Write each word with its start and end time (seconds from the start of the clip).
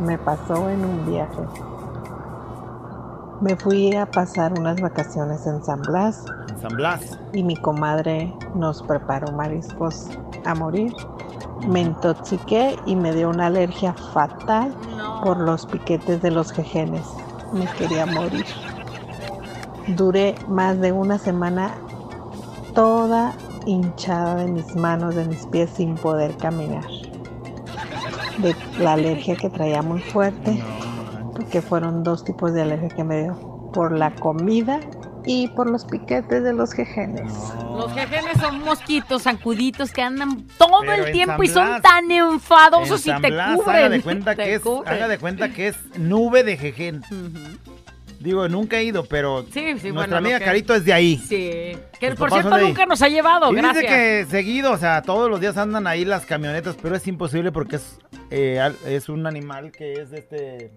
me 0.00 0.18
pasó 0.18 0.68
en 0.68 0.84
un 0.84 1.06
viaje. 1.06 1.42
Me 3.40 3.56
fui 3.56 3.94
a 3.94 4.10
pasar 4.10 4.52
unas 4.58 4.80
vacaciones 4.80 5.46
en 5.46 5.64
San 5.64 5.80
Blas 5.82 6.24
En 6.48 6.60
San 6.60 6.76
Blas. 6.76 7.18
y 7.32 7.42
mi 7.42 7.56
comadre 7.56 8.34
nos 8.54 8.82
preparó 8.82 9.32
mariscos 9.32 10.08
a 10.44 10.54
morir. 10.54 10.94
Me 11.66 11.80
intoxiqué 11.80 12.76
y 12.86 12.96
me 12.96 13.14
dio 13.14 13.30
una 13.30 13.46
alergia 13.46 13.92
fatal 13.92 14.74
por 15.22 15.38
los 15.38 15.66
piquetes 15.66 16.20
de 16.22 16.30
los 16.30 16.52
jejenes. 16.52 17.06
Me 17.52 17.66
quería 17.78 18.06
morir. 18.06 18.46
Duré 19.96 20.34
más 20.48 20.78
de 20.80 20.92
una 20.92 21.18
semana 21.18 21.74
toda 22.74 23.34
hinchada 23.66 24.36
de 24.36 24.46
mis 24.50 24.76
manos, 24.76 25.14
de 25.14 25.24
mis 25.26 25.46
pies 25.46 25.70
sin 25.70 25.94
poder 25.96 26.36
caminar. 26.36 26.84
De 28.42 28.54
la 28.78 28.94
alergia 28.94 29.36
que 29.36 29.50
traía 29.50 29.82
muy 29.82 30.00
fuerte, 30.00 30.62
porque 31.34 31.60
fueron 31.60 32.02
dos 32.02 32.24
tipos 32.24 32.52
de 32.52 32.62
alergia 32.62 32.88
que 32.88 33.04
me 33.04 33.22
dio. 33.22 33.70
Por 33.72 33.92
la 33.96 34.14
comida 34.16 34.80
y 35.24 35.48
por 35.48 35.70
los 35.70 35.84
piquetes 35.84 36.42
de 36.42 36.52
los 36.52 36.72
jejenes. 36.72 37.32
Los 37.76 37.92
jejenes 37.92 38.38
son 38.40 38.60
mosquitos 38.64 39.22
zancuditos 39.22 39.92
que 39.92 40.02
andan 40.02 40.46
todo 40.58 40.80
Pero 40.80 41.04
el 41.04 41.12
tiempo 41.12 41.42
y 41.42 41.48
son 41.48 41.80
tan 41.82 42.10
enfadosos 42.10 43.06
En 43.06 43.18
y 43.18 43.20
te 43.20 43.30
Blas, 43.30 43.56
cubren. 43.56 43.76
Haga 43.76 43.88
de 43.90 44.00
cuenta 44.02 44.34
que 44.36 44.54
es, 44.54 44.62
cubren. 44.62 44.92
haga 44.92 45.08
de 45.08 45.18
cuenta 45.18 45.52
que 45.52 45.68
es 45.68 45.76
nube 45.98 46.42
de 46.42 46.56
jején. 46.56 47.02
Digo, 48.20 48.46
nunca 48.48 48.76
he 48.78 48.84
ido, 48.84 49.04
pero 49.06 49.44
Sí, 49.52 49.78
sí, 49.78 49.90
nuestra 49.92 49.92
bueno, 49.92 50.16
amiga 50.18 50.38
que- 50.38 50.44
Carito 50.44 50.74
es 50.74 50.84
de 50.84 50.92
ahí. 50.92 51.16
Sí. 51.16 51.76
Que 51.98 52.14
por 52.14 52.30
cierto 52.30 52.56
nunca 52.58 52.84
nos 52.86 53.00
ha 53.02 53.08
llevado, 53.08 53.50
Y 53.50 53.56
gracias. 53.56 53.82
dice 53.82 53.86
que 53.88 54.26
seguido, 54.30 54.72
o 54.72 54.76
sea, 54.78 55.00
todos 55.02 55.30
los 55.30 55.40
días 55.40 55.56
andan 55.56 55.86
ahí 55.86 56.04
las 56.04 56.26
camionetas, 56.26 56.76
pero 56.82 56.94
es 56.96 57.06
imposible 57.08 57.50
porque 57.50 57.76
es, 57.76 57.98
eh, 58.30 58.60
es 58.86 59.08
un 59.08 59.26
animal 59.26 59.72
que 59.72 59.94
es 59.94 60.10
de 60.10 60.18
este, 60.18 60.70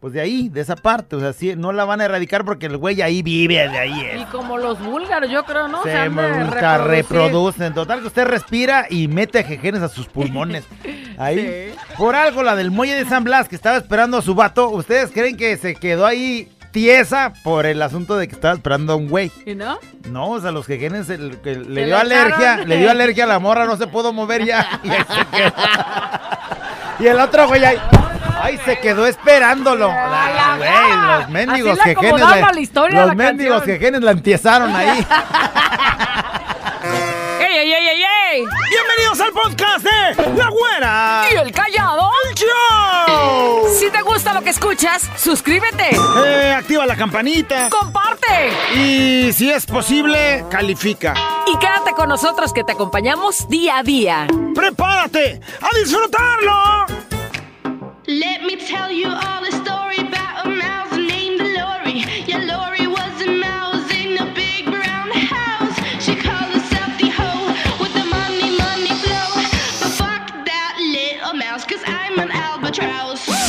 pues 0.00 0.12
de 0.12 0.20
ahí, 0.20 0.50
de 0.50 0.60
esa 0.60 0.76
parte, 0.76 1.16
o 1.16 1.20
sea, 1.20 1.32
sí, 1.32 1.54
no 1.56 1.72
la 1.72 1.84
van 1.86 2.02
a 2.02 2.04
erradicar 2.04 2.44
porque 2.44 2.66
el 2.66 2.76
güey 2.76 3.00
ahí 3.00 3.22
vive, 3.22 3.54
de 3.68 3.78
ahí 3.78 4.00
Y 4.18 4.20
es. 4.20 4.26
como 4.28 4.58
los 4.58 4.78
búlgaros, 4.84 5.30
yo 5.30 5.44
creo, 5.44 5.68
¿no? 5.68 5.82
Se 5.84 5.88
de 5.88 6.08
busca, 6.10 6.76
reproducen. 6.78 7.72
Total 7.72 8.00
que 8.02 8.08
usted 8.08 8.26
respira 8.26 8.86
y 8.90 9.08
mete 9.08 9.44
jejenes 9.44 9.80
a 9.80 9.88
sus 9.88 10.08
pulmones. 10.08 10.64
Ahí. 11.18 11.38
Sí. 11.72 11.78
Por 11.96 12.16
algo, 12.16 12.42
la 12.42 12.56
del 12.56 12.70
muelle 12.70 12.94
de 12.94 13.04
San 13.06 13.22
Blas, 13.24 13.48
que 13.48 13.54
estaba 13.56 13.76
esperando 13.78 14.16
a 14.18 14.22
su 14.22 14.34
vato, 14.34 14.68
¿ustedes 14.70 15.10
creen 15.10 15.36
que 15.36 15.56
se 15.56 15.74
quedó 15.74 16.04
ahí 16.06 16.48
tiesa 16.72 17.32
por 17.44 17.66
el 17.66 17.80
asunto 17.82 18.16
de 18.16 18.26
que 18.26 18.34
estaba 18.34 18.54
esperando 18.54 18.94
a 18.94 18.96
un 18.96 19.08
güey? 19.08 19.30
¿Y 19.46 19.54
no? 19.54 19.78
No, 20.08 20.30
o 20.30 20.40
sea, 20.40 20.50
los 20.50 20.66
que 20.66 20.78
le 20.78 21.84
dio 21.84 21.94
le 21.94 21.94
alergia, 21.94 22.52
echaron. 22.54 22.68
le 22.68 22.76
dio 22.78 22.90
alergia 22.90 23.24
a 23.24 23.26
la 23.28 23.38
morra, 23.38 23.66
no 23.66 23.76
se 23.76 23.86
pudo 23.86 24.12
mover 24.12 24.44
ya. 24.44 24.66
Y, 24.82 24.90
ahí 24.90 25.04
se 25.08 25.26
quedó. 25.36 25.52
Y 26.98 27.06
el 27.06 27.20
otro 27.20 27.46
güey 27.48 27.64
ahí, 27.64 27.78
ay, 28.40 28.58
se 28.64 28.78
quedó 28.80 29.06
esperándolo. 29.06 29.90
Ah, 29.90 30.54
güey, 30.58 30.70
los 31.20 31.28
mendigos 31.30 31.78
jejenes. 31.80 32.12
acomodaba 32.12 32.36
le- 32.48 32.54
la 32.54 32.60
historia 32.60 33.00
los 33.00 33.08
la 33.08 33.14
mendigos 33.14 33.62
jejenes 33.64 34.02
la 34.02 34.10
entiezaron 34.12 34.74
ahí. 34.74 35.06
¡Ey, 37.40 37.58
ey, 37.58 37.72
ey, 37.72 37.88
ey, 37.88 38.02
ey! 38.32 38.44
Bienvenidos 38.70 39.20
al 39.20 39.32
podcast 39.32 39.84
de 39.84 40.36
La 40.36 40.48
Güera. 40.48 41.24
¿Y 41.32 41.36
el 41.36 41.52
callado? 41.52 42.10
Show. 42.56 43.68
Si 43.78 43.90
te 43.90 44.02
gusta 44.02 44.32
lo 44.34 44.42
que 44.42 44.50
escuchas, 44.50 45.08
suscríbete, 45.16 45.90
Eh, 46.24 46.54
activa 46.56 46.86
la 46.86 46.96
campanita. 46.96 47.68
comparte 47.70 48.52
Y 48.74 49.32
si 49.32 49.50
es 49.50 49.66
posible, 49.66 50.44
califica. 50.50 51.14
y 51.46 51.58
quédate 51.58 51.92
con 51.92 52.08
nosotros 52.08 52.52
que 52.52 52.64
te 52.64 52.72
acompañamos 52.72 53.48
día 53.48 53.78
a 53.78 53.82
día. 53.82 54.26
¡Prepárate 54.54 55.40
a 55.60 55.76
disfrutarlo! 55.78 56.86
Let 58.06 58.42
me 58.42 58.56
tell 58.56 58.90
you 58.90 59.08
all 59.08 59.42
the 59.48 59.56
house. 72.78 73.41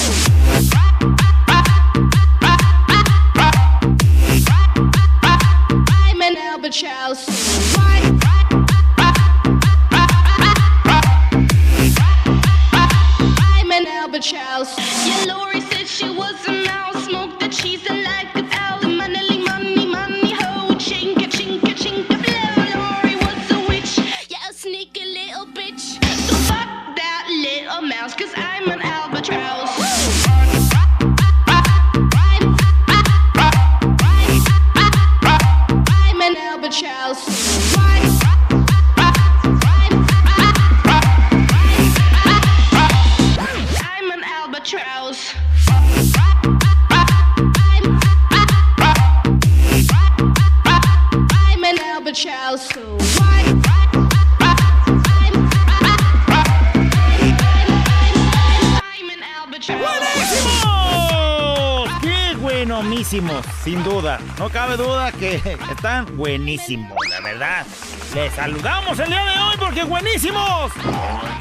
Están 65.54 66.18
buenísimos, 66.18 66.98
la 67.10 67.22
verdad. 67.22 67.66
Les 68.14 68.34
saludamos 68.34 69.00
el 69.00 69.08
día 69.08 69.24
de 69.24 69.40
hoy 69.40 69.56
porque 69.60 69.84
buenísimos. 69.84 70.72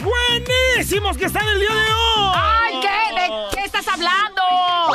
¡Buenísimos 0.03 1.17
que 1.17 1.27
están 1.27 1.47
el 1.49 1.61
día 1.61 1.71
de 1.71 1.93
hoy! 1.93 2.33
¡Ay, 2.34 2.81
qué! 2.81 3.21
¿De 3.21 3.31
qué 3.55 3.65
estás 3.65 3.87
hablando? 3.89 4.43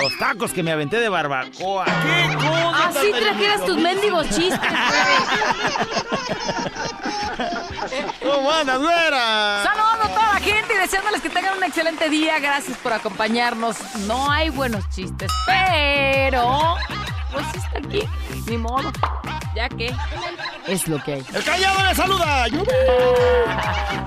Los 0.01 0.17
tacos 0.17 0.51
que 0.51 0.63
me 0.63 0.72
aventé 0.72 1.00
de 1.00 1.09
barbacoa. 1.09 1.85
¡Qué 1.85 2.35
cosa 2.35 2.88
Así 2.88 3.11
tan 3.11 3.22
trajeras 3.22 3.66
tus 3.66 3.77
mendigos 3.77 4.29
chistes, 4.29 4.59
¿Cómo 8.23 8.51
andas, 8.51 8.79
güera? 8.79 9.63
Saludando 9.63 10.03
a 10.03 10.07
toda 10.09 10.33
la 10.33 10.39
gente 10.39 10.73
y 10.73 10.77
deseándoles 10.77 11.22
que 11.22 11.29
tengan 11.29 11.57
un 11.57 11.63
excelente 11.63 12.09
día. 12.09 12.39
Gracias 12.39 12.77
por 12.77 12.94
acompañarnos. 12.94 13.77
No 14.07 14.31
hay 14.31 14.50
buenos 14.50 14.89
chistes, 14.89 15.31
pero 15.45 16.75
pues 17.31 17.45
está 17.56 17.79
aquí. 17.79 18.07
Ni 18.47 18.57
modo. 18.57 18.91
Ya 19.53 19.67
que 19.67 19.93
es 20.67 20.87
lo 20.87 21.03
que 21.03 21.13
hay. 21.15 21.25
¡El 21.33 21.43
callado 21.43 21.83
le 21.83 21.95
saluda! 21.95 22.45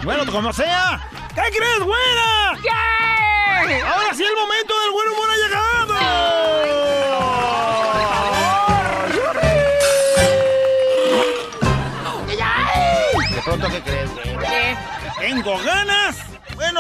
Bueno, 0.04 0.32
como 0.32 0.52
sea. 0.52 1.00
¿Qué 1.34 1.42
crees, 1.56 1.80
güera? 1.80 2.58
¿Qué? 2.62 3.82
Ahora 3.82 4.14
sí 4.14 4.24
el 4.24 4.34
momento 4.34 4.74
del 4.80 4.90
buen 4.92 5.08
humor 5.08 5.28
ha 5.30 5.36
llegado. 5.36 5.94
De 13.34 13.42
pronto, 13.42 13.68
¿qué 13.68 13.80
crees, 13.82 14.10
güera? 14.14 14.40
¿Qué? 14.40 14.76
Tengo 15.18 15.58
ganas. 15.58 16.29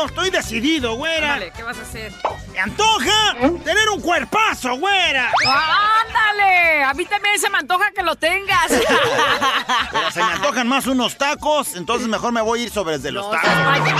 Bueno, 0.00 0.14
estoy 0.14 0.30
decidido, 0.30 0.94
güera. 0.94 1.28
Dale, 1.28 1.52
¿qué 1.54 1.62
vas 1.62 1.76
a 1.78 1.82
hacer? 1.82 2.10
Me 2.54 2.58
antoja 2.58 3.34
tener 3.62 3.86
un 3.90 4.00
cuerpazo, 4.00 4.78
güera. 4.78 5.30
¡Ándale! 5.46 6.84
A 6.84 6.94
mí 6.94 7.04
también 7.04 7.38
se 7.38 7.50
me 7.50 7.58
antoja 7.58 7.90
que 7.90 8.02
lo 8.02 8.16
tengas. 8.16 8.68
Pero 9.92 10.10
se 10.10 10.24
me 10.24 10.32
antojan 10.32 10.66
más 10.68 10.86
unos 10.86 11.18
tacos, 11.18 11.76
entonces 11.76 12.08
mejor 12.08 12.32
me 12.32 12.40
voy 12.40 12.60
a 12.60 12.62
ir 12.62 12.70
sobre 12.70 12.94
el 12.94 13.02
de 13.02 13.12
los 13.12 13.26
No 13.26 13.32
tacos. 13.32 13.50
¡Ándale! 13.50 13.90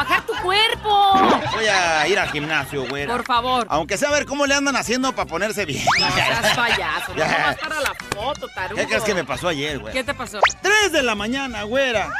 ¡Ponte 0.00 0.14
a 0.14 0.22
trabajar 0.22 0.26
tu 0.26 0.34
cuerpo! 0.42 1.50
Voy 1.52 1.66
a 1.66 2.08
ir 2.08 2.18
al 2.18 2.30
gimnasio, 2.30 2.86
güera. 2.88 3.12
Por 3.12 3.24
favor. 3.24 3.66
Aunque 3.68 3.96
sea 3.98 4.08
a 4.08 4.12
ver 4.12 4.26
cómo 4.26 4.46
le 4.46 4.54
andan 4.54 4.76
haciendo 4.76 5.12
para 5.14 5.26
ponerse 5.26 5.64
bien. 5.66 5.84
No 5.98 6.10
seas 6.12 6.56
payaso. 6.56 7.14
No 7.14 7.24
vas 7.24 7.56
para 7.58 7.80
la 7.80 7.94
foto, 8.14 8.48
tarugo. 8.48 8.80
¿Qué 8.80 8.86
crees 8.86 9.02
que 9.04 9.14
me 9.14 9.24
pasó 9.24 9.48
ayer, 9.48 9.78
güey? 9.78 9.92
¿Qué 9.92 10.04
te 10.04 10.14
pasó? 10.14 10.40
3 10.62 10.92
de 10.92 11.02
la 11.02 11.14
mañana, 11.14 11.62
güera. 11.64 12.12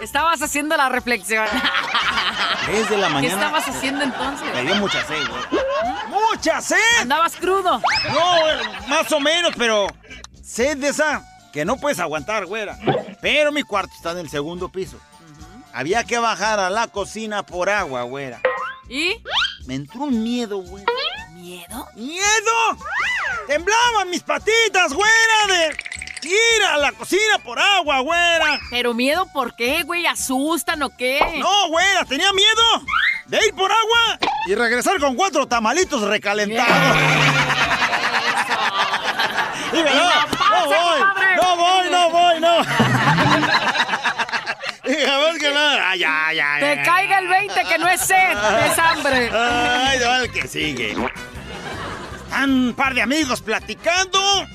Estabas 0.00 0.42
haciendo 0.42 0.76
la 0.76 0.88
reflexión. 0.88 1.46
3 2.66 2.90
de 2.90 2.98
la 2.98 3.06
¿Qué 3.08 3.12
mañana. 3.12 3.34
estabas 3.34 3.68
haciendo 3.68 4.04
entonces? 4.04 4.54
Me 4.54 4.62
dio 4.62 4.74
mucha 4.76 5.04
sed, 5.06 5.26
güey. 5.28 5.64
¡Mucha 6.08 6.60
sed! 6.60 6.76
Andabas 7.00 7.36
crudo. 7.36 7.80
No, 8.12 8.40
güey, 8.40 8.88
más 8.88 9.10
o 9.12 9.20
menos, 9.20 9.52
pero 9.56 9.86
sed 10.42 10.76
de 10.78 10.88
esa 10.88 11.22
que 11.52 11.64
no 11.64 11.76
puedes 11.76 11.98
aguantar, 12.00 12.46
güera. 12.46 12.76
Pero 13.20 13.52
mi 13.52 13.62
cuarto 13.62 13.92
está 13.96 14.10
en 14.12 14.18
el 14.18 14.28
segundo 14.28 14.68
piso. 14.68 14.98
Había 15.74 16.04
que 16.04 16.18
bajar 16.18 16.60
a 16.60 16.70
la 16.70 16.86
cocina 16.86 17.44
por 17.44 17.68
agua, 17.68 18.04
güera. 18.04 18.40
¿Y? 18.88 19.20
Me 19.66 19.74
entró 19.74 20.02
un 20.04 20.22
miedo, 20.22 20.58
güera. 20.58 20.86
¿Miedo? 21.32 21.88
¡Miedo! 21.96 22.78
¡Temblaban 23.48 24.08
mis 24.08 24.22
patitas, 24.22 24.92
güera! 24.92 25.12
De 25.48 25.76
ir 26.28 26.62
a 26.70 26.78
la 26.78 26.92
cocina 26.92 27.38
por 27.42 27.58
agua, 27.58 27.98
güera. 28.00 28.60
¿Pero 28.70 28.94
miedo 28.94 29.26
por 29.32 29.56
qué, 29.56 29.82
güey? 29.82 30.06
¿Asustan 30.06 30.80
o 30.84 30.96
qué? 30.96 31.18
No, 31.38 31.68
güera, 31.68 32.04
tenía 32.04 32.32
miedo 32.32 32.62
de 33.26 33.38
ir 33.44 33.54
por 33.54 33.70
agua 33.70 34.18
y 34.46 34.54
regresar 34.54 35.00
con 35.00 35.16
cuatro 35.16 35.46
tamalitos 35.48 36.02
recalentados. 36.02 36.98
Dime, 39.72 39.90
no, 39.90 40.04
no 40.04 40.66
voy, 40.66 41.00
no 41.36 41.56
voy, 41.56 41.90
no 41.90 42.10
voy, 42.10 42.40
no. 42.40 42.58
Vos 44.84 45.38
que 45.38 45.50
no. 45.50 45.60
Ay, 45.60 45.98
ya, 46.00 46.32
ya, 46.32 46.56
Te 46.60 46.82
caiga 46.82 47.18
el 47.18 47.28
20 47.28 47.64
que 47.64 47.78
no 47.78 47.88
es 47.88 48.00
sed, 48.00 48.32
es 48.70 48.78
hambre. 48.78 49.30
Ay, 49.32 49.98
no, 49.98 50.32
que 50.32 50.48
sigue. 50.48 50.96
Están 52.24 52.50
un 52.50 52.74
par 52.74 52.94
de 52.94 53.02
amigos 53.02 53.40
platicando 53.40 54.46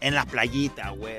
en 0.00 0.14
la 0.14 0.24
playita, 0.24 0.90
güey. 0.90 1.16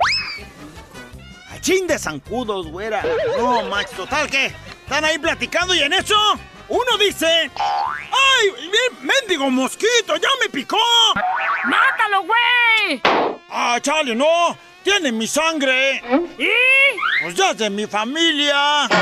Achín 1.51 1.87
de 1.87 1.97
zancudos, 1.97 2.67
güera. 2.67 3.03
No, 3.37 3.63
macho, 3.63 3.95
total, 3.95 4.29
¿qué? 4.29 4.53
Están 4.83 5.03
ahí 5.05 5.17
platicando 5.17 5.73
y 5.73 5.81
en 5.81 5.93
eso 5.93 6.15
uno 6.69 6.97
dice... 6.97 7.49
¡Ay, 7.55 8.69
mendigo 9.01 9.49
mosquito, 9.49 10.15
ya 10.15 10.29
me 10.41 10.49
picó! 10.49 10.77
¡Mátalo, 11.65 12.23
güey! 12.23 13.01
¡Ah, 13.49 13.77
chale, 13.81 14.15
no! 14.15 14.57
¡Tiene 14.85 15.11
mi 15.11 15.25
sangre! 15.25 15.99
¿Y? 16.37 16.47
Pues 17.23 17.33
ya 17.33 17.49
es 17.49 17.57
de 17.57 17.71
mi 17.71 17.87
familia. 17.87 18.83
Ay, 18.83 19.01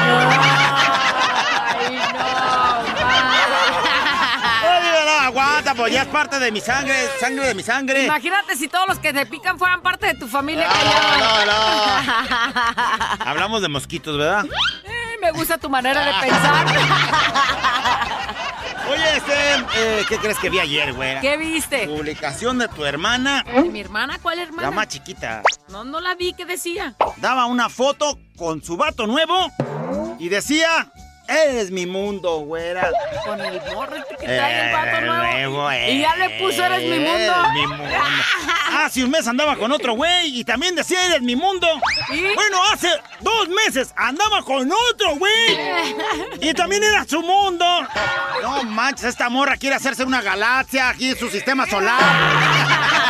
no, 4.82 5.06
no, 5.06 5.26
aguanta, 5.26 5.76
pues 5.76 5.92
ya 5.92 6.04
es 6.04 6.08
parte 6.08 6.40
de 6.40 6.54
mi 6.54 6.62
sangre, 6.62 6.96
sangre 7.20 7.48
de 7.48 7.54
mi 7.54 7.64
sangre. 7.64 8.06
Imagínate 8.06 8.56
si 8.56 8.70
todos 8.70 8.88
los 8.88 9.00
que 9.00 9.12
te 9.12 9.26
pican 9.26 9.60
fueran 9.60 9.82
parte 9.82 10.06
de 10.08 10.14
tu 10.14 10.26
familia. 10.26 10.70
No, 10.70 10.76
no, 11.20 11.52
no. 11.52 13.26
Hablamos 13.26 13.62
de 13.62 13.68
mosquitos, 13.68 14.18
¿verdad? 14.18 14.46
Eh, 14.86 15.18
me 15.20 15.32
gusta 15.32 15.58
tu 15.58 15.70
manera 15.70 16.06
de 16.06 16.14
pensar. 16.22 16.66
Oye, 18.90 19.18
este, 19.18 19.34
eh, 19.78 20.06
¿qué 20.10 20.18
crees 20.18 20.38
que 20.40 20.50
vi 20.50 20.60
ayer, 20.60 20.94
güey? 20.94 21.20
¿Qué 21.22 21.38
viste? 21.38 21.88
Publicación 21.88 22.58
de 22.58 22.68
tu 22.68 22.84
hermana, 22.86 23.44
¿De 23.44 23.64
mi 23.64 23.80
hermana? 23.80 24.20
¿Cuál 24.22 24.38
la 24.38 24.44
hermana? 24.44 24.72
más 24.72 24.88
chiquita. 24.90 25.42
No, 25.70 25.84
no 25.84 26.02
la 26.02 26.16
vi. 26.16 26.34
¿Qué 26.34 26.46
decía? 26.46 26.96
Daba 27.18 27.46
una 27.46 27.70
foto 27.70 28.20
con 28.38 28.62
su 28.64 28.76
vato 28.78 29.08
nuevo 29.08 29.52
y 30.20 30.30
decía, 30.30 30.92
eres 31.28 31.72
mi 31.72 31.86
mundo, 31.86 32.40
güera. 32.40 32.90
Con 33.26 33.40
el 33.42 33.62
morro 33.74 33.96
este 33.96 34.16
que 34.18 34.26
trae 34.26 34.68
el 34.70 34.74
vato 34.74 34.98
Eh, 34.98 35.02
nuevo. 35.02 35.72
eh, 35.72 35.92
Y 35.94 36.00
ya 36.02 36.16
le 36.16 36.30
puso 36.40 36.64
eres 36.66 36.82
mi 36.84 37.00
mundo. 37.00 37.34
eres 37.34 37.54
mi 37.54 37.68
mundo. 37.68 37.84
Hace 38.86 39.04
un 39.04 39.12
mes 39.12 39.28
andaba 39.28 39.56
con 39.56 39.72
otro 39.72 39.94
güey 39.94 40.40
y 40.40 40.44
también 40.44 40.76
decía 40.76 41.06
eres 41.06 41.22
mi 41.22 41.36
mundo. 41.36 41.68
¿Y? 42.10 42.22
Bueno, 42.34 42.58
hace 42.74 42.90
dos 43.20 43.48
meses 43.50 43.94
andaba 43.96 44.44
con 44.44 44.70
otro 44.92 45.16
güey 45.18 45.96
y 46.42 46.54
también 46.54 46.84
era 46.84 47.06
su 47.06 47.22
mundo. 47.22 47.66
No 48.42 48.64
manches, 48.64 49.06
esta 49.06 49.30
morra 49.30 49.58
quiere 49.58 49.76
hacerse 49.76 50.04
una 50.04 50.22
galaxia 50.22 50.90
aquí 50.90 51.10
en 51.10 51.18
su 51.20 51.30
sistema 51.30 51.68
solar. 51.68 52.00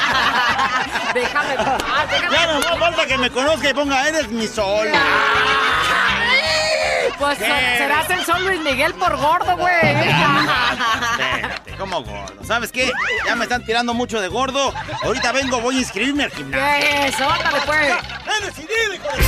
Déjame. 1.14 1.50
déjame. 1.56 2.36
Ya 2.36 2.48
no 2.48 2.60
no 2.60 2.78
falta 2.78 3.06
que 3.06 3.18
me 3.18 3.30
conozca 3.30 3.70
y 3.70 3.74
ponga 3.74 4.08
eres 4.08 4.30
mi 4.30 4.48
sol. 4.48 4.88
Pues 7.20 7.38
¿Qué? 7.38 7.46
serás 7.78 8.10
el 8.10 8.26
sol 8.26 8.44
Luis 8.46 8.60
Miguel 8.62 8.94
por 8.96 9.16
gordo, 9.18 9.56
güey. 9.58 9.74
Espérate, 9.84 11.72
como 11.78 12.04
gordo. 12.04 12.44
¿Sabes 12.44 12.72
qué? 12.72 12.92
Ya 13.26 13.36
me 13.36 13.44
están 13.44 13.64
tirando 13.66 13.94
mucho 13.94 14.20
de 14.20 14.28
gordo. 14.28 14.74
Ahorita 15.04 15.32
vengo, 15.32 15.62
voy 15.62 15.78
a 15.78 15.80
inscribirme 15.80 16.24
al 16.26 16.32
gimnasio. 16.32 16.66
¿Qué 16.90 17.08
es? 17.08 17.16
Óndale, 17.22 17.60
pues. 17.66 17.94
¡He 18.42 18.46
decidido, 18.46 18.94
hijo 18.96 19.08
de- 19.18 19.24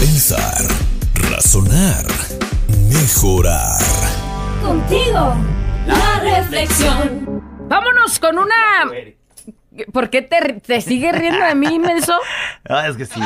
Pensar, 0.00 0.62
razonar, 1.30 2.04
mejorar. 2.90 3.78
Contigo, 4.62 5.34
la 5.86 6.20
reflexión. 6.20 7.42
Vámonos 7.68 8.18
con 8.18 8.38
una. 8.38 8.54
¿Por 9.92 10.10
qué 10.10 10.22
te, 10.22 10.60
te 10.60 10.80
sigues 10.80 11.16
riendo 11.16 11.44
de 11.44 11.54
mí, 11.54 11.78
menso? 11.78 12.14
Ah, 12.68 12.88
es 12.88 12.96
que 12.96 13.04
sí. 13.04 13.20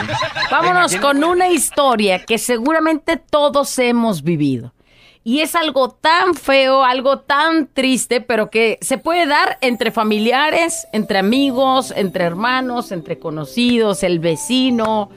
Vámonos 0.50 0.90
Venga, 0.92 1.06
con 1.06 1.22
una 1.22 1.48
historia 1.48 2.24
que 2.24 2.38
seguramente 2.38 3.16
todos 3.16 3.78
hemos 3.78 4.24
vivido. 4.24 4.74
Y 5.22 5.40
es 5.40 5.54
algo 5.54 5.90
tan 5.90 6.34
feo, 6.34 6.82
algo 6.82 7.20
tan 7.20 7.68
triste, 7.68 8.20
pero 8.20 8.50
que 8.50 8.78
se 8.80 8.98
puede 8.98 9.26
dar 9.26 9.58
entre 9.60 9.92
familiares, 9.92 10.88
entre 10.92 11.18
amigos, 11.18 11.92
entre 11.94 12.24
hermanos, 12.24 12.90
entre 12.90 13.18
conocidos, 13.18 14.02
el 14.02 14.18
vecino. 14.18 15.10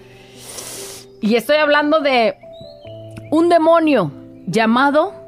Y 1.22 1.36
estoy 1.36 1.58
hablando 1.58 2.00
de 2.00 2.36
un 3.32 3.50
demonio 3.50 4.12
llamado 4.46 5.21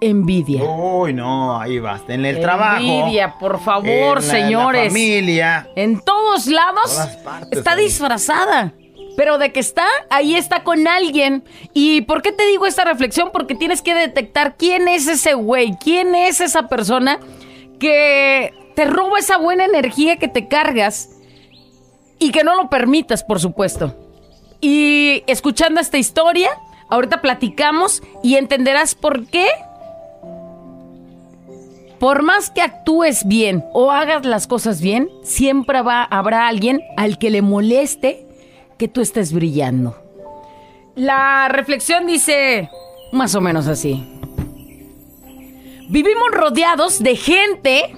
envidia. 0.00 0.62
Uy, 0.62 1.12
no, 1.12 1.58
ahí 1.60 1.78
basta. 1.78 2.14
En 2.14 2.24
el 2.24 2.40
trabajo. 2.40 2.80
Envidia, 2.82 3.38
por 3.38 3.54
en 3.56 3.60
favor, 3.60 4.16
la- 4.16 4.20
señores. 4.22 4.84
La 4.84 4.90
familia. 4.90 5.70
En 5.76 6.00
todos 6.00 6.46
lados 6.46 6.92
Todas 6.92 7.16
partes, 7.18 7.58
está 7.58 7.76
disfrazada. 7.76 8.72
Pero 9.16 9.38
de 9.38 9.50
que 9.50 9.60
está, 9.60 9.86
ahí 10.10 10.34
está 10.34 10.62
con 10.62 10.86
alguien. 10.86 11.42
¿Y 11.72 12.02
por 12.02 12.20
qué 12.20 12.32
te 12.32 12.46
digo 12.46 12.66
esta 12.66 12.84
reflexión? 12.84 13.30
Porque 13.32 13.54
tienes 13.54 13.80
que 13.80 13.94
detectar 13.94 14.56
quién 14.58 14.88
es 14.88 15.06
ese 15.06 15.32
güey, 15.32 15.74
quién 15.82 16.14
es 16.14 16.42
esa 16.42 16.68
persona 16.68 17.18
que 17.80 18.52
te 18.74 18.84
roba 18.84 19.18
esa 19.18 19.38
buena 19.38 19.64
energía 19.64 20.16
que 20.16 20.28
te 20.28 20.48
cargas 20.48 21.08
y 22.18 22.30
que 22.30 22.44
no 22.44 22.54
lo 22.56 22.68
permitas, 22.68 23.24
por 23.24 23.40
supuesto. 23.40 23.94
Y 24.60 25.22
escuchando 25.26 25.80
esta 25.80 25.96
historia, 25.96 26.50
ahorita 26.90 27.22
platicamos 27.22 28.02
y 28.22 28.36
entenderás 28.36 28.94
por 28.94 29.26
qué 29.28 29.46
por 31.98 32.22
más 32.22 32.50
que 32.50 32.62
actúes 32.62 33.26
bien 33.26 33.64
o 33.72 33.90
hagas 33.90 34.24
las 34.26 34.46
cosas 34.46 34.80
bien, 34.80 35.08
siempre 35.22 35.82
va, 35.82 36.02
habrá 36.04 36.48
alguien 36.48 36.80
al 36.96 37.18
que 37.18 37.30
le 37.30 37.42
moleste 37.42 38.26
que 38.78 38.88
tú 38.88 39.00
estés 39.00 39.32
brillando. 39.32 39.96
La 40.94 41.48
reflexión 41.48 42.06
dice 42.06 42.68
más 43.12 43.34
o 43.34 43.40
menos 43.40 43.66
así. 43.66 44.02
Vivimos 45.88 46.30
rodeados 46.32 47.02
de 47.02 47.16
gente 47.16 47.94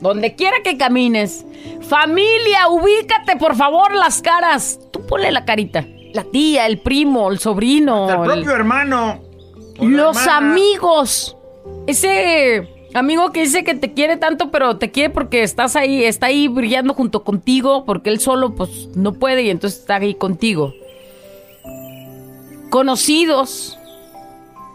donde 0.00 0.34
quiera 0.34 0.56
que 0.64 0.78
camines. 0.78 1.44
Familia, 1.82 2.68
ubícate 2.68 3.36
por 3.36 3.54
favor 3.56 3.94
las 3.94 4.22
caras. 4.22 4.78
Tú 4.90 5.06
ponle 5.06 5.30
la 5.30 5.44
carita. 5.44 5.86
La 6.14 6.24
tía, 6.24 6.66
el 6.66 6.78
primo, 6.80 7.30
el 7.30 7.38
sobrino. 7.38 8.08
El 8.08 8.30
el- 8.30 8.36
propio 8.42 8.52
hermano. 8.56 9.20
los 9.80 10.16
hermana. 10.16 10.36
amigos. 10.52 11.36
Ese 11.86 12.66
amigo 12.94 13.32
que 13.32 13.40
dice 13.40 13.64
que 13.64 13.74
te 13.74 13.92
quiere 13.92 14.16
tanto, 14.16 14.50
pero 14.50 14.76
te 14.78 14.90
quiere 14.90 15.10
porque 15.10 15.42
estás 15.42 15.76
ahí, 15.76 16.04
está 16.04 16.26
ahí 16.26 16.48
brillando 16.48 16.94
junto 16.94 17.24
contigo, 17.24 17.84
porque 17.84 18.10
él 18.10 18.20
solo 18.20 18.54
pues 18.54 18.88
no 18.94 19.12
puede 19.14 19.42
y 19.42 19.50
entonces 19.50 19.80
está 19.80 19.96
ahí 19.96 20.14
contigo. 20.14 20.72
Conocidos, 22.70 23.78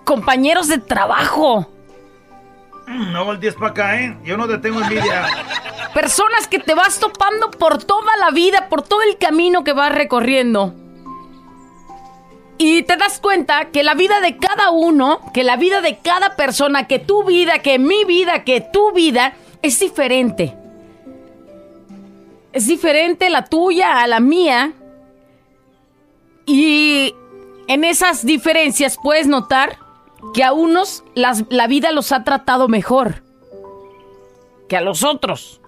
compañeros 0.03 0.67
de 0.67 0.79
trabajo, 0.79 1.69
No 2.87 3.23
voltees 3.25 3.55
para 3.55 3.67
acá, 3.67 4.01
¿eh? 4.01 4.17
Yo 4.25 4.35
no 4.35 4.47
te 4.47 4.57
tengo 4.57 4.81
envidia. 4.81 5.25
personas 5.93 6.47
que 6.47 6.59
te 6.59 6.73
vas 6.73 6.99
topando 6.99 7.49
por 7.51 7.83
toda 7.83 8.15
la 8.17 8.31
vida, 8.31 8.67
por 8.67 8.81
todo 8.81 9.01
el 9.03 9.17
camino 9.17 9.63
que 9.63 9.73
vas 9.73 9.93
recorriendo. 9.93 10.73
Y 12.57 12.83
te 12.83 12.97
das 12.97 13.19
cuenta 13.19 13.71
que 13.71 13.83
la 13.83 13.95
vida 13.95 14.21
de 14.21 14.37
cada 14.37 14.71
uno, 14.71 15.19
que 15.33 15.43
la 15.43 15.57
vida 15.57 15.81
de 15.81 15.97
cada 15.97 16.35
persona, 16.35 16.87
que 16.87 16.99
tu 16.99 17.23
vida, 17.23 17.59
que 17.59 17.79
mi 17.79 18.05
vida, 18.05 18.43
que 18.43 18.61
tu 18.61 18.91
vida, 18.91 19.33
es 19.61 19.79
diferente. 19.79 20.55
Es 22.51 22.67
diferente 22.67 23.29
la 23.29 23.45
tuya 23.45 24.01
a 24.01 24.07
la 24.07 24.19
mía. 24.19 24.73
Y 26.45 27.15
en 27.67 27.83
esas 27.83 28.25
diferencias 28.25 28.97
puedes 29.01 29.27
notar 29.27 29.79
que 30.33 30.43
a 30.43 30.53
unos 30.53 31.03
la 31.15 31.67
vida 31.67 31.91
los 31.91 32.11
ha 32.11 32.23
tratado 32.23 32.67
mejor 32.67 33.23
que 34.67 34.77
a 34.77 34.81
los 34.81 35.03
otros. 35.03 35.59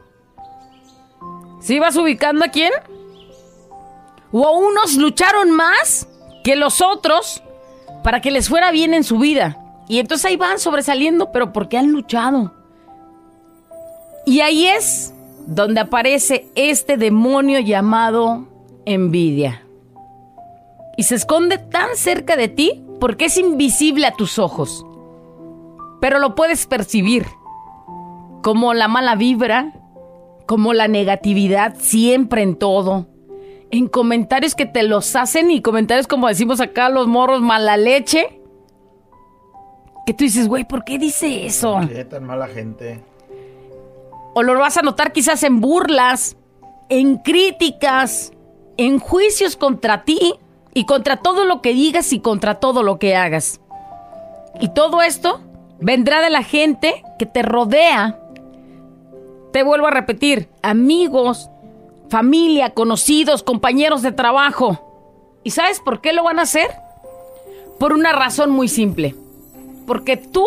¿Sí 1.59 1.79
vas 1.79 1.95
ubicando 1.95 2.45
a 2.45 2.49
quién? 2.49 2.71
O 4.31 4.45
a 4.45 4.51
unos 4.51 4.95
lucharon 4.95 5.51
más 5.51 6.07
que 6.45 6.55
los 6.55 6.79
otros 6.79 7.41
para 8.03 8.21
que 8.21 8.29
les 8.29 8.49
fuera 8.49 8.69
bien 8.69 8.93
en 8.93 9.03
su 9.03 9.17
vida. 9.17 9.57
Y 9.89 9.97
entonces 9.97 10.25
ahí 10.25 10.37
van 10.37 10.59
sobresaliendo, 10.59 11.31
pero 11.31 11.51
porque 11.51 11.75
han 11.75 11.91
luchado. 11.91 12.53
Y 14.27 14.41
ahí 14.41 14.67
es 14.67 15.11
donde 15.47 15.81
aparece 15.81 16.47
este 16.53 16.97
demonio 16.97 17.59
llamado 17.59 18.47
envidia. 18.85 19.63
y 20.97 21.03
se 21.03 21.15
esconde 21.15 21.57
tan 21.57 21.97
cerca 21.97 22.37
de 22.37 22.47
ti 22.47 22.85
porque 23.01 23.25
es 23.25 23.37
invisible 23.37 24.05
a 24.05 24.15
tus 24.15 24.39
ojos. 24.39 24.85
Pero 25.99 26.19
lo 26.19 26.35
puedes 26.35 26.67
percibir 26.67 27.25
como 28.43 28.73
la 28.73 28.87
mala 28.87 29.15
vibra, 29.15 29.73
como 30.45 30.73
la 30.73 30.87
negatividad 30.87 31.75
siempre 31.79 32.43
en 32.43 32.55
todo. 32.55 33.07
En 33.71 33.87
comentarios 33.87 34.55
que 34.55 34.65
te 34.65 34.83
los 34.83 35.15
hacen 35.15 35.51
y 35.51 35.61
comentarios 35.61 36.07
como 36.07 36.27
decimos 36.27 36.61
acá 36.61 36.89
los 36.89 37.07
morros 37.07 37.41
mala 37.41 37.77
leche. 37.77 38.41
Que 40.05 40.13
tú 40.13 40.23
dices, 40.23 40.47
güey, 40.47 40.65
¿por 40.65 40.83
qué 40.83 40.99
dice 40.99 41.45
eso? 41.45 41.79
Qué 41.87 42.05
tan 42.05 42.25
mala 42.25 42.47
gente. 42.47 43.03
O 44.35 44.43
lo 44.43 44.57
vas 44.59 44.77
a 44.77 44.81
notar 44.81 45.11
quizás 45.13 45.43
en 45.43 45.61
burlas, 45.61 46.37
en 46.89 47.17
críticas, 47.17 48.33
en 48.77 48.99
juicios 48.99 49.55
contra 49.55 50.03
ti 50.03 50.35
y 50.73 50.85
contra 50.85 51.17
todo 51.17 51.45
lo 51.45 51.61
que 51.61 51.73
digas 51.73 52.13
y 52.13 52.19
contra 52.19 52.59
todo 52.59 52.83
lo 52.83 52.99
que 52.99 53.15
hagas. 53.15 53.61
Y 54.59 54.69
todo 54.69 55.01
esto 55.01 55.41
vendrá 55.79 56.21
de 56.21 56.29
la 56.29 56.43
gente 56.43 57.03
que 57.17 57.25
te 57.25 57.41
rodea. 57.41 58.19
Te 59.51 59.63
vuelvo 59.63 59.87
a 59.87 59.91
repetir, 59.91 60.49
amigos, 60.61 61.49
familia, 62.09 62.71
conocidos, 62.71 63.43
compañeros 63.43 64.01
de 64.01 64.11
trabajo. 64.11 64.81
¿Y 65.43 65.51
sabes 65.51 65.79
por 65.79 66.01
qué 66.01 66.13
lo 66.13 66.23
van 66.23 66.39
a 66.39 66.43
hacer? 66.43 66.69
Por 67.79 67.93
una 67.93 68.13
razón 68.13 68.49
muy 68.51 68.67
simple. 68.67 69.15
Porque 69.85 70.17
tú 70.17 70.45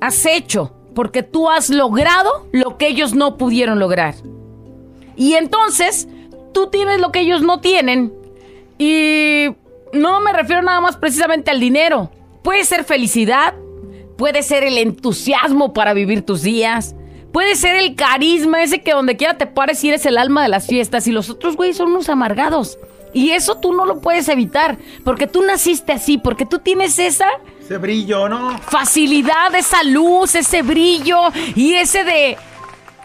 has 0.00 0.24
hecho, 0.26 0.72
porque 0.94 1.22
tú 1.22 1.48
has 1.48 1.70
logrado 1.70 2.46
lo 2.52 2.78
que 2.78 2.88
ellos 2.88 3.14
no 3.14 3.36
pudieron 3.36 3.78
lograr. 3.78 4.14
Y 5.16 5.34
entonces, 5.34 6.08
tú 6.52 6.68
tienes 6.68 7.00
lo 7.00 7.12
que 7.12 7.20
ellos 7.20 7.42
no 7.42 7.60
tienen. 7.60 8.12
Y 8.78 9.48
no 9.92 10.20
me 10.20 10.32
refiero 10.32 10.62
nada 10.62 10.80
más 10.80 10.96
precisamente 10.96 11.50
al 11.50 11.60
dinero. 11.60 12.10
Puede 12.42 12.64
ser 12.64 12.84
felicidad, 12.84 13.54
puede 14.16 14.42
ser 14.42 14.64
el 14.64 14.78
entusiasmo 14.78 15.72
para 15.72 15.94
vivir 15.94 16.24
tus 16.24 16.42
días, 16.42 16.94
puede 17.32 17.56
ser 17.56 17.76
el 17.76 17.94
carisma 17.94 18.62
ese 18.62 18.82
que 18.82 18.92
donde 18.92 19.16
quiera 19.16 19.38
te 19.38 19.46
pares 19.46 19.82
y 19.84 19.88
eres 19.88 20.06
el 20.06 20.18
alma 20.18 20.42
de 20.42 20.48
las 20.48 20.66
fiestas. 20.66 21.06
Y 21.06 21.12
los 21.12 21.30
otros 21.30 21.56
güeyes 21.56 21.76
son 21.76 21.88
unos 21.90 22.08
amargados. 22.08 22.78
Y 23.14 23.30
eso 23.30 23.56
tú 23.56 23.72
no 23.72 23.84
lo 23.84 24.00
puedes 24.00 24.28
evitar, 24.28 24.78
porque 25.04 25.26
tú 25.26 25.42
naciste 25.42 25.92
así, 25.92 26.16
porque 26.16 26.46
tú 26.46 26.60
tienes 26.60 26.98
esa 26.98 27.26
Ese 27.60 27.76
brillo, 27.76 28.28
¿no? 28.28 28.58
facilidad, 28.58 29.54
esa 29.54 29.82
luz, 29.82 30.34
ese 30.34 30.62
brillo 30.62 31.18
y 31.54 31.74
ese 31.74 32.04
de 32.04 32.38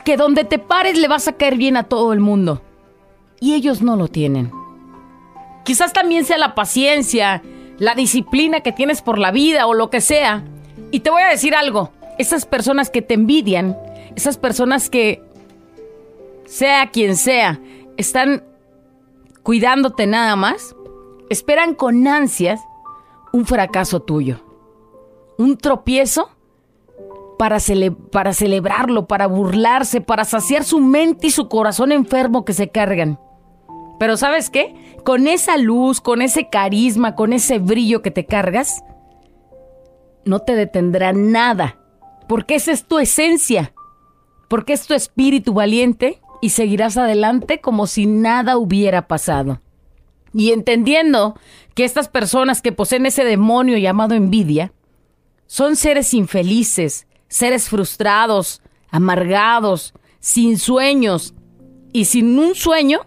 que 0.05 0.15
donde 0.15 0.45
te 0.45 0.59
pares 0.59 0.97
le 0.97 1.09
vas 1.09 1.27
a 1.27 1.33
caer 1.33 1.57
bien 1.57 1.75
a 1.75 1.83
todo 1.83 2.13
el 2.13 2.21
mundo. 2.21 2.61
Y 3.41 3.53
ellos 3.53 3.81
no 3.81 3.97
lo 3.97 4.07
tienen. 4.07 4.51
Quizás 5.65 5.91
también 5.91 6.23
sea 6.23 6.37
la 6.37 6.55
paciencia, 6.55 7.43
la 7.77 7.93
disciplina 7.93 8.61
que 8.61 8.71
tienes 8.71 9.01
por 9.01 9.19
la 9.19 9.31
vida 9.31 9.67
o 9.67 9.73
lo 9.73 9.89
que 9.89 9.99
sea. 9.99 10.45
Y 10.91 11.01
te 11.01 11.09
voy 11.09 11.23
a 11.23 11.29
decir 11.29 11.53
algo, 11.53 11.91
esas 12.17 12.45
personas 12.45 12.89
que 12.89 13.01
te 13.01 13.15
envidian, 13.15 13.77
esas 14.17 14.37
personas 14.37 14.89
que, 14.89 15.21
sea 16.45 16.89
quien 16.91 17.15
sea, 17.15 17.61
están 17.97 18.43
cuidándote 19.43 20.07
nada 20.07 20.35
más, 20.35 20.75
esperan 21.29 21.75
con 21.75 22.07
ansias 22.07 22.59
un 23.31 23.45
fracaso 23.45 24.01
tuyo, 24.01 24.39
un 25.37 25.55
tropiezo 25.57 26.31
para, 27.37 27.57
cele- 27.57 27.95
para 27.95 28.33
celebrarlo, 28.33 29.07
para 29.07 29.27
burlarse, 29.27 30.01
para 30.01 30.25
saciar 30.25 30.63
su 30.63 30.79
mente 30.79 31.27
y 31.27 31.31
su 31.31 31.47
corazón 31.47 31.91
enfermo 31.91 32.43
que 32.43 32.53
se 32.53 32.69
cargan. 32.69 33.19
Pero 33.99 34.17
¿sabes 34.17 34.49
qué? 34.49 34.95
Con 35.03 35.27
esa 35.27 35.57
luz, 35.57 36.01
con 36.01 36.23
ese 36.23 36.49
carisma, 36.49 37.13
con 37.15 37.33
ese 37.33 37.59
brillo 37.59 38.01
que 38.01 38.09
te 38.09 38.25
cargas, 38.25 38.83
no 40.25 40.39
te 40.39 40.55
detendrá 40.55 41.13
nada, 41.13 41.77
porque 42.27 42.55
esa 42.55 42.71
es 42.71 42.83
tu 42.85 42.97
esencia, 42.97 43.73
porque 44.47 44.73
es 44.73 44.87
tu 44.87 44.93
espíritu 44.93 45.53
valiente 45.53 46.21
y 46.41 46.49
seguirás 46.49 46.97
adelante 46.97 47.59
como 47.59 47.87
si 47.87 48.05
nada 48.05 48.57
hubiera 48.57 49.07
pasado. 49.07 49.61
Y 50.33 50.51
entendiendo 50.51 51.35
que 51.73 51.85
estas 51.85 52.09
personas 52.09 52.61
que 52.61 52.71
poseen 52.71 53.05
ese 53.05 53.23
demonio 53.23 53.77
llamado 53.77 54.13
envidia, 54.13 54.73
son 55.47 55.75
seres 55.75 56.13
infelices, 56.13 57.07
seres 57.27 57.69
frustrados, 57.69 58.61
amargados, 58.89 59.93
sin 60.19 60.57
sueños. 60.57 61.33
Y 61.93 62.05
sin 62.05 62.37
un 62.37 62.53
sueño, 62.53 62.99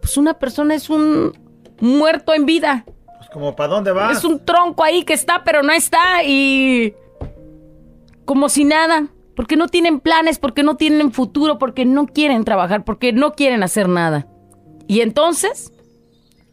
pues 0.00 0.16
una 0.16 0.34
persona 0.34 0.74
es 0.74 0.88
un 0.88 1.32
muerto 1.80 2.32
en 2.32 2.46
vida. 2.46 2.84
Pues 3.18 3.28
como, 3.30 3.54
¿para 3.56 3.74
dónde 3.74 3.92
vas? 3.92 4.18
Es 4.18 4.24
un 4.24 4.44
tronco 4.44 4.84
ahí 4.84 5.02
que 5.04 5.12
está, 5.12 5.42
pero 5.44 5.62
no 5.62 5.72
está. 5.72 6.22
Y 6.24 6.94
como 8.24 8.48
si 8.48 8.64
nada. 8.64 9.08
Porque 9.34 9.56
no 9.56 9.68
tienen 9.68 10.00
planes, 10.00 10.38
porque 10.38 10.62
no 10.62 10.76
tienen 10.76 11.12
futuro, 11.12 11.58
porque 11.58 11.84
no 11.84 12.06
quieren 12.06 12.44
trabajar, 12.44 12.84
porque 12.84 13.12
no 13.12 13.32
quieren 13.32 13.62
hacer 13.62 13.88
nada. 13.88 14.26
Y 14.86 15.00
entonces, 15.00 15.72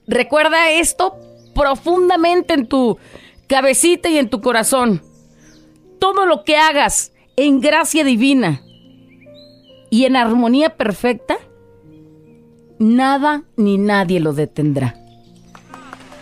recuerda 0.07 0.71
esto 0.71 1.15
profundamente 1.53 2.53
en 2.53 2.67
tu 2.67 2.97
cabecita 3.47 4.09
y 4.09 4.17
en 4.17 4.29
tu 4.29 4.41
corazón. 4.41 5.01
Todo 5.99 6.25
lo 6.25 6.45
que 6.45 6.55
hagas 6.55 7.11
en 7.35 7.59
gracia 7.59 8.03
divina 8.03 8.61
y 9.89 10.05
en 10.05 10.15
armonía 10.15 10.77
perfecta, 10.77 11.37
nada 12.77 13.43
ni 13.57 13.77
nadie 13.77 14.19
lo 14.19 14.33
detendrá. 14.33 14.95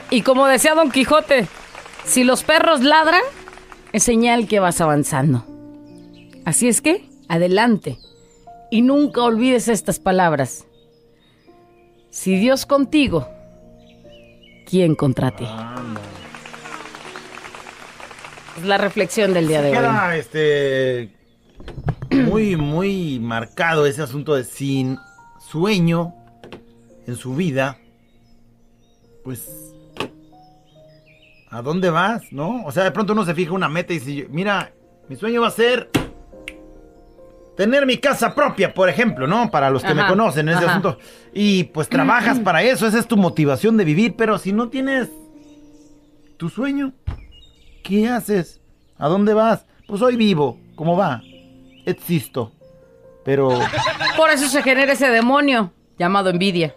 Y 0.09 0.21
como 0.21 0.47
decía 0.47 0.73
Don 0.73 0.89
Quijote, 0.89 1.47
si 2.05 2.23
los 2.23 2.43
perros 2.43 2.81
ladran, 2.81 3.21
es 3.91 4.03
señal 4.03 4.47
que 4.47 4.59
vas 4.59 4.79
avanzando. 4.79 5.56
Así 6.47 6.69
es 6.69 6.79
que, 6.79 7.03
adelante. 7.27 7.97
Y 8.71 8.81
nunca 8.81 9.21
olvides 9.21 9.67
estas 9.67 9.99
palabras. 9.99 10.65
Si 12.09 12.39
Dios 12.39 12.65
contigo, 12.65 13.27
¿quién 14.65 14.95
contra 14.95 15.35
ti? 15.35 15.45
Es 18.57 18.63
la 18.63 18.77
reflexión 18.77 19.33
del 19.33 19.49
día 19.49 19.61
de 19.61 19.71
hoy. 19.71 19.75
Queda 19.75 20.15
este 20.15 21.11
muy, 22.11 22.55
muy 22.55 23.19
marcado 23.19 23.85
ese 23.85 24.01
asunto 24.01 24.33
de 24.33 24.45
sin 24.45 24.97
sueño 25.51 26.15
en 27.07 27.17
su 27.17 27.35
vida. 27.35 27.77
Pues. 29.25 29.73
¿A 31.49 31.61
dónde 31.61 31.89
vas? 31.89 32.31
¿No? 32.31 32.63
O 32.63 32.71
sea, 32.71 32.85
de 32.85 32.91
pronto 32.91 33.11
uno 33.11 33.25
se 33.25 33.35
fija 33.35 33.51
una 33.51 33.67
meta 33.67 33.91
y 33.91 33.99
dice, 33.99 34.27
mira, 34.29 34.71
mi 35.09 35.17
sueño 35.17 35.41
va 35.41 35.49
a 35.49 35.51
ser 35.51 35.89
tener 37.57 37.85
mi 37.85 37.97
casa 37.97 38.33
propia, 38.35 38.73
por 38.73 38.87
ejemplo, 38.87 39.27
¿no? 39.27 39.49
Para 39.51 39.69
los 39.69 39.83
que 39.83 39.93
me 39.93 40.05
conocen 40.07 40.47
en 40.47 40.55
ese 40.55 40.63
ajá. 40.63 40.77
asunto. 40.77 40.99
Y 41.33 41.65
pues 41.65 41.89
trabajas 41.89 42.39
para 42.39 42.61
eso, 42.61 42.87
esa 42.87 42.99
es 42.99 43.07
tu 43.07 43.17
motivación 43.17 43.75
de 43.75 43.83
vivir, 43.83 44.15
pero 44.15 44.37
si 44.37 44.53
no 44.53 44.69
tienes 44.69 45.09
tu 46.37 46.49
sueño, 46.49 46.93
¿qué 47.83 48.07
haces? 48.07 48.61
¿A 48.99 49.07
dónde 49.07 49.33
vas? 49.33 49.65
Pues 49.87 50.01
hoy 50.01 50.15
vivo, 50.15 50.59
¿cómo 50.75 50.95
va? 50.95 51.21
Existo. 51.85 52.53
Pero 53.25 53.59
Por 54.15 54.29
eso 54.29 54.47
se 54.47 54.61
genera 54.61 54.93
ese 54.93 55.09
demonio 55.09 55.73
llamado 55.97 56.29
envidia. 56.29 56.75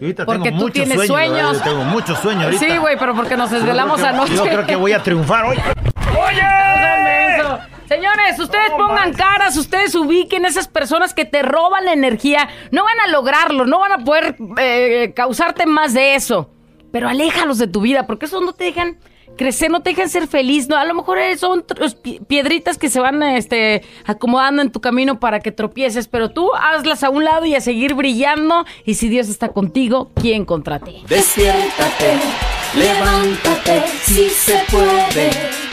ahorita 0.00 0.26
Porque 0.26 0.50
tengo 0.50 0.58
tú 0.58 0.64
muchos 0.66 0.84
tienes 0.84 1.06
sueños. 1.06 1.62
tengo 1.62 1.84
muchos 1.84 2.18
sueños 2.18 2.44
ahorita. 2.44 2.66
Sí, 2.66 2.76
güey, 2.76 2.98
pero 2.98 3.14
porque 3.14 3.36
nos 3.36 3.50
desvelamos 3.50 4.00
Yo 4.00 4.06
anoche. 4.06 4.34
Yo 4.34 4.44
creo 4.44 4.66
que 4.66 4.76
voy 4.76 4.92
a 4.92 5.02
triunfar 5.02 5.44
hoy. 5.46 5.56
Eso. 5.56 7.37
Señores, 7.88 8.38
ustedes 8.38 8.70
pongan 8.76 9.14
caras, 9.14 9.56
ustedes 9.56 9.94
ubiquen 9.94 10.44
esas 10.44 10.68
personas 10.68 11.14
que 11.14 11.24
te 11.24 11.42
roban 11.42 11.86
la 11.86 11.94
energía. 11.94 12.46
No 12.70 12.84
van 12.84 13.00
a 13.00 13.06
lograrlo, 13.06 13.64
no 13.64 13.78
van 13.78 13.92
a 13.92 14.04
poder 14.04 14.36
eh, 14.58 15.12
causarte 15.16 15.64
más 15.64 15.94
de 15.94 16.14
eso. 16.14 16.50
Pero 16.92 17.08
aléjalos 17.08 17.56
de 17.56 17.66
tu 17.66 17.80
vida, 17.80 18.06
porque 18.06 18.26
esos 18.26 18.42
no 18.42 18.52
te 18.52 18.64
dejan 18.64 18.98
crecer, 19.38 19.70
no 19.70 19.80
te 19.80 19.90
dejan 19.90 20.10
ser 20.10 20.26
feliz. 20.28 20.68
No, 20.68 20.76
a 20.76 20.84
lo 20.84 20.92
mejor 20.92 21.18
eh, 21.18 21.38
son 21.38 21.64
piedritas 22.26 22.76
que 22.76 22.90
se 22.90 23.00
van 23.00 23.22
este, 23.22 23.82
acomodando 24.04 24.60
en 24.60 24.70
tu 24.70 24.82
camino 24.82 25.18
para 25.18 25.40
que 25.40 25.50
tropieces, 25.50 26.08
pero 26.08 26.28
tú 26.30 26.50
hazlas 26.54 27.02
a 27.02 27.08
un 27.08 27.24
lado 27.24 27.46
y 27.46 27.54
a 27.54 27.62
seguir 27.62 27.94
brillando. 27.94 28.66
Y 28.84 28.94
si 28.94 29.08
Dios 29.08 29.30
está 29.30 29.48
contigo, 29.48 30.12
¿quién 30.14 30.44
contra 30.44 30.78
ti? 30.78 31.04
Despiértate, 31.08 32.18
levántate, 32.74 33.86
si 34.02 34.28
se 34.28 34.62
puede. 34.70 35.67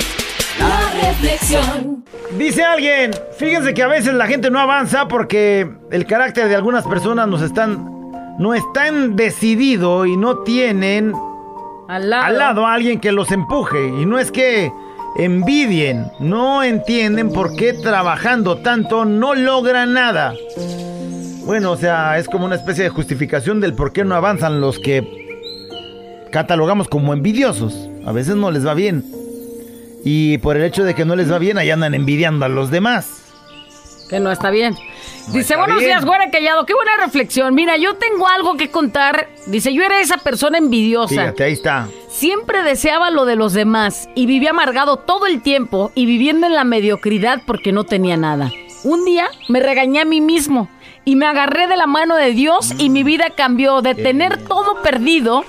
La 0.59 1.07
reflexión. 1.09 2.03
Dice 2.37 2.63
alguien, 2.63 3.11
fíjense 3.37 3.73
que 3.73 3.83
a 3.83 3.87
veces 3.87 4.13
la 4.13 4.27
gente 4.27 4.49
no 4.49 4.59
avanza 4.59 5.07
porque 5.07 5.69
el 5.91 6.05
carácter 6.05 6.47
de 6.47 6.55
algunas 6.55 6.85
personas 6.85 7.27
nos 7.27 7.41
están 7.41 7.93
no 8.37 8.53
están 8.53 9.15
decidido 9.15 10.05
y 10.05 10.17
no 10.17 10.39
tienen 10.39 11.13
Al 11.87 12.09
lado. 12.09 12.23
al 12.25 12.37
lado 12.37 12.65
a 12.67 12.73
alguien 12.73 12.99
que 12.99 13.11
los 13.13 13.31
empuje. 13.31 13.87
Y 13.87 14.05
no 14.05 14.19
es 14.19 14.29
que 14.31 14.71
envidien, 15.17 16.07
no 16.19 16.61
entienden 16.63 17.31
por 17.31 17.55
qué 17.55 17.71
trabajando 17.73 18.57
tanto 18.57 19.05
no 19.05 19.33
logran 19.35 19.93
nada. 19.93 20.33
Bueno, 21.45 21.71
o 21.71 21.77
sea, 21.77 22.17
es 22.17 22.27
como 22.27 22.45
una 22.45 22.55
especie 22.55 22.83
de 22.83 22.89
justificación 22.89 23.61
del 23.61 23.73
por 23.73 23.93
qué 23.93 24.03
no 24.03 24.15
avanzan 24.15 24.59
los 24.59 24.79
que 24.79 25.07
catalogamos 26.31 26.89
como 26.89 27.13
envidiosos. 27.13 27.87
A 28.05 28.11
veces 28.11 28.35
no 28.35 28.51
les 28.51 28.67
va 28.67 28.73
bien. 28.73 29.05
Y 30.05 30.37
por 30.37 30.55
el 30.55 30.63
hecho 30.63 30.83
de 30.83 30.93
que 30.93 31.03
no 31.03 31.15
les 31.15 31.31
va 31.31 31.39
bien, 31.39 31.57
ahí 31.57 31.71
andan 31.71 31.95
envidiando 31.95 32.45
a 32.45 32.47
los 32.47 32.69
demás. 32.69 33.23
Que 34.07 34.19
no 34.19 34.31
está 34.31 34.51
bien. 34.51 34.75
Dice, 35.27 35.39
está 35.39 35.57
buenos 35.57 35.79
bien. 35.79 35.89
días, 35.89 36.05
güera 36.05 36.29
callado. 36.29 36.67
Qué 36.67 36.75
buena 36.75 36.91
reflexión. 37.03 37.55
Mira, 37.55 37.75
yo 37.77 37.95
tengo 37.95 38.27
algo 38.27 38.55
que 38.55 38.69
contar. 38.69 39.29
Dice, 39.47 39.73
yo 39.73 39.81
era 39.81 39.99
esa 39.99 40.17
persona 40.17 40.59
envidiosa. 40.59 41.09
Fíjate, 41.09 41.43
ahí 41.43 41.53
está. 41.53 41.87
Siempre 42.07 42.61
deseaba 42.61 43.09
lo 43.09 43.25
de 43.25 43.35
los 43.35 43.53
demás 43.53 44.07
y 44.13 44.27
vivía 44.27 44.51
amargado 44.51 44.97
todo 44.97 45.25
el 45.25 45.41
tiempo 45.41 45.91
y 45.95 46.05
viviendo 46.05 46.45
en 46.45 46.53
la 46.53 46.65
mediocridad 46.65 47.41
porque 47.47 47.71
no 47.71 47.83
tenía 47.83 48.15
nada. 48.15 48.51
Un 48.83 49.05
día 49.05 49.27
me 49.49 49.59
regañé 49.59 50.01
a 50.01 50.05
mí 50.05 50.21
mismo 50.21 50.69
y 51.03 51.15
me 51.15 51.25
agarré 51.25 51.65
de 51.65 51.77
la 51.77 51.87
mano 51.87 52.15
de 52.15 52.31
Dios 52.31 52.75
y 52.77 52.89
mi 52.89 53.01
vida 53.03 53.31
cambió 53.35 53.81
de 53.81 53.95
tener 53.95 54.37
todo 54.43 54.83
perdido. 54.83 55.45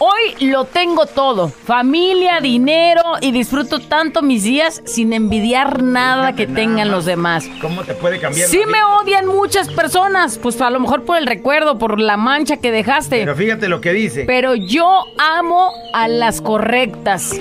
Hoy 0.00 0.46
lo 0.46 0.64
tengo 0.64 1.06
todo, 1.06 1.48
familia, 1.48 2.38
dinero 2.40 3.02
y 3.20 3.32
disfruto 3.32 3.80
tanto 3.80 4.22
mis 4.22 4.44
días 4.44 4.80
sin 4.84 5.12
envidiar 5.12 5.82
nada 5.82 6.34
que 6.34 6.46
tengan 6.46 6.92
los 6.92 7.04
demás. 7.04 7.44
¿Cómo 7.60 7.82
te 7.82 7.94
puede 7.94 8.20
cambiar? 8.20 8.48
Sí 8.48 8.60
me 8.70 8.78
odian 9.00 9.26
muchas 9.26 9.68
personas, 9.68 10.38
pues 10.38 10.60
a 10.60 10.70
lo 10.70 10.78
mejor 10.78 11.04
por 11.04 11.18
el 11.18 11.26
recuerdo, 11.26 11.78
por 11.78 11.98
la 11.98 12.16
mancha 12.16 12.58
que 12.58 12.70
dejaste. 12.70 13.18
Pero 13.18 13.34
fíjate 13.34 13.68
lo 13.68 13.80
que 13.80 13.92
dice. 13.92 14.22
Pero 14.24 14.54
yo 14.54 15.04
amo 15.18 15.72
a 15.92 16.06
las 16.06 16.40
correctas. 16.40 17.32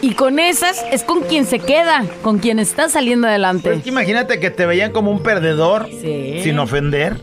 Y 0.00 0.12
con 0.14 0.38
esas 0.38 0.84
es 0.92 1.02
con 1.02 1.22
quien 1.22 1.44
se 1.44 1.58
queda, 1.58 2.04
con 2.22 2.38
quien 2.38 2.60
está 2.60 2.88
saliendo 2.88 3.26
adelante. 3.26 3.70
Pues 3.70 3.82
que 3.82 3.88
imagínate 3.88 4.38
que 4.38 4.50
te 4.50 4.64
veían 4.66 4.92
como 4.92 5.10
un 5.10 5.22
perdedor, 5.24 5.88
Sí. 5.88 6.40
sin 6.44 6.58
ofender, 6.60 7.16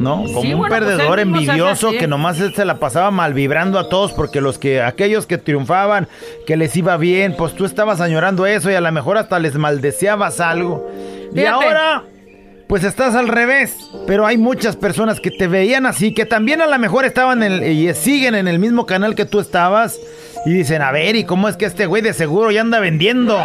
¿no? 0.00 0.16
Como 0.24 0.42
Sí, 0.42 0.52
un 0.54 0.58
bueno, 0.60 0.74
pues 0.76 0.80
perdedor 0.96 1.20
envidioso 1.20 1.90
que 1.92 2.08
nomás 2.08 2.38
se 2.38 2.64
la 2.64 2.78
pasaba 2.80 3.10
mal 3.12 3.34
vibrando 3.34 3.78
a 3.78 3.88
todos 3.88 4.12
porque 4.12 4.40
los 4.40 4.58
que 4.58 4.82
aquellos 4.82 5.26
que 5.26 5.38
triunfaban, 5.38 6.08
que 6.46 6.56
les 6.56 6.74
iba 6.76 6.96
bien, 6.96 7.34
pues 7.36 7.54
tú 7.54 7.64
estabas 7.64 8.00
añorando 8.00 8.46
eso 8.46 8.70
y 8.70 8.74
a 8.74 8.80
lo 8.80 8.90
mejor 8.90 9.18
hasta 9.18 9.38
les 9.38 9.54
maldeceabas 9.56 10.40
algo. 10.40 10.90
Y 11.34 11.44
ahora 11.44 12.04
pues 12.66 12.84
estás 12.84 13.16
al 13.16 13.26
revés, 13.26 13.76
pero 14.06 14.26
hay 14.26 14.38
muchas 14.38 14.76
personas 14.76 15.18
que 15.20 15.32
te 15.32 15.48
veían 15.48 15.86
así, 15.86 16.14
que 16.14 16.24
también 16.24 16.60
a 16.62 16.68
lo 16.68 16.78
mejor 16.78 17.04
estaban 17.04 17.42
en 17.42 17.52
el- 17.52 17.64
y 17.64 17.92
siguen 17.94 18.36
en 18.36 18.46
el 18.46 18.60
mismo 18.60 18.86
canal 18.86 19.16
que 19.16 19.24
tú 19.24 19.40
estabas 19.40 19.98
y 20.46 20.52
dicen, 20.52 20.80
a 20.80 20.92
ver, 20.92 21.16
¿y 21.16 21.24
cómo 21.24 21.48
es 21.48 21.56
que 21.56 21.64
este 21.66 21.86
güey 21.86 22.00
de 22.00 22.12
seguro 22.14 22.52
ya 22.52 22.60
anda 22.60 22.78
vendiendo? 22.78 23.36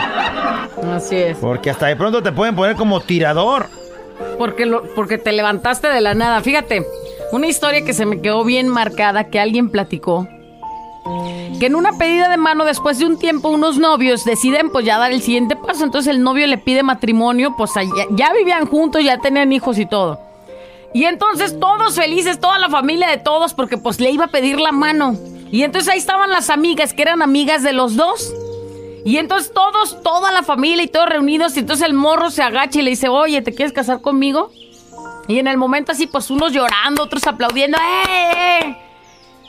Así 0.93 1.15
es. 1.17 1.37
Porque 1.39 1.71
hasta 1.71 1.87
de 1.87 1.95
pronto 1.95 2.21
te 2.21 2.31
pueden 2.31 2.55
poner 2.55 2.75
como 2.75 3.01
tirador. 3.01 3.65
Porque, 4.37 4.65
porque 4.95 5.17
te 5.17 5.31
levantaste 5.31 5.87
de 5.87 6.01
la 6.01 6.13
nada. 6.13 6.41
Fíjate, 6.41 6.85
una 7.31 7.47
historia 7.47 7.83
que 7.83 7.93
se 7.93 8.05
me 8.05 8.21
quedó 8.21 8.43
bien 8.43 8.67
marcada 8.67 9.25
que 9.25 9.39
alguien 9.39 9.69
platicó. 9.69 10.27
Que 11.59 11.67
en 11.67 11.75
una 11.75 11.93
pedida 11.97 12.29
de 12.29 12.37
mano 12.37 12.65
después 12.65 12.99
de 12.99 13.05
un 13.05 13.17
tiempo 13.17 13.49
unos 13.49 13.77
novios 13.77 14.25
deciden 14.25 14.69
pues 14.71 14.85
ya 14.85 14.97
dar 14.97 15.11
el 15.11 15.21
siguiente 15.21 15.55
paso. 15.55 15.83
Entonces 15.83 16.13
el 16.13 16.21
novio 16.21 16.47
le 16.47 16.57
pide 16.57 16.83
matrimonio, 16.83 17.55
pues 17.57 17.71
ya, 17.75 18.05
ya 18.11 18.33
vivían 18.33 18.65
juntos, 18.65 19.03
ya 19.03 19.19
tenían 19.19 19.53
hijos 19.53 19.77
y 19.77 19.85
todo. 19.85 20.19
Y 20.93 21.03
entonces 21.03 21.59
todos 21.59 21.95
felices, 21.95 22.39
toda 22.39 22.57
la 22.57 22.69
familia 22.69 23.09
de 23.09 23.17
todos, 23.17 23.53
porque 23.53 23.77
pues 23.77 23.99
le 23.99 24.11
iba 24.11 24.25
a 24.25 24.29
pedir 24.29 24.59
la 24.59 24.71
mano. 24.71 25.15
Y 25.51 25.63
entonces 25.63 25.91
ahí 25.91 25.97
estaban 25.97 26.29
las 26.29 26.49
amigas, 26.49 26.93
que 26.93 27.01
eran 27.01 27.21
amigas 27.21 27.63
de 27.63 27.73
los 27.73 27.95
dos. 27.95 28.33
Y 29.05 29.17
entonces 29.17 29.53
todos, 29.53 30.01
toda 30.01 30.31
la 30.31 30.41
familia 30.41 30.83
y 30.83 30.87
todos 30.87 31.07
reunidos, 31.07 31.55
y 31.55 31.59
entonces 31.59 31.85
el 31.85 31.93
morro 31.93 32.31
se 32.31 32.41
agacha 32.41 32.79
y 32.79 32.81
le 32.81 32.89
dice, 32.89 33.07
oye, 33.07 33.43
¿te 33.43 33.53
quieres 33.53 33.71
casar 33.71 34.01
conmigo? 34.01 34.51
Y 35.27 35.37
en 35.37 35.45
el 35.45 35.57
momento 35.57 35.91
así, 35.91 36.07
pues 36.07 36.31
unos 36.31 36.51
llorando, 36.51 37.03
otros 37.03 37.27
aplaudiendo, 37.27 37.77
¡eh! 37.77 38.61
eh! 38.61 38.77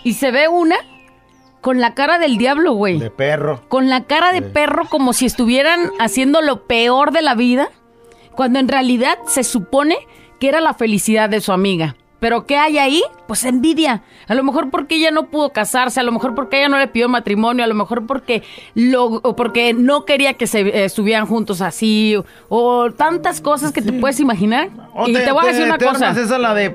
Y 0.04 0.12
se 0.12 0.30
ve 0.30 0.48
una 0.48 0.76
con 1.62 1.80
la 1.80 1.94
cara 1.94 2.18
del 2.18 2.36
diablo, 2.36 2.75
güey. 2.75 2.98
De 2.98 3.10
perro. 3.10 3.62
Con 3.68 3.88
la 3.88 4.04
cara 4.04 4.32
de 4.32 4.42
perro 4.42 4.84
como 4.90 5.14
si 5.14 5.25
estuvieran 5.25 5.90
haciendo 5.98 6.42
lo 6.42 6.66
peor 6.66 7.10
de 7.10 7.22
la 7.22 7.34
vida, 7.34 7.71
cuando 8.32 8.58
en 8.58 8.69
realidad 8.69 9.19
se 9.26 9.42
supone 9.42 9.97
que 10.38 10.49
era 10.49 10.60
la 10.60 10.75
felicidad 10.75 11.30
de 11.30 11.40
su 11.40 11.52
amiga. 11.52 11.97
Pero 12.19 12.47
¿qué 12.47 12.57
hay 12.57 12.79
ahí? 12.79 13.02
Pues 13.29 13.45
envidia. 13.45 14.02
A 14.26 14.35
lo 14.35 14.43
mejor 14.43 14.71
porque 14.71 14.97
ella 14.97 15.11
no 15.11 15.26
pudo 15.29 15.50
casarse, 15.50 16.00
a 16.00 16.02
lo 16.02 16.13
mejor 16.13 16.35
porque 16.35 16.59
ella 16.59 16.69
no 16.69 16.79
le 16.79 16.89
pidió 16.89 17.09
matrimonio, 17.09 17.63
a 17.65 17.67
lo 17.67 17.75
mejor 17.75 18.07
porque, 18.07 18.43
lo, 18.75 19.05
o 19.05 19.37
porque 19.37 19.75
no 19.75 20.05
quería 20.05 20.35
que 20.35 20.47
se 20.47 20.61
eh, 20.61 20.85
estuvieran 20.85 21.26
juntos 21.26 21.61
así, 21.61 22.17
o, 22.17 22.25
o 22.49 22.91
tantas 22.93 23.41
cosas 23.41 23.73
que 23.73 23.83
te 23.83 23.93
puedes 23.93 24.19
imaginar. 24.21 24.71
O 24.95 25.09
y 25.09 25.13
te, 25.13 25.31
voy 25.31 25.45
a 25.45 25.49
decir 25.49 25.65
una 25.65 25.79
te 25.79 25.85
cosa. 25.85 26.11
esa 26.11 26.39
la 26.39 26.55
de, 26.55 26.75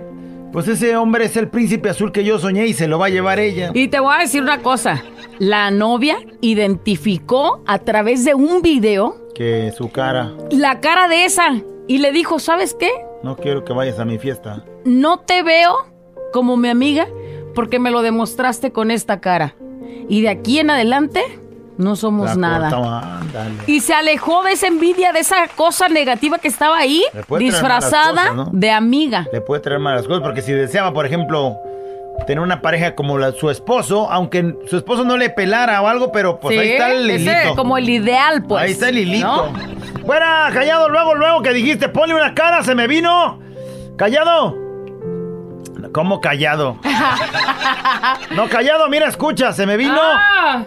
pues 0.51 0.67
ese 0.67 0.95
hombre 0.95 1.25
es 1.25 1.35
el 1.37 1.47
príncipe 1.47 1.89
azul 1.89 2.11
que 2.11 2.23
yo 2.23 2.37
soñé 2.37 2.67
y 2.67 2.73
se 2.73 2.87
lo 2.87 2.99
va 2.99 3.07
a 3.07 3.09
llevar 3.09 3.39
ella. 3.39 3.71
Y 3.73 3.87
te 3.87 3.99
voy 3.99 4.13
a 4.15 4.19
decir 4.19 4.43
una 4.43 4.59
cosa. 4.59 5.03
La 5.39 5.71
novia 5.71 6.17
identificó 6.41 7.63
a 7.65 7.79
través 7.79 8.25
de 8.25 8.35
un 8.35 8.61
video 8.61 9.15
Que 9.33 9.73
su 9.75 9.91
cara, 9.91 10.31
la 10.51 10.79
cara 10.81 11.07
de 11.07 11.25
esa 11.25 11.55
y 11.87 11.97
le 11.97 12.11
dijo, 12.11 12.37
¿sabes 12.37 12.75
qué? 12.79 12.91
No 13.23 13.35
quiero 13.35 13.63
que 13.65 13.73
vayas 13.73 13.99
a 13.99 14.05
mi 14.05 14.17
fiesta. 14.17 14.63
No 14.85 15.19
te 15.19 15.43
veo 15.43 15.75
como 16.33 16.57
mi 16.57 16.69
amiga 16.69 17.07
porque 17.55 17.79
me 17.79 17.91
lo 17.91 18.01
demostraste 18.01 18.71
con 18.71 18.91
esta 18.91 19.19
cara. 19.19 19.55
Y 20.09 20.21
de 20.21 20.29
aquí 20.29 20.59
en 20.59 20.69
adelante 20.69 21.21
no 21.77 21.95
somos 21.95 22.35
La 22.35 22.59
nada. 22.69 23.21
Y 23.67 23.79
se 23.81 23.93
alejó 23.93 24.43
de 24.43 24.53
esa 24.53 24.67
envidia, 24.67 25.11
de 25.13 25.19
esa 25.19 25.47
cosa 25.55 25.87
negativa 25.87 26.37
que 26.37 26.47
estaba 26.47 26.77
ahí, 26.77 27.03
disfrazada 27.39 28.21
cosas, 28.29 28.35
¿no? 28.35 28.49
de 28.51 28.71
amiga. 28.71 29.27
Le 29.31 29.41
puede 29.41 29.61
traer 29.61 29.79
malas 29.79 30.07
cosas 30.07 30.21
porque 30.23 30.41
si 30.41 30.51
deseaba, 30.51 30.93
por 30.93 31.05
ejemplo, 31.05 31.57
tener 32.27 32.41
una 32.43 32.61
pareja 32.61 32.93
como 32.95 33.17
la, 33.17 33.31
su 33.31 33.49
esposo, 33.49 34.09
aunque 34.11 34.55
su 34.67 34.77
esposo 34.77 35.03
no 35.03 35.17
le 35.17 35.29
pelara 35.29 35.81
o 35.81 35.87
algo, 35.87 36.11
pero 36.11 36.39
pues 36.39 36.55
Sí, 36.55 36.59
ahí 36.59 36.69
está 36.71 36.91
el 36.91 37.09
ese 37.09 37.23
hilito. 37.23 37.55
como 37.55 37.77
el 37.77 37.89
ideal, 37.89 38.43
pues. 38.43 38.61
ahí 38.63 38.71
está 38.71 38.89
el 38.89 38.97
hilito. 38.97 39.27
¿no? 39.27 39.53
Fuera, 40.11 40.49
callado, 40.53 40.89
luego, 40.89 41.15
luego 41.15 41.41
que 41.41 41.53
dijiste, 41.53 41.87
ponle 41.87 42.13
una 42.13 42.35
cara, 42.35 42.63
se 42.63 42.75
me 42.75 42.85
vino. 42.85 43.39
Callado. 43.95 44.57
¿Cómo 45.93 46.19
callado? 46.19 46.75
no, 48.35 48.49
callado, 48.49 48.89
mira, 48.89 49.07
escucha, 49.07 49.53
se 49.53 49.65
me 49.65 49.77
vino. 49.77 49.95
Ah, 49.97 50.65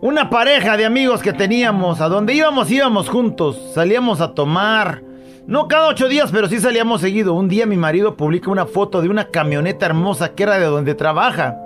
Una 0.00 0.30
pareja 0.30 0.76
de 0.76 0.84
amigos 0.84 1.22
que 1.22 1.32
teníamos, 1.32 2.00
a 2.00 2.08
donde 2.08 2.34
íbamos, 2.34 2.70
íbamos 2.70 3.08
juntos, 3.08 3.60
salíamos 3.74 4.20
a 4.20 4.32
tomar. 4.32 5.02
No 5.48 5.66
cada 5.66 5.88
ocho 5.88 6.06
días, 6.06 6.30
pero 6.30 6.46
sí 6.46 6.60
salíamos 6.60 7.00
seguido. 7.00 7.34
Un 7.34 7.48
día 7.48 7.66
mi 7.66 7.76
marido 7.76 8.16
publica 8.16 8.48
una 8.48 8.66
foto 8.66 9.02
de 9.02 9.08
una 9.08 9.24
camioneta 9.32 9.86
hermosa 9.86 10.36
que 10.36 10.44
era 10.44 10.56
de 10.56 10.66
donde 10.66 10.94
trabaja. 10.94 11.56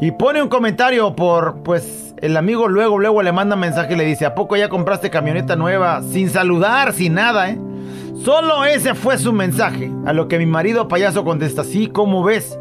Y 0.00 0.12
pone 0.12 0.40
un 0.40 0.48
comentario 0.48 1.16
por, 1.16 1.62
pues, 1.64 2.14
el 2.18 2.36
amigo 2.36 2.68
luego, 2.68 3.00
luego 3.00 3.20
le 3.22 3.32
manda 3.32 3.56
mensaje 3.56 3.94
y 3.94 3.96
le 3.96 4.04
dice, 4.04 4.26
¿a 4.26 4.34
poco 4.34 4.56
ya 4.56 4.68
compraste 4.68 5.10
camioneta 5.10 5.56
nueva? 5.56 6.02
Sin 6.02 6.30
saludar, 6.30 6.92
sin 6.92 7.14
nada, 7.14 7.50
¿eh? 7.50 7.58
Solo 8.22 8.64
ese 8.64 8.94
fue 8.94 9.18
su 9.18 9.32
mensaje. 9.32 9.90
A 10.06 10.12
lo 10.12 10.28
que 10.28 10.38
mi 10.38 10.46
marido 10.46 10.86
payaso 10.86 11.24
contesta, 11.24 11.64
sí, 11.64 11.88
¿cómo 11.88 12.22
ves? 12.22 12.58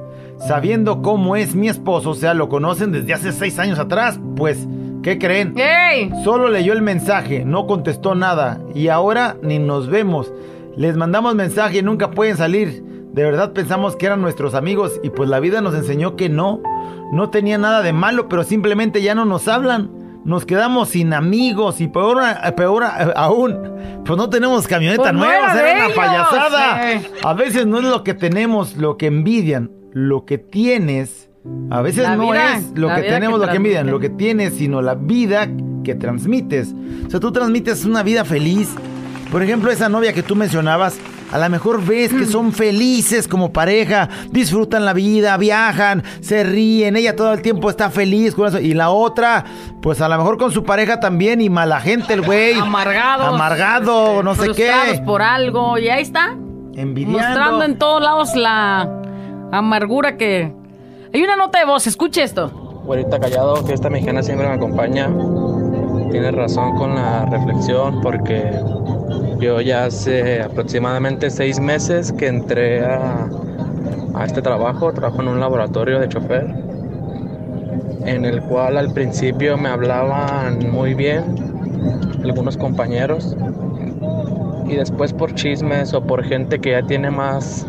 Sabiendo 0.48 1.04
cómo 1.04 1.36
es 1.36 1.56
mi 1.56 1.68
esposo, 1.68 2.12
o 2.12 2.16
sea, 2.16 2.34
lo 2.34 2.50
conocen 2.50 2.92
desde 2.92 3.14
hace 3.14 3.32
seis 3.32 3.60
años 3.60 3.78
atrás, 3.78 4.20
pues, 4.36 4.68
¿qué 5.04 5.20
creen? 5.20 5.56
¡Ey! 5.58 6.12
Solo 6.24 6.50
leyó 6.50 6.74
el 6.74 6.82
mensaje, 6.82 7.46
no 7.46 7.68
contestó 7.68 8.16
nada 8.16 8.60
y 8.74 8.88
ahora 8.88 9.38
ni 9.44 9.60
nos 9.60 9.90
vemos. 9.90 10.32
Les 10.76 10.96
mandamos 10.96 11.36
mensaje 11.36 11.80
y 11.80 11.84
nunca 11.84 12.12
pueden 12.12 12.38
salir. 12.38 12.84
De 13.18 13.24
verdad 13.24 13.52
pensamos 13.52 13.96
que 13.96 14.06
eran 14.06 14.22
nuestros 14.22 14.54
amigos 14.54 15.00
y 15.02 15.10
pues 15.10 15.28
la 15.28 15.40
vida 15.40 15.60
nos 15.60 15.74
enseñó 15.74 16.16
que 16.16 16.30
no. 16.30 16.62
No 17.12 17.32
tenía 17.32 17.58
nada 17.58 17.82
de 17.82 17.92
malo, 17.92 18.30
pero 18.30 18.44
simplemente 18.44 19.02
ya 19.02 19.16
no 19.16 19.26
nos 19.26 19.48
hablan. 19.48 19.90
Nos 20.24 20.46
quedamos 20.46 20.90
sin 20.90 21.14
amigos 21.14 21.82
y 21.82 21.88
peor, 21.88 22.20
peor 22.56 22.84
aún, 23.16 23.58
pues 24.06 24.18
no 24.18 24.30
tenemos 24.30 24.68
camioneta 24.68 25.02
Pues 25.02 25.14
no 25.14 25.20
nueva, 25.22 25.52
era 25.52 25.72
era 25.72 25.80
de 25.80 25.86
una 25.88 25.96
payasada. 25.96 26.94
eh. 26.94 27.12
A 27.24 27.34
veces 27.34 27.66
no 27.66 27.80
es 27.80 27.86
lo 27.86 28.04
que 28.04 28.14
tenemos, 28.14 28.78
lo 28.78 28.98
que 28.98 29.08
envidian, 29.08 29.72
lo 29.94 30.26
que 30.26 30.38
tienes. 30.38 31.32
A 31.72 31.82
veces 31.82 32.04
La 32.04 32.18
no 32.18 32.30
vida, 32.30 32.58
es 32.58 32.72
lo 32.76 32.94
que 32.94 33.02
tenemos, 33.02 33.40
que 33.40 33.46
lo 33.48 33.52
que 33.52 33.58
envidian, 33.58 33.90
lo 33.90 34.00
que 34.00 34.10
tienes, 34.12 34.54
sino 34.54 34.84
la 34.84 34.94
vida 34.94 35.50
que 35.84 35.96
transmites. 35.96 36.76
O 37.08 37.10
sea, 37.10 37.20
tú 37.20 37.32
transmites 37.32 37.84
una 37.84 38.04
vida 38.04 38.26
feliz. 38.26 38.76
Por 39.32 39.42
ejemplo, 39.42 39.72
esa 39.72 39.90
novia 39.90 40.14
que 40.14 40.22
tú 40.22 40.36
mencionabas, 40.36 41.00
a 41.32 41.38
lo 41.38 41.50
mejor 41.50 41.84
ves 41.86 42.14
que 42.14 42.26
son 42.26 42.54
felices 42.54 43.28
como 43.28 43.52
pareja, 43.52 44.08
disfrutan 44.32 44.86
la 44.86 44.94
vida, 44.94 45.36
viajan, 45.38 46.04
se 46.22 46.44
ríen, 46.44 46.96
ella 46.96 47.16
todo 47.16 47.34
el 47.34 47.42
tiempo 47.42 47.70
está 47.70 47.90
feliz 47.90 48.34
con 48.34 48.48
eso. 48.48 48.60
Y 48.60 48.74
la 48.74 48.90
otra, 48.90 49.44
pues 49.82 50.00
a 50.02 50.08
lo 50.08 50.18
mejor 50.18 50.38
con 50.38 50.52
su 50.52 50.64
pareja 50.64 51.00
también 51.00 51.42
y 51.42 51.50
mala 51.50 51.82
gente 51.82 52.14
el 52.14 52.22
güey. 52.22 52.54
Amargados. 52.54 53.28
Amargado, 53.28 54.24
no 54.24 54.36
sé 54.36 54.46
frustrados 54.46 55.00
qué. 55.00 55.02
por 55.02 55.22
algo. 55.22 55.78
Y 55.78 55.90
ahí 55.90 56.02
está. 56.02 56.36
Envidiando. 56.76 57.20
Mostrando 57.20 57.66
en 57.66 57.78
todos 57.78 58.02
lados 58.02 58.36
la 58.36 58.90
amargura 59.52 60.18
que... 60.18 60.54
Hay 61.14 61.24
una 61.24 61.36
nota 61.36 61.60
de 61.60 61.66
voz, 61.66 61.88
escuche 61.88 62.24
esto. 62.24 62.50
Güerita 62.86 63.20
Callado, 63.20 63.58
Fiesta 63.66 63.90
Mexicana 63.90 64.24
siempre 64.24 64.48
me 64.48 64.54
acompaña. 64.54 65.10
Tienes 66.12 66.34
razón 66.34 66.78
con 66.78 66.96
la 66.96 67.26
reflexión 67.26 68.02
porque 68.02 68.52
yo 69.40 69.62
ya 69.62 69.86
hace 69.86 70.42
aproximadamente 70.42 71.30
seis 71.30 71.60
meses 71.60 72.12
que 72.14 72.28
entré 72.28 72.84
a, 72.86 73.30
a 74.16 74.26
este 74.26 74.42
trabajo, 74.42 74.94
trabajo 74.94 75.22
en 75.22 75.30
un 75.30 75.40
laboratorio 75.40 76.00
de 76.00 76.10
chofer. 76.10 76.48
en 78.06 78.26
el 78.26 78.42
cual 78.44 78.78
al 78.78 78.92
principio 78.94 79.58
me 79.58 79.70
hablaban 79.70 80.70
muy 80.72 80.94
bien 80.94 81.36
algunos 82.24 82.58
compañeros 82.58 83.36
y 84.66 84.76
después 84.76 85.14
por 85.14 85.34
chismes 85.34 85.94
o 85.94 86.02
por 86.06 86.24
gente 86.24 86.60
que 86.60 86.72
ya 86.72 86.84
tiene 86.84 87.10
más, 87.12 87.68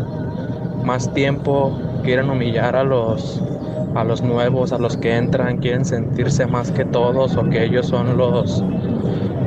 más 0.85 1.13
tiempo 1.13 1.79
quieren 2.03 2.31
humillar 2.31 2.77
a 2.77 2.85
los, 2.85 3.43
a 3.95 4.05
los 4.05 4.23
nuevos, 4.23 4.73
a 4.73 4.79
los 4.79 4.97
que 4.97 5.17
entran, 5.17 5.59
quieren 5.59 5.85
sentirse 5.85 6.47
más 6.47 6.71
que 6.73 6.85
todos 6.85 7.37
o 7.37 7.45
que 7.49 7.65
ellos 7.65 7.87
son 7.87 8.17
los, 8.17 8.65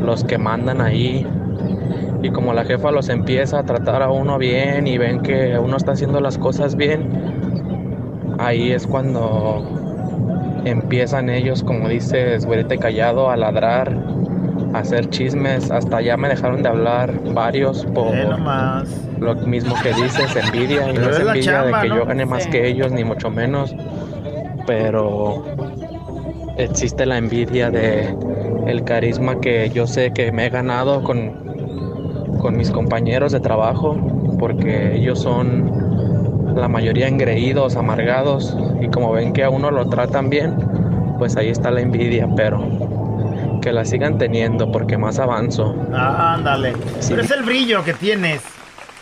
los 0.01 0.23
que 0.23 0.37
mandan 0.37 0.81
ahí. 0.81 1.27
Y 2.23 2.29
como 2.29 2.53
la 2.53 2.63
jefa 2.63 2.91
los 2.91 3.09
empieza 3.09 3.59
a 3.59 3.63
tratar 3.63 4.01
a 4.03 4.11
uno 4.11 4.37
bien 4.37 4.85
y 4.87 4.97
ven 4.97 5.21
que 5.21 5.57
uno 5.57 5.77
está 5.77 5.93
haciendo 5.93 6.19
las 6.21 6.37
cosas 6.37 6.75
bien, 6.75 7.09
ahí 8.37 8.71
es 8.71 8.85
cuando 8.85 9.63
empiezan 10.65 11.29
ellos, 11.29 11.63
como 11.63 11.89
dices, 11.89 12.45
güerete 12.45 12.77
callado, 12.77 13.31
a 13.31 13.37
ladrar, 13.37 13.95
a 14.73 14.79
hacer 14.79 15.09
chismes. 15.09 15.71
Hasta 15.71 16.01
ya 16.01 16.15
me 16.17 16.29
dejaron 16.29 16.61
de 16.61 16.69
hablar 16.69 17.11
varios 17.33 17.85
por 17.87 18.15
Eh, 18.15 18.25
nomás. 18.29 18.87
lo 19.19 19.33
mismo 19.35 19.73
que 19.81 19.89
dices, 19.93 20.35
envidia. 20.35 20.89
Y 20.89 20.93
Pero 20.93 21.05
no 21.07 21.09
es 21.11 21.19
envidia 21.19 21.41
chamba, 21.63 21.77
de 21.77 21.83
que 21.83 21.89
¿no? 21.89 21.95
yo 22.01 22.05
gane 22.05 22.25
más 22.27 22.43
Sí. 22.43 22.49
que 22.51 22.67
ellos, 22.67 22.91
ni 22.91 23.03
mucho 23.03 23.31
menos. 23.31 23.75
Pero 24.67 25.43
existe 26.57 27.05
la 27.07 27.17
envidia 27.17 27.71
de 27.71 28.15
el 28.67 28.83
carisma 28.83 29.39
que 29.39 29.71
yo 29.71 29.87
sé 29.87 30.11
que 30.11 30.31
me 30.31 30.45
he 30.45 30.49
ganado 30.49 31.03
con, 31.03 31.50
con 32.41 32.57
mis 32.57 32.71
compañeros 32.71 33.31
de 33.31 33.39
trabajo, 33.39 33.95
porque 34.39 34.95
ellos 34.95 35.21
son 35.21 36.53
la 36.55 36.67
mayoría 36.67 37.07
engreídos, 37.07 37.75
amargados, 37.75 38.57
y 38.81 38.87
como 38.87 39.11
ven 39.11 39.31
que 39.33 39.43
a 39.43 39.49
uno 39.49 39.71
lo 39.71 39.87
tratan 39.87 40.29
bien, 40.29 40.55
pues 41.17 41.37
ahí 41.37 41.49
está 41.49 41.71
la 41.71 41.81
envidia, 41.81 42.27
pero 42.35 42.59
que 43.61 43.71
la 43.71 43.85
sigan 43.85 44.17
teniendo 44.17 44.71
porque 44.71 44.97
más 44.97 45.19
avanzo. 45.19 45.75
Ah, 45.93 46.33
ándale. 46.33 46.73
Sí. 46.99 47.09
Pero 47.11 47.21
es 47.21 47.31
el 47.31 47.43
brillo 47.43 47.83
que 47.83 47.93
tienes. 47.93 48.41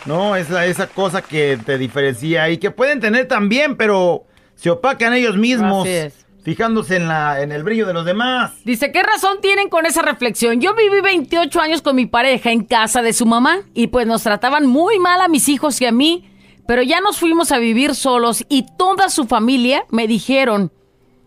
No, 0.06 0.36
es 0.36 0.48
la- 0.50 0.66
esa 0.66 0.86
cosa 0.86 1.22
que 1.22 1.58
te 1.64 1.78
diferencia 1.78 2.48
y 2.50 2.58
que 2.58 2.70
pueden 2.70 3.00
tener 3.00 3.26
también, 3.26 3.76
pero 3.76 4.24
se 4.54 4.70
opacan 4.70 5.14
ellos 5.14 5.36
mismos. 5.36 5.82
Así 5.86 5.94
es. 5.94 6.19
Fijándose 6.42 6.96
en, 6.96 7.08
la, 7.08 7.42
en 7.42 7.52
el 7.52 7.62
brillo 7.62 7.86
de 7.86 7.92
los 7.92 8.04
demás. 8.04 8.52
Dice, 8.64 8.92
¿qué 8.92 9.02
razón 9.02 9.38
tienen 9.42 9.68
con 9.68 9.86
esa 9.86 10.02
reflexión? 10.02 10.60
Yo 10.60 10.74
viví 10.74 11.00
28 11.00 11.60
años 11.60 11.82
con 11.82 11.96
mi 11.96 12.06
pareja 12.06 12.50
en 12.50 12.64
casa 12.64 13.02
de 13.02 13.12
su 13.12 13.26
mamá 13.26 13.60
y 13.74 13.88
pues 13.88 14.06
nos 14.06 14.22
trataban 14.22 14.66
muy 14.66 14.98
mal 14.98 15.20
a 15.20 15.28
mis 15.28 15.48
hijos 15.48 15.80
y 15.80 15.86
a 15.86 15.92
mí, 15.92 16.30
pero 16.66 16.82
ya 16.82 17.00
nos 17.00 17.18
fuimos 17.18 17.52
a 17.52 17.58
vivir 17.58 17.94
solos 17.94 18.44
y 18.48 18.66
toda 18.78 19.10
su 19.10 19.26
familia 19.26 19.84
me 19.90 20.06
dijeron, 20.06 20.72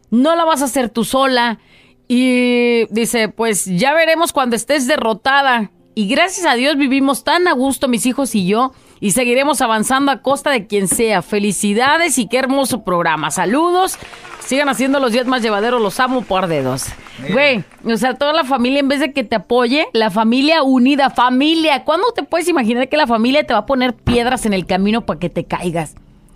no 0.10 0.36
la 0.36 0.46
vas 0.46 0.62
a 0.62 0.66
hacer 0.66 0.90
tú 0.90 1.04
sola. 1.04 1.60
Y 2.08 2.86
dice, 2.92 3.30
pues 3.30 3.66
ya 3.66 3.94
veremos 3.94 4.34
cuando 4.34 4.56
estés 4.56 4.88
derrotada. 4.88 5.72
Y 5.96 6.08
gracias 6.08 6.46
a 6.46 6.56
Dios 6.56 6.78
vivimos 6.78 7.24
tan 7.24 7.48
a 7.48 7.54
gusto 7.54 7.88
mis 7.88 8.06
hijos 8.06 8.36
y 8.36 8.48
yo 8.48 8.74
y 9.04 9.12
seguiremos 9.12 9.60
avanzando 9.60 10.14
a 10.14 10.22
costa 10.22 10.50
de 10.50 10.66
quien 10.66 10.88
sea. 10.88 11.22
Felicidades 11.22 12.18
y 12.18 12.30
qué 12.30 12.38
hermoso 12.38 12.86
programa. 12.86 13.32
Saludos. 13.32 13.98
Sigan 14.40 14.70
haciendo 14.70 15.02
los 15.02 15.12
días 15.12 15.28
más 15.28 15.42
llevaderos, 15.42 15.82
los 15.82 16.00
amo 16.00 16.22
por 16.22 16.48
dedos. 16.48 16.86
Güey, 17.30 17.66
o 17.84 17.98
sea, 17.98 18.14
toda 18.14 18.32
la 18.32 18.46
familia 18.46 18.80
en 18.80 18.88
vez 18.88 19.02
de 19.02 19.12
que 19.12 19.26
te 19.26 19.36
apoye, 19.36 19.90
la 19.92 20.10
familia 20.10 20.64
unida, 20.64 21.10
familia. 21.10 21.84
¿Cuándo 21.84 22.14
te 22.16 22.24
puedes 22.24 22.48
imaginar 22.48 22.88
que 22.88 22.96
la 22.96 23.06
familia 23.06 23.46
te 23.46 23.52
va 23.52 23.60
a 23.60 23.66
poner 23.66 23.94
piedras 23.94 24.46
en 24.46 24.54
el 24.54 24.66
camino 24.66 25.06
para 25.06 25.20
que 25.20 25.30
te 25.30 25.44
caigas? 25.44 25.96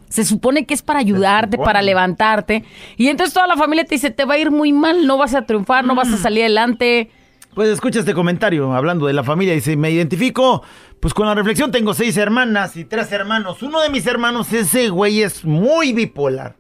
Se 0.10 0.26
supone 0.26 0.66
que 0.66 0.74
es 0.74 0.82
para 0.82 1.00
ayudarte, 1.00 1.58
para 1.58 1.82
levantarte. 1.82 2.66
Y 2.98 3.08
entonces 3.08 3.34
toda 3.34 3.48
la 3.48 3.56
familia 3.56 3.86
te 3.86 3.96
dice, 3.96 4.12
te 4.12 4.26
va 4.26 4.34
a 4.34 4.40
ir 4.40 4.52
muy 4.52 4.74
mal, 4.74 5.08
no 5.08 5.18
vas 5.18 5.36
a 5.36 5.44
triunfar, 5.44 5.86
no 5.86 5.96
vas 5.96 6.12
a 6.12 6.18
salir 6.18 6.44
adelante. 6.44 7.12
Pues 7.58 7.70
escucha 7.70 8.02
este 8.02 8.14
comentario 8.14 8.72
hablando 8.76 9.08
de 9.08 9.14
la 9.14 9.24
familia. 9.24 9.56
Dice, 9.56 9.76
me 9.76 9.90
identifico, 9.90 10.62
pues 11.00 11.12
con 11.16 11.26
la 11.26 11.34
reflexión 11.34 11.72
tengo 11.72 11.96
seis 11.96 12.16
hermanas 12.16 12.78
y 12.78 12.86
tres 12.86 13.12
hermanos. 13.12 13.64
Uno 13.64 13.82
de 13.82 13.90
mis 13.90 14.06
hermanos, 14.06 14.54
ese 14.54 14.90
güey 14.90 15.24
es 15.24 15.44
muy 15.44 15.92
bipolar. 15.92 16.56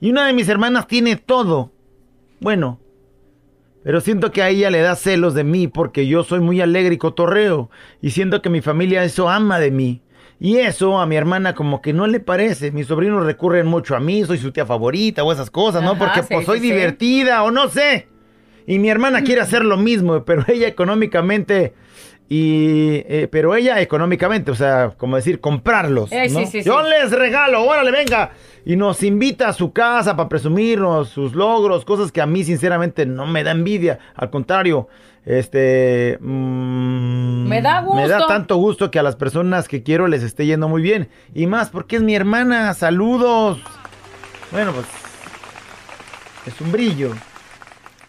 Y 0.00 0.10
una 0.10 0.26
de 0.26 0.32
mis 0.32 0.48
hermanas 0.48 0.86
tiene 0.86 1.16
todo. 1.16 1.72
Bueno, 2.40 2.80
pero 3.84 4.00
siento 4.00 4.32
que 4.32 4.40
a 4.40 4.48
ella 4.48 4.70
le 4.70 4.80
da 4.80 4.96
celos 4.96 5.34
de 5.34 5.44
mí 5.44 5.68
porque 5.68 6.06
yo 6.06 6.24
soy 6.24 6.40
muy 6.40 6.62
alegre 6.62 6.94
y 6.94 6.96
cotorreo. 6.96 7.68
Y 8.00 8.12
siento 8.12 8.40
que 8.40 8.48
mi 8.48 8.62
familia 8.62 9.04
eso 9.04 9.28
ama 9.28 9.58
de 9.60 9.70
mí. 9.70 10.00
Y 10.38 10.56
eso 10.56 11.00
a 11.00 11.04
mi 11.06 11.16
hermana 11.16 11.54
como 11.54 11.82
que 11.82 11.92
no 11.92 12.06
le 12.06 12.18
parece. 12.18 12.72
Mis 12.72 12.86
sobrinos 12.86 13.26
recurren 13.26 13.66
mucho 13.66 13.94
a 13.94 14.00
mí, 14.00 14.24
soy 14.24 14.38
su 14.38 14.52
tía 14.52 14.64
favorita 14.64 15.22
o 15.22 15.32
esas 15.32 15.50
cosas, 15.50 15.82
¿no? 15.82 15.90
Ajá, 15.90 15.98
Porque 15.98 16.22
sí, 16.22 16.28
pues 16.32 16.46
soy 16.46 16.60
sí, 16.60 16.66
sí. 16.68 16.72
divertida 16.72 17.42
o 17.42 17.50
no 17.50 17.68
sé. 17.68 18.08
Y 18.66 18.78
mi 18.78 18.88
hermana 18.90 19.22
quiere 19.22 19.40
hacer 19.40 19.64
lo 19.64 19.76
mismo, 19.76 20.24
pero 20.24 20.44
ella 20.48 20.68
económicamente 20.68 21.74
y 22.32 23.02
eh, 23.08 23.28
pero 23.30 23.56
ella 23.56 23.80
económicamente, 23.80 24.52
o 24.52 24.54
sea, 24.54 24.92
como 24.96 25.16
decir, 25.16 25.40
comprarlos. 25.40 26.12
Eh, 26.12 26.28
sí, 26.28 26.34
¿no? 26.34 26.40
sí, 26.46 26.46
sí. 26.46 26.62
Yo 26.62 26.80
les 26.82 27.10
regalo, 27.10 27.64
órale, 27.64 27.90
venga. 27.90 28.30
Y 28.64 28.76
nos 28.76 29.02
invita 29.02 29.48
a 29.48 29.52
su 29.52 29.72
casa 29.72 30.16
para 30.16 30.28
presumirnos 30.28 31.08
sus 31.08 31.34
logros, 31.34 31.84
cosas 31.84 32.12
que 32.12 32.20
a 32.20 32.26
mí 32.26 32.44
sinceramente 32.44 33.04
no 33.04 33.26
me 33.26 33.42
da 33.42 33.50
envidia. 33.50 33.98
Al 34.14 34.30
contrario, 34.30 34.86
este... 35.24 36.18
mm, 36.20 37.48
Me 37.48 37.62
da 37.62 37.82
Me 37.82 38.06
da 38.06 38.18
gusto. 38.18 38.26
tanto 38.28 38.56
gusto 38.58 38.92
que 38.92 39.00
a 39.00 39.02
las 39.02 39.16
personas 39.16 39.66
que 39.66 39.82
quiero 39.82 40.06
les 40.06 40.22
esté 40.22 40.46
yendo 40.46 40.68
muy 40.68 40.82
bien. 40.82 41.08
Y 41.34 41.48
más 41.48 41.70
porque 41.70 41.96
es 41.96 42.02
mi 42.02 42.14
hermana. 42.14 42.74
Saludos. 42.74 43.60
Bueno, 44.52 44.70
pues... 44.72 44.86
Es 46.46 46.60
un 46.60 46.70
brillo. 46.70 47.10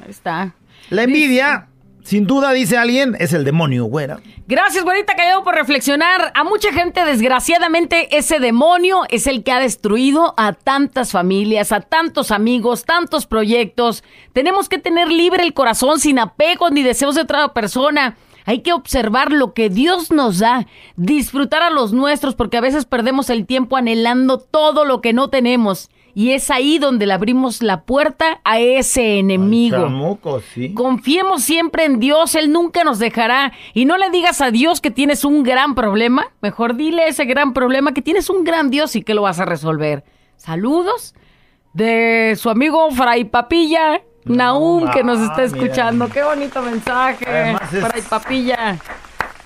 Ahí 0.03 0.09
está. 0.09 0.55
La 0.89 1.03
envidia, 1.03 1.67
sin 2.03 2.25
duda, 2.25 2.51
dice 2.51 2.77
alguien, 2.77 3.15
es 3.19 3.33
el 3.33 3.43
demonio, 3.43 3.85
güera. 3.85 4.19
Gracias, 4.47 4.83
güerita 4.83 5.15
Callado, 5.15 5.43
por 5.43 5.55
reflexionar. 5.55 6.31
A 6.35 6.43
mucha 6.43 6.73
gente, 6.73 7.05
desgraciadamente, 7.05 8.17
ese 8.17 8.39
demonio 8.39 9.03
es 9.09 9.27
el 9.27 9.43
que 9.43 9.51
ha 9.51 9.59
destruido 9.59 10.33
a 10.35 10.53
tantas 10.53 11.11
familias, 11.11 11.71
a 11.71 11.81
tantos 11.81 12.31
amigos, 12.31 12.83
tantos 12.83 13.27
proyectos. 13.27 14.03
Tenemos 14.33 14.67
que 14.67 14.79
tener 14.79 15.09
libre 15.09 15.43
el 15.43 15.53
corazón 15.53 15.99
sin 15.99 16.19
apegos 16.19 16.71
ni 16.71 16.83
deseos 16.83 17.15
de 17.15 17.21
otra 17.21 17.53
persona. 17.53 18.17
Hay 18.45 18.59
que 18.59 18.73
observar 18.73 19.31
lo 19.31 19.53
que 19.53 19.69
Dios 19.69 20.11
nos 20.11 20.39
da, 20.39 20.67
disfrutar 20.95 21.61
a 21.61 21.69
los 21.69 21.93
nuestros, 21.93 22.35
porque 22.35 22.57
a 22.57 22.61
veces 22.61 22.85
perdemos 22.85 23.29
el 23.29 23.45
tiempo 23.45 23.77
anhelando 23.77 24.39
todo 24.39 24.83
lo 24.83 24.99
que 24.99 25.13
no 25.13 25.29
tenemos. 25.29 25.89
Y 26.13 26.31
es 26.31 26.51
ahí 26.51 26.77
donde 26.79 27.05
le 27.05 27.13
abrimos 27.13 27.61
la 27.61 27.81
puerta 27.83 28.41
a 28.43 28.59
ese 28.59 29.19
enemigo. 29.19 29.77
Chamuco, 29.77 30.41
sí. 30.53 30.73
Confiemos 30.73 31.43
siempre 31.43 31.85
en 31.85 31.99
Dios, 31.99 32.35
Él 32.35 32.51
nunca 32.51 32.83
nos 32.83 32.99
dejará. 32.99 33.51
Y 33.73 33.85
no 33.85 33.97
le 33.97 34.09
digas 34.09 34.41
a 34.41 34.51
Dios 34.51 34.81
que 34.81 34.91
tienes 34.91 35.23
un 35.25 35.43
gran 35.43 35.75
problema. 35.75 36.27
Mejor 36.41 36.75
dile 36.75 37.07
ese 37.07 37.25
gran 37.25 37.53
problema 37.53 37.93
que 37.93 38.01
tienes 38.01 38.29
un 38.29 38.43
gran 38.43 38.69
Dios 38.69 38.95
y 38.95 39.03
que 39.03 39.13
lo 39.13 39.23
vas 39.23 39.39
a 39.39 39.45
resolver. 39.45 40.03
Saludos 40.37 41.13
de 41.73 42.35
su 42.37 42.49
amigo 42.49 42.89
Fray 42.91 43.25
Papilla, 43.25 44.01
Naum, 44.25 44.89
que 44.91 45.03
nos 45.03 45.19
está 45.19 45.43
escuchando. 45.43 46.05
mira. 46.05 46.13
Qué 46.13 46.23
bonito 46.23 46.61
mensaje. 46.61 47.57
Fray 47.69 48.01
Papilla. 48.01 48.77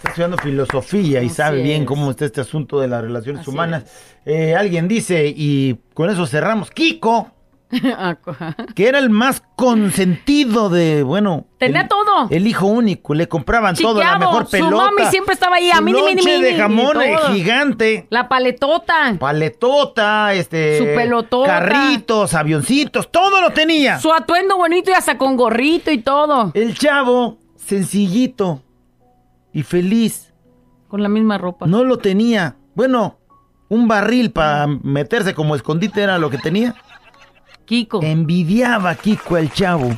Está 0.06 0.12
estudiando 0.12 0.38
filosofía 0.38 1.24
y 1.24 1.26
Así 1.28 1.36
sabe 1.36 1.62
bien 1.64 1.82
es. 1.82 1.88
cómo 1.88 2.12
está 2.12 2.26
este 2.26 2.42
asunto 2.42 2.80
de 2.80 2.88
las 2.88 3.02
relaciones 3.02 3.42
Así 3.42 3.50
humanas. 3.50 3.86
Eh, 4.24 4.56
alguien 4.56 4.88
dice, 4.88 5.34
y 5.36 5.78
con 5.96 6.12
eso 6.12 6.28
cerramos, 6.28 6.70
Kiko, 6.70 7.32
que 8.76 8.88
era 8.88 9.00
el 9.00 9.10
más 9.10 9.42
consentido 9.56 10.70
de, 10.70 11.02
bueno... 11.02 11.48
Tenía 11.58 11.82
el- 11.82 11.88
todo. 11.88 12.28
El 12.30 12.46
hijo 12.46 12.68
único, 12.68 13.16
le 13.16 13.28
compraban 13.28 13.76
todo, 13.76 13.96
la 14.00 14.06
Chiqueado, 14.14 14.20
mejor 14.20 14.46
su 14.46 14.52
pelota. 14.52 14.76
mami 14.76 15.06
siempre 15.10 15.34
estaba 15.34 15.56
ahí, 15.56 15.72
a 15.72 15.78
su 15.78 15.82
mini, 15.84 16.02
mini, 16.04 16.16
lonche 16.18 16.32
de 16.34 16.40
mini, 16.52 16.58
jamón 16.60 16.98
gigante. 17.34 18.06
La 18.12 18.30
paletota. 18.30 19.16
Paletota, 19.20 20.34
este... 20.36 20.78
Su 20.78 20.86
pelotota. 20.86 21.48
Carritos, 21.48 22.36
avioncitos, 22.36 23.12
todo 23.12 23.42
lo 23.42 23.50
tenía. 23.52 23.98
Su 24.00 24.14
atuendo 24.14 24.56
bonito 24.58 24.92
y 24.92 24.94
hasta 24.94 25.18
con 25.18 25.36
gorrito 25.36 25.90
y 25.90 25.98
todo. 25.98 26.52
El 26.54 26.78
chavo, 26.78 27.40
sencillito 27.58 28.62
y 29.56 29.64
feliz, 29.64 30.34
Con 30.90 31.02
la 31.02 31.08
misma 31.08 31.38
ropa. 31.38 31.66
no 31.66 31.86
lo 31.86 31.98
tenía. 31.98 32.58
Bueno, 32.76 33.18
un 33.70 33.88
barril 33.88 34.32
para 34.32 34.68
meterse 34.68 35.34
como 35.34 35.56
escondite 35.56 36.02
era 36.04 36.18
lo 36.18 36.30
que 36.30 36.38
tenía. 36.38 36.76
Kiko. 37.64 38.02
Envidiaba 38.04 38.90
a 38.92 38.96
Kiko 38.96 39.38
el 39.38 39.50
chavo. 39.52 39.90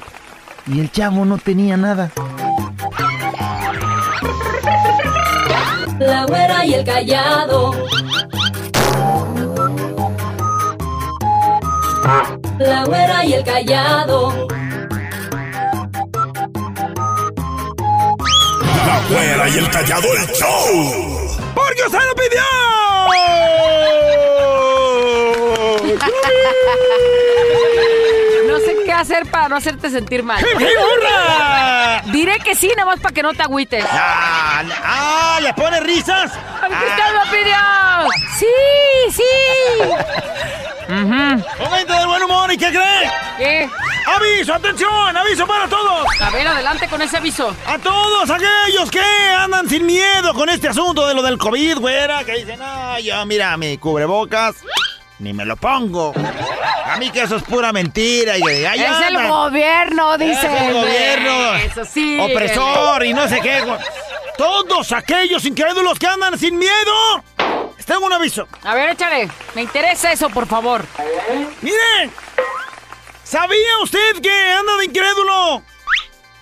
Y 0.67 0.79
el 0.79 0.91
chavo 0.91 1.25
no 1.25 1.39
tenía 1.39 1.75
nada. 1.75 2.11
La 5.99 6.25
güera 6.27 6.63
y 6.65 6.73
el 6.75 6.85
callado. 6.85 7.71
La 12.59 12.85
güera 12.85 13.25
y 13.25 13.33
el 13.33 13.43
callado. 13.43 14.47
Güera 19.09 19.49
y 19.49 19.57
el 19.57 19.69
callado 19.69 20.07
el 20.15 20.27
show. 20.33 21.37
¡Porque 21.55 21.83
usted 21.83 21.99
lo 21.99 22.15
pidió! 22.15 22.41
No 28.47 28.59
se 28.59 28.91
hacer 28.93 29.25
para 29.29 29.49
no 29.49 29.55
hacerte 29.57 29.89
sentir 29.89 30.23
mal. 30.23 30.39
¡Hip, 30.41 30.59
hip, 30.59 30.67
hurra! 30.79 32.01
Diré 32.05 32.39
que 32.39 32.55
sí, 32.55 32.71
nada 32.75 32.85
más 32.91 32.99
para 32.99 33.13
que 33.13 33.21
no 33.23 33.33
te 33.33 33.43
agüites. 33.43 33.85
Ah, 33.91 34.63
le- 34.65 34.73
ah, 34.83 35.39
¿le 35.41 35.53
pone 35.53 35.79
risas? 35.81 36.31
¡Ay, 36.61 36.69
que 36.69 36.85
usted 36.85 37.13
lo 37.13 37.21
pidió! 37.31 37.57
¡Sí, 38.39 38.45
sí! 39.11 39.23
Momento 41.59 41.93
del 41.93 42.07
buen 42.07 42.23
humor, 42.23 42.51
¿y 42.53 42.57
qué 42.57 42.69
cree? 42.69 43.11
¿Qué? 43.37 43.69
¡Aviso, 44.07 44.53
atención! 44.53 45.17
¡Aviso 45.17 45.45
para 45.45 45.67
todos! 45.67 46.07
A 46.21 46.29
ver, 46.29 46.47
adelante 46.47 46.87
con 46.87 47.01
ese 47.01 47.17
aviso. 47.17 47.53
A 47.65 47.77
todos 47.77 48.29
aquellos 48.29 48.89
que 48.89 49.01
andan 49.01 49.67
sin 49.67 49.85
miedo 49.85 50.33
con 50.33 50.47
este 50.49 50.69
asunto 50.69 51.05
de 51.05 51.13
lo 51.13 51.21
del 51.21 51.37
COVID, 51.37 51.77
güera, 51.77 52.23
que 52.23 52.33
dicen, 52.33 52.57
no, 52.57 52.99
yo 52.99 53.25
mira 53.25 53.57
mi 53.57 53.77
cubrebocas, 53.77 54.55
ni 55.19 55.33
me 55.33 55.43
lo 55.43 55.57
pongo. 55.57 56.13
A 56.85 56.95
mí 56.97 57.11
que 57.11 57.23
eso 57.23 57.35
es 57.35 57.43
pura 57.43 57.73
mentira. 57.73 58.37
Y, 58.37 58.43
ahí 58.65 58.81
es 58.81 59.07
el 59.09 59.27
gobierno, 59.27 60.17
dice. 60.17 60.47
Es 60.47 60.61
el 60.61 60.73
gobierno. 60.73 61.55
Eso 61.55 61.85
sí. 61.85 62.17
Opresor 62.19 63.05
y 63.05 63.13
no 63.13 63.27
sé 63.27 63.41
qué. 63.41 63.61
Todos 64.37 64.93
aquellos 64.93 65.43
incrédulos 65.45 65.99
que 65.99 66.07
andan 66.07 66.39
sin 66.39 66.57
miedo. 66.57 67.23
Tengo 67.85 68.05
un 68.05 68.13
aviso. 68.13 68.47
A 68.63 68.73
ver, 68.73 68.89
échale. 68.91 69.29
Me 69.55 69.61
interesa 69.61 70.11
eso, 70.11 70.29
por 70.29 70.45
favor. 70.45 70.85
Miren, 71.61 72.11
¿sabía 73.27 73.79
usted 73.83 74.21
que 74.21 74.51
anda 74.51 74.77
de 74.77 74.85
incrédulo? 74.85 75.61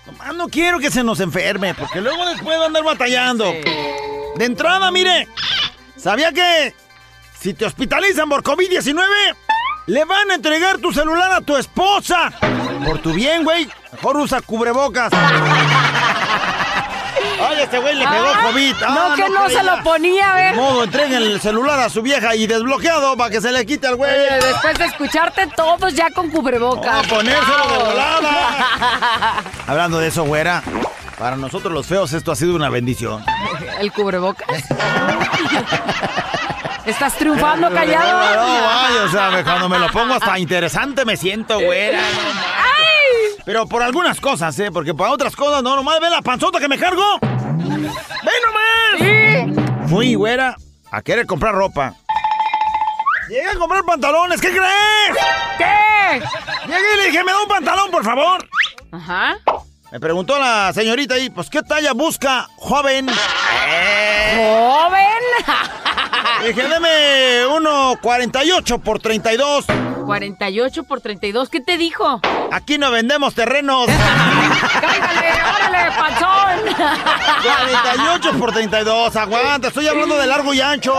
Nomás 0.05 0.35
no 0.35 0.47
quiero 0.47 0.79
que 0.79 0.91
se 0.91 1.03
nos 1.03 1.19
enferme, 1.19 1.73
porque 1.73 1.99
luego 1.99 2.25
después 2.27 2.59
va 2.59 2.63
a 2.63 2.67
andar 2.67 2.83
batallando. 2.83 3.51
De 4.35 4.45
entrada, 4.45 4.91
mire, 4.91 5.27
¿sabía 5.97 6.31
que 6.31 6.75
si 7.39 7.53
te 7.53 7.65
hospitalizan 7.65 8.29
por 8.29 8.43
COVID-19, 8.43 9.03
le 9.87 10.05
van 10.05 10.31
a 10.31 10.35
entregar 10.35 10.77
tu 10.77 10.93
celular 10.93 11.31
a 11.31 11.41
tu 11.41 11.57
esposa? 11.57 12.31
Por 12.85 12.99
tu 12.99 13.13
bien, 13.13 13.43
güey, 13.43 13.67
mejor 13.91 14.17
usa 14.17 14.41
cubrebocas. 14.41 15.11
Ay, 17.41 17.57
este 17.61 17.77
güey 17.79 17.95
le 17.95 18.07
pegó 18.07 18.25
Ah, 18.27 18.39
COVID. 18.47 18.75
Ah, 18.85 19.07
no, 19.09 19.15
que 19.15 19.29
no 19.29 19.49
se 19.49 19.63
lo 19.63 19.83
ponía, 19.83 20.31
a 20.33 20.35
De 20.35 20.41
ver. 20.43 20.55
modo, 20.55 20.83
entreguen 20.83 21.21
el 21.23 21.39
celular 21.41 21.79
a 21.79 21.89
su 21.89 22.01
vieja 22.01 22.35
y 22.35 22.47
desbloqueado 22.47 23.15
para 23.17 23.29
que 23.29 23.41
se 23.41 23.51
le 23.51 23.65
quite 23.65 23.87
al 23.87 23.95
güey. 23.95 24.11
Oye, 24.11 24.39
después 24.45 24.77
de 24.77 24.85
escucharte 24.85 25.47
todos 25.55 25.93
ya 25.93 26.09
con 26.11 26.29
cubrebocas. 26.29 27.05
A 27.05 27.07
ponérselo 27.07 27.67
de 27.67 27.77
volada. 27.83 29.43
Hablando 29.67 29.99
de 29.99 30.07
eso, 30.07 30.23
güera, 30.23 30.63
para 31.19 31.35
nosotros 31.35 31.71
los 31.73 31.85
feos 31.85 32.11
esto 32.13 32.31
ha 32.31 32.35
sido 32.35 32.55
una 32.55 32.69
bendición. 32.69 33.23
¿El 33.79 33.91
cubrebocas? 33.91 34.47
¿Estás 36.85 37.13
triunfando 37.15 37.69
No, 37.69 37.75
callado? 37.75 38.17
vaya, 38.19 39.03
o 39.05 39.09
sea, 39.09 39.43
cuando 39.43 39.67
me 39.67 39.79
lo 39.79 39.87
pongo 39.89 40.13
hasta 40.13 40.37
interesante 40.37 41.03
me 41.03 41.17
siento, 41.17 41.59
güera. 41.59 41.99
Pero 43.45 43.67
por 43.67 43.83
algunas 43.83 44.19
cosas, 44.19 44.57
¿eh? 44.59 44.71
Porque 44.71 44.93
para 44.93 45.11
otras 45.11 45.35
cosas, 45.35 45.61
no, 45.61 45.75
nomás 45.75 45.99
ve 45.99 46.09
la 46.09 46.21
panzota 46.21 46.59
que 46.59 46.67
me 46.67 46.79
cargo. 46.79 47.19
¡Ve 47.21 48.31
nomás! 48.43 48.99
Sí. 48.99 49.87
Fui, 49.87 50.15
güera, 50.15 50.55
a 50.91 51.01
querer 51.01 51.25
comprar 51.25 51.53
ropa. 51.53 51.93
Llegué 53.29 53.47
a 53.47 53.55
comprar 53.55 53.83
pantalones, 53.83 54.41
¿qué 54.41 54.49
crees? 54.49 55.17
¿Qué? 55.57 56.21
Llegué 56.67 56.93
y 56.93 56.97
le 56.97 57.05
dije, 57.05 57.23
¿me 57.23 57.31
da 57.31 57.41
un 57.41 57.47
pantalón, 57.47 57.91
por 57.91 58.03
favor? 58.03 58.47
Ajá. 58.91 59.37
Me 59.91 59.99
preguntó 59.99 60.37
la 60.39 60.71
señorita 60.73 61.15
ahí, 61.15 61.29
pues, 61.29 61.49
¿qué 61.49 61.61
talla 61.61 61.93
busca, 61.93 62.47
joven? 62.57 63.07
¿Joven? 64.35 65.84
Dije, 66.43 66.67
deme 66.67 67.47
uno 67.47 67.95
48 68.01 68.79
por 68.79 68.99
32. 68.99 69.65
48 70.05 70.83
por 70.83 71.01
32, 71.01 71.49
¿qué 71.49 71.59
te 71.61 71.77
dijo? 71.77 72.21
Aquí 72.51 72.77
no 72.77 72.91
vendemos 72.91 73.33
terrenos. 73.33 73.87
¡Cáigale! 74.81 75.31
¡Órale, 75.55 75.91
panzón! 75.97 76.75
48 77.43 78.31
por 78.39 78.53
32. 78.53 79.15
Aguanta, 79.15 79.69
estoy 79.69 79.87
hablando 79.87 80.17
de 80.17 80.27
largo 80.27 80.53
y 80.53 80.61
ancho. 80.61 80.93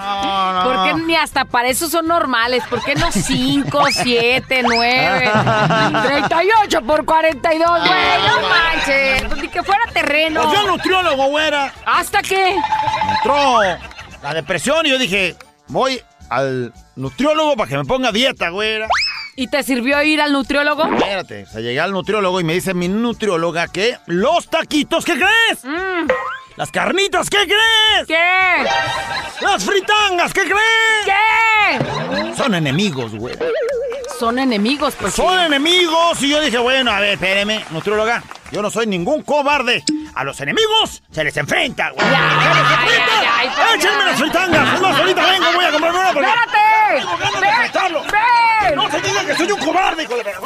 No, 0.00 0.52
no. 0.52 0.64
¿Por 0.64 0.84
qué 0.84 1.04
ni 1.04 1.16
hasta 1.16 1.44
para 1.44 1.68
eso 1.68 1.88
son 1.88 2.06
normales? 2.06 2.62
¿Por 2.68 2.82
qué 2.82 2.94
no 2.94 3.12
5, 3.12 3.84
7, 3.92 4.62
9? 4.64 5.30
38 6.06 6.82
por 6.82 7.04
42, 7.04 7.68
güey, 7.68 7.90
no 8.26 8.48
manches. 8.48 9.22
Pues 9.24 9.42
Ni 9.42 9.48
que 9.48 9.62
fuera 9.62 9.82
terreno. 9.92 10.42
Pues 10.42 10.58
yo 10.58 10.66
nutriólogo, 10.66 11.26
güera. 11.26 11.72
¿Hasta 11.84 12.22
qué? 12.22 12.56
Entró 13.16 13.60
la 14.22 14.34
depresión 14.34 14.86
y 14.86 14.90
yo 14.90 14.98
dije, 14.98 15.36
voy 15.68 16.00
al 16.28 16.72
nutriólogo 16.96 17.56
para 17.56 17.68
que 17.68 17.76
me 17.76 17.84
ponga 17.84 18.12
dieta, 18.12 18.50
güera. 18.50 18.88
¿Y 19.36 19.48
te 19.48 19.62
sirvió 19.62 20.02
ir 20.02 20.20
al 20.20 20.32
nutriólogo? 20.32 20.84
Espérate, 20.84 21.44
o 21.44 21.46
sea, 21.46 21.60
llegué 21.60 21.80
al 21.80 21.92
nutriólogo 21.92 22.40
y 22.40 22.44
me 22.44 22.52
dice 22.52 22.74
mi 22.74 22.88
nutrióloga 22.88 23.68
que 23.68 23.96
los 24.06 24.48
taquitos, 24.48 25.04
¿qué 25.04 25.14
crees? 25.14 25.64
Mm, 25.64 26.08
Las 26.60 26.70
carnitas, 26.70 27.30
¿qué 27.30 27.38
crees? 27.46 28.06
¿Qué? 28.06 28.66
Las 29.40 29.64
fritangas, 29.64 30.30
¿qué 30.34 30.42
crees? 30.42 31.06
¿Qué? 31.06 32.34
Son 32.36 32.54
enemigos, 32.54 33.14
güey. 33.14 33.34
Son 34.18 34.38
enemigos, 34.38 34.94
pues 35.00 35.14
sí. 35.14 35.22
Son 35.22 35.40
enemigos. 35.40 36.22
Y 36.22 36.28
yo 36.28 36.38
dije, 36.38 36.58
bueno, 36.58 36.90
a 36.90 37.00
ver, 37.00 37.14
espéreme, 37.14 37.64
nutrióloga. 37.70 38.22
Yo 38.52 38.60
no 38.60 38.70
soy 38.70 38.86
ningún 38.86 39.22
cobarde. 39.22 39.82
A 40.14 40.22
los 40.22 40.38
enemigos 40.42 41.02
se 41.10 41.24
les 41.24 41.34
enfrenta, 41.38 41.92
güey. 41.92 42.06
Ya, 42.10 42.42
¡Se 42.42 42.48
les 42.60 42.68
ya, 42.68 42.74
enfrenta! 42.74 43.06
ya, 43.22 43.42
ya, 43.42 43.50
ya, 43.56 43.74
¡Échenme 43.76 44.04
las 44.04 44.18
fritangas! 44.20 44.74
Es 44.74 44.80
más, 44.82 45.00
ahorita 45.00 45.26
vengo, 45.30 45.46
voy 45.54 45.64
a 45.64 45.70
comprarme 45.70 45.98
una 45.98 46.12
porque... 46.12 46.28
¡Espérate! 46.28 46.98
Tengo 46.98 47.16
ganas 47.16 47.32
de 47.32 47.40
¡Ven! 47.40 47.50
enfrentarlo. 47.54 48.02
¡Ven! 48.02 48.74
¡No 48.76 48.90
se 48.90 49.00
diga 49.00 49.24
que 49.24 49.34
soy 49.34 49.50
un 49.50 49.60
cobarde, 49.60 50.02
hijo 50.02 50.14
de 50.14 50.24
verdad! 50.24 50.42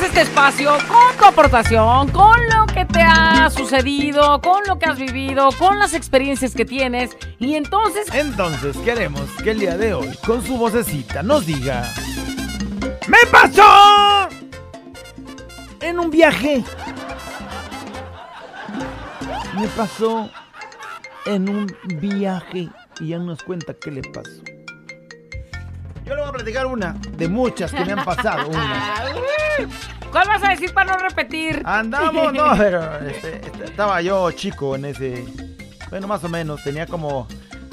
Este 0.00 0.22
espacio 0.22 0.72
con 0.88 1.16
tu 1.18 1.24
aportación, 1.24 2.08
con 2.10 2.36
lo 2.48 2.66
que 2.66 2.84
te 2.84 3.00
ha 3.00 3.50
sucedido, 3.50 4.40
con 4.40 4.62
lo 4.66 4.78
que 4.78 4.86
has 4.86 4.98
vivido, 4.98 5.50
con 5.58 5.78
las 5.78 5.94
experiencias 5.94 6.54
que 6.54 6.64
tienes. 6.64 7.16
Y 7.38 7.54
entonces, 7.54 8.06
Entonces 8.12 8.76
queremos 8.78 9.22
que 9.42 9.52
el 9.52 9.60
día 9.60 9.76
de 9.76 9.94
hoy, 9.94 10.16
con 10.26 10.44
su 10.44 10.56
vocecita, 10.56 11.22
nos 11.22 11.46
diga... 11.46 11.92
¡Me 13.08 13.18
pasó! 13.30 14.28
En 15.80 15.98
un 15.98 16.10
viaje. 16.10 16.64
Me 19.58 19.68
pasó 19.68 20.30
en 21.26 21.48
un 21.48 21.66
viaje. 22.00 22.68
Y 23.00 23.08
ya 23.08 23.18
nos 23.18 23.42
cuenta 23.42 23.74
qué 23.74 23.90
le 23.90 24.02
pasó. 24.02 24.53
Yo 26.04 26.14
le 26.14 26.20
voy 26.20 26.28
a 26.28 26.32
platicar 26.32 26.66
una 26.66 26.94
de 27.16 27.28
muchas 27.28 27.72
que 27.72 27.84
me 27.84 27.92
han 27.92 28.04
pasado. 28.04 28.48
Una. 28.48 29.04
¿cuál 30.14 30.28
vas 30.28 30.44
a 30.44 30.50
decir 30.50 30.72
para 30.72 30.92
no 30.92 30.98
repetir? 30.98 31.60
Andamos, 31.64 32.32
no, 32.32 32.52
pero 32.56 32.98
este, 33.00 33.44
este, 33.44 33.64
estaba 33.64 34.00
yo 34.00 34.30
chico 34.30 34.76
en 34.76 34.84
ese. 34.84 35.24
Bueno, 35.90 36.06
más 36.06 36.22
o 36.22 36.28
menos, 36.28 36.62
tenía 36.62 36.86
como. 36.86 37.26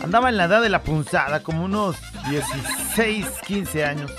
Andaba 0.04 0.30
en 0.30 0.38
la 0.38 0.46
edad 0.46 0.64
de 0.64 0.70
la 0.70 0.82
punzada, 0.82 1.44
como 1.44 1.64
unos 1.64 1.96
16, 2.28 3.28
15 3.46 3.86
años. 3.86 4.12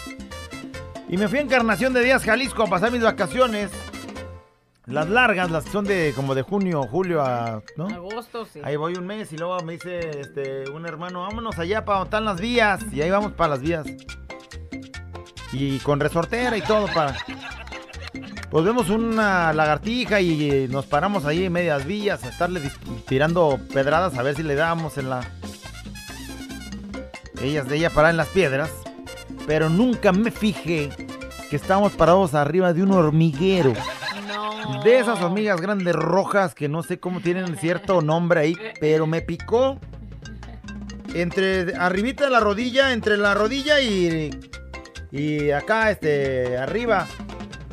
Y 1.09 1.17
me 1.17 1.27
fui 1.27 1.41
a 1.41 1.43
Encarnación 1.43 1.93
de 1.93 2.05
Díaz, 2.05 2.23
Jalisco, 2.23 2.63
a 2.63 2.67
pasar 2.69 2.93
mis 2.93 3.03
vacaciones. 3.03 3.71
Las 4.87 5.09
largas, 5.09 5.51
las 5.51 5.65
que 5.65 5.71
son 5.71 5.85
de 5.85 6.13
como 6.17 6.35
de 6.35 6.43
junio, 6.43 6.83
julio 6.83 7.23
a. 7.23 7.63
¿No? 7.77 7.87
Agosto, 7.87 8.45
sí. 8.47 8.61
Ahí 8.65 8.75
voy 8.77 8.95
un 8.95 9.07
mes 9.07 9.33
y 9.33 9.37
luego 9.37 9.61
me 9.61 9.75
dice 9.75 10.21
este, 10.21 10.69
un 10.71 10.87
hermano, 10.87 11.23
vámonos 11.23 11.57
allá 11.59 11.85
para 11.85 11.99
donde 11.99 12.09
están 12.09 12.25
las 12.25 12.41
vías. 12.41 12.83
Y 12.93 13.01
ahí 13.01 13.11
vamos 13.11 13.33
para 13.33 13.51
las 13.51 13.61
vías. 13.61 13.87
Y 15.53 15.79
con 15.81 16.01
resortera 16.01 16.57
y 16.57 16.63
todo 16.63 16.87
para... 16.93 17.15
Pues 18.51 18.65
vemos 18.65 18.91
una 18.91 19.53
lagartija 19.53 20.21
y 20.21 20.67
nos 20.69 20.87
paramos 20.87 21.25
ahí 21.27 21.45
en 21.45 21.53
medias 21.53 21.87
vías 21.87 22.25
a 22.25 22.29
estarle 22.29 22.61
tirando 23.07 23.59
pedradas 23.73 24.19
a 24.19 24.23
ver 24.23 24.35
si 24.35 24.43
le 24.43 24.57
damos 24.57 24.99
en 24.99 25.11
la... 25.11 25.21
Ellas 27.41 27.69
de 27.69 27.77
ella 27.77 27.91
parada 27.91 28.11
en 28.11 28.17
las 28.17 28.29
piedras. 28.29 28.71
Pero 29.47 29.69
nunca 29.69 30.13
me 30.13 30.31
fijé 30.31 30.91
que 31.51 31.57
estábamos 31.57 31.93
parados 31.93 32.35
arriba 32.35 32.73
de 32.73 32.83
un 32.83 32.91
hormiguero. 32.91 33.75
No 34.35 34.83
De 34.83 34.99
esas 34.99 35.21
hormigas 35.21 35.61
grandes 35.61 35.95
rojas 35.95 36.55
que 36.55 36.69
no 36.69 36.83
sé 36.83 36.99
cómo 36.99 37.21
tienen 37.21 37.57
cierto 37.59 38.01
nombre 38.03 38.41
ahí, 38.41 38.57
pero 38.81 39.07
me 39.07 39.21
picó 39.23 39.79
entre 41.15 41.75
arribita 41.77 42.25
de 42.25 42.31
la 42.31 42.41
rodilla, 42.41 42.93
entre 42.93 43.17
la 43.17 43.35
rodilla 43.35 43.81
y 43.81 44.31
y 45.11 45.51
acá 45.51 45.91
este 45.91 46.57
arriba. 46.57 47.07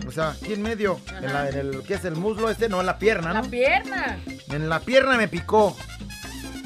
O 0.07 0.11
sea, 0.11 0.31
aquí 0.31 0.53
en 0.53 0.61
medio, 0.61 0.99
en, 1.21 1.31
la- 1.31 1.49
en 1.49 1.57
el 1.57 1.83
que 1.83 1.93
es 1.93 2.03
el 2.05 2.15
muslo 2.15 2.49
este, 2.49 2.67
no 2.67 2.79
en 2.79 2.85
la 2.87 2.97
pierna, 2.97 3.31
La 3.33 3.41
¿no? 3.43 3.49
pierna. 3.49 4.17
En 4.49 4.67
la 4.67 4.79
pierna 4.79 5.15
me 5.17 5.27
picó. 5.27 5.75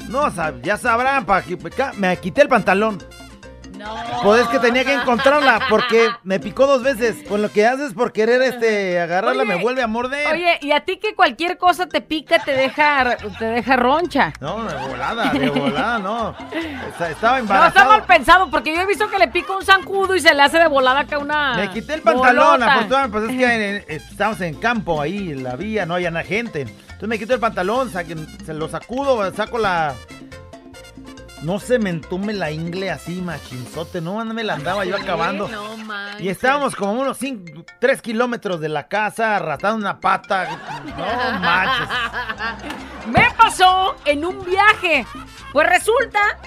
No, 0.08 0.32
ya 0.62 0.76
sabrán, 0.76 1.24
pa, 1.26 1.42
me 1.96 2.16
quité 2.18 2.42
el 2.42 2.48
pantalón. 2.48 2.98
No. 3.84 4.22
Pues 4.22 4.42
es 4.42 4.48
que 4.48 4.58
tenía 4.58 4.84
que 4.84 4.94
encontrarla 4.94 5.60
porque 5.68 6.08
me 6.22 6.40
picó 6.40 6.66
dos 6.66 6.82
veces. 6.82 7.28
Con 7.28 7.42
lo 7.42 7.50
que 7.50 7.66
haces 7.66 7.92
por 7.92 8.12
querer 8.12 8.40
este 8.42 8.98
agarrarla 8.98 9.42
Oye, 9.42 9.56
me 9.56 9.62
vuelve 9.62 9.82
a 9.82 9.86
morder. 9.86 10.26
Oye, 10.32 10.58
y 10.62 10.72
a 10.72 10.80
ti 10.80 10.96
que 10.96 11.14
cualquier 11.14 11.58
cosa 11.58 11.86
te 11.86 12.00
pica, 12.00 12.38
te 12.42 12.52
deja, 12.52 13.16
te 13.38 13.44
deja 13.44 13.76
roncha. 13.76 14.32
No, 14.40 14.64
de 14.64 14.74
volada, 14.88 15.30
de 15.32 15.50
volada, 15.50 15.98
no. 15.98 16.34
Esta- 16.88 17.10
Estaba 17.10 17.34
No, 17.36 17.42
embarazado. 17.42 17.68
está 17.68 17.84
mal 17.84 18.04
pensado, 18.04 18.50
porque 18.50 18.74
yo 18.74 18.80
he 18.80 18.86
visto 18.86 19.08
que 19.10 19.18
le 19.18 19.28
pica 19.28 19.54
un 19.56 19.64
zancudo 19.64 20.14
y 20.14 20.20
se 20.20 20.32
le 20.34 20.42
hace 20.42 20.58
de 20.58 20.68
volada 20.68 21.00
acá 21.00 21.18
una. 21.18 21.54
Me 21.56 21.70
quité 21.70 21.94
el 21.94 22.00
pantalón, 22.02 22.62
afortunadamente, 22.62 23.18
pues 23.18 23.30
es 23.30 23.36
que 23.86 23.94
estamos 24.10 24.40
en 24.40 24.54
campo 24.54 25.00
ahí, 25.02 25.32
en 25.32 25.42
la 25.44 25.56
vía, 25.56 25.84
no 25.84 25.94
había 25.94 26.10
gente. 26.22 26.62
Entonces 26.62 27.08
me 27.08 27.18
quito 27.18 27.34
el 27.34 27.40
pantalón, 27.40 27.90
se 27.90 28.54
lo 28.54 28.68
sacudo, 28.68 29.34
saco 29.34 29.58
la... 29.58 29.94
No 31.44 31.60
se 31.60 31.78
me 31.78 31.90
entume 31.90 32.32
la 32.32 32.50
ingle 32.50 32.90
así, 32.90 33.20
machinzote, 33.20 34.00
no 34.00 34.24
me 34.24 34.42
la 34.42 34.54
andaba 34.54 34.86
yo 34.86 34.96
acabando. 34.96 35.46
No 35.46 35.76
manches. 35.76 36.22
Y 36.22 36.30
estábamos 36.30 36.74
como 36.74 36.92
unos 36.92 37.18
3 37.80 38.00
kilómetros 38.00 38.60
de 38.60 38.70
la 38.70 38.88
casa, 38.88 39.36
arrastrando 39.36 39.76
una 39.76 40.00
pata. 40.00 40.82
No 40.96 41.38
manches. 41.40 41.88
Me 43.08 43.28
pasó 43.36 43.94
en 44.06 44.24
un 44.24 44.42
viaje. 44.42 45.06
Pues 45.52 45.68
resulta 45.68 46.38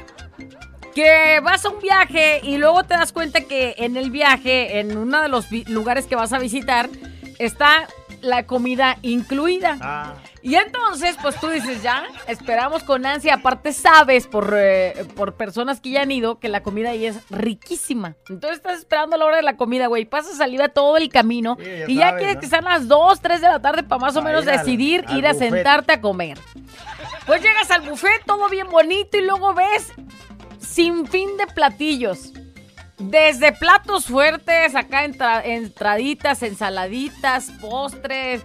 que 0.96 1.42
vas 1.44 1.64
a 1.64 1.70
un 1.70 1.80
viaje 1.80 2.40
y 2.42 2.58
luego 2.58 2.84
te 2.84 2.96
das 2.96 3.12
cuenta 3.12 3.42
que 3.42 3.76
en 3.78 3.98
el 3.98 4.10
viaje, 4.10 4.80
en 4.80 4.98
uno 4.98 5.22
de 5.22 5.30
los 5.30 5.52
lugares 5.68 6.08
que 6.08 6.16
vas 6.16 6.34
a 6.34 6.40
visitar, 6.40 6.90
está 7.38 7.88
la 8.28 8.46
comida 8.46 8.98
incluida. 9.02 9.78
Ah, 9.82 10.14
Y 10.44 10.56
entonces, 10.56 11.18
pues 11.22 11.40
tú 11.40 11.48
dices, 11.50 11.82
ya, 11.82 12.06
esperamos 12.28 12.84
con 12.84 13.06
ansia. 13.06 13.36
Aparte, 13.36 13.74
sabes 13.74 14.28
por, 14.28 14.54
eh, 14.56 15.06
por 15.16 15.34
personas 15.36 15.82
que 15.82 15.90
ya 15.90 16.02
han 16.04 16.12
ido 16.12 16.40
que 16.40 16.48
la 16.50 16.62
comida 16.62 16.92
ahí 16.92 17.06
es 17.06 17.18
riquísima. 17.30 18.16
Entonces 18.30 18.58
estás 18.58 18.80
esperando 18.80 19.18
la 19.18 19.26
hora 19.26 19.38
de 19.38 19.42
la 19.44 19.58
comida, 19.58 19.88
güey. 19.88 20.06
Pasas 20.06 20.38
saliva 20.38 20.70
todo 20.70 20.98
el 20.98 21.10
camino 21.10 21.58
Sí, 21.60 21.64
ya 21.66 21.86
y 21.88 21.96
ya 21.96 22.06
sabes, 22.10 22.18
quieres 22.20 22.36
¿no? 22.36 22.42
que 22.42 22.48
sean 22.48 22.64
las 22.66 22.88
2, 22.88 23.20
3 23.22 23.42
de 23.42 23.48
la 23.48 23.62
tarde 23.62 23.84
para 23.84 24.00
más 24.00 24.16
o 24.16 24.22
Para 24.22 24.30
menos 24.36 24.46
ir 24.46 24.52
decidir 24.60 25.06
al 25.08 25.18
ir 25.18 25.28
a 25.28 25.34
sentarte 25.34 25.94
a 25.94 26.02
comer. 26.02 26.38
Pues 27.26 27.42
llegas 27.42 27.70
al 27.72 27.82
buffet, 27.82 28.24
todo 28.26 28.48
bien 28.50 28.68
bonito, 28.70 29.18
y 29.18 29.22
luego 29.22 29.54
ves 29.54 29.92
sin 30.60 31.08
fin 31.08 31.36
de 31.38 31.48
platillos. 31.48 32.32
Desde 33.00 33.52
platos 33.52 34.06
fuertes, 34.08 34.74
acá 34.74 35.06
entra- 35.06 35.46
entraditas, 35.46 36.42
ensaladitas, 36.42 37.52
postres, 37.62 38.44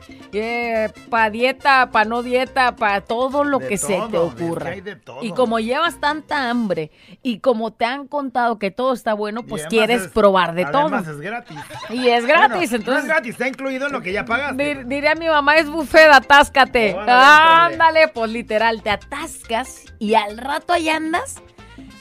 para 1.09 1.31
dieta, 1.31 1.91
para 1.91 2.05
no 2.05 2.23
dieta, 2.23 2.77
para 2.77 3.01
todo 3.01 3.45
lo 3.45 3.61
De 3.61 3.69
que 3.69 3.79
se 3.79 3.87
te 3.88 3.95
todo, 4.11 4.29
es 4.29 4.35
que 4.35 4.45
ocurra. 4.45 4.75
Y 5.23 5.33
como 5.33 5.59
llevas 5.59 5.99
tanta 6.01 6.51
hambre 6.51 6.91
y 7.23 7.38
como 7.38 7.73
te 7.73 7.87
han 7.87 8.07
contado 8.07 8.59
que 8.59 8.71
todo 8.71 8.93
está 8.93 9.15
bueno, 9.15 9.43
pues 9.43 9.67
quieres 9.69 10.03
es- 10.03 10.09
probar 10.09 10.55
de 10.55 10.67
todo. 10.67 10.99
Es 10.99 11.19
gratis. 11.19 11.57
Y 11.88 12.09
es 12.09 12.27
gratis, 12.27 12.51
Bueno, 12.51 12.71
No 12.71 12.77
entonces 12.77 13.05
es 13.05 13.09
gratis, 13.09 13.31
está 13.33 13.49
incluido 13.49 13.87
en 13.87 13.93
lo 13.93 14.03
que 14.03 14.12
ya 14.12 14.27
pagaste. 14.27 14.62
Dir- 14.62 14.85
diría 14.87 15.15
mi 15.15 15.29
mamá, 15.29 15.57
es 15.57 15.71
buffet, 15.71 16.11
atáscate. 16.12 16.95
Ándale, 17.09 18.09
pues 18.09 18.31
literal, 18.31 18.83
te 18.83 18.91
atascas 18.91 19.85
y 19.99 20.15
al 20.15 20.37
rato 20.37 20.75
ahí 20.75 20.88
andas, 20.91 21.43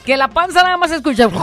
que 0.04 0.16
la 0.16 0.28
panza 0.28 0.62
nada 0.62 0.76
más 0.76 0.90
escucha. 0.90 1.28
Sí, 1.28 1.36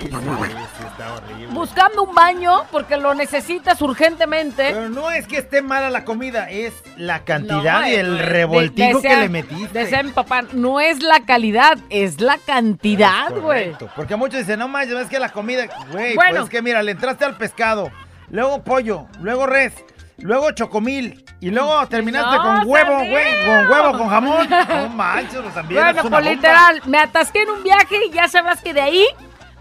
sí, 0.00 0.08
sí, 0.08 0.84
está 0.86 1.14
horrible. 1.14 1.46
Buscando 1.48 2.02
un 2.04 2.14
baño 2.14 2.64
porque 2.70 2.96
lo 2.96 3.14
necesitas 3.14 3.80
urgentemente. 3.82 4.70
Pero 4.72 4.88
no 4.88 5.10
es 5.10 5.26
que 5.26 5.38
esté 5.38 5.62
mala 5.62 5.90
la 5.90 6.04
comida, 6.04 6.50
es 6.50 6.72
la 6.96 7.24
cantidad 7.24 7.80
No, 7.80 7.88
y 7.88 7.94
el 7.94 8.18
eh, 8.18 8.22
revoltijo 8.22 9.00
de- 9.00 9.08
que 9.08 9.16
le 9.16 9.28
metiste. 9.28 10.02
Mi 10.02 10.12
papá, 10.12 10.42
no 10.52 10.80
es 10.80 11.02
la 11.02 11.20
calidad, 11.20 11.78
es 11.90 12.20
la 12.20 12.38
cantidad, 12.38 13.30
güey. 13.40 13.72
Porque 13.94 14.16
muchos 14.16 14.40
dicen, 14.40 14.58
no 14.58 14.68
manches, 14.68 14.96
es 14.98 15.08
que 15.08 15.18
la 15.18 15.30
comida, 15.30 15.66
güey, 15.90 16.14
Bueno. 16.14 16.30
pues 16.32 16.44
es 16.44 16.50
que 16.50 16.62
mira, 16.62 16.82
le 16.82 16.92
entraste 16.92 17.24
al 17.24 17.36
pescado, 17.36 17.90
luego 18.30 18.62
pollo, 18.62 19.06
luego 19.20 19.46
res, 19.46 19.72
luego 20.18 20.50
chocomil, 20.52 21.24
y 21.40 21.50
luego 21.50 21.86
terminaste 21.88 22.36
No, 22.36 22.42
con 22.42 22.68
huevo, 22.68 22.96
güey, 22.96 23.44
con 23.46 23.70
huevo, 23.70 23.98
con 23.98 24.08
jamón. 24.08 24.48
No 24.48 24.88
manches, 24.90 25.54
también 25.54 25.80
Bueno, 25.82 26.00
pues 26.00 26.02
bomba. 26.04 26.20
literal, 26.20 26.82
me 26.86 26.98
atasqué 26.98 27.42
en 27.42 27.50
un 27.50 27.62
viaje 27.62 28.06
y 28.06 28.10
ya 28.10 28.26
sabrás 28.28 28.60
que 28.62 28.72
de 28.72 28.80
ahí 28.80 29.06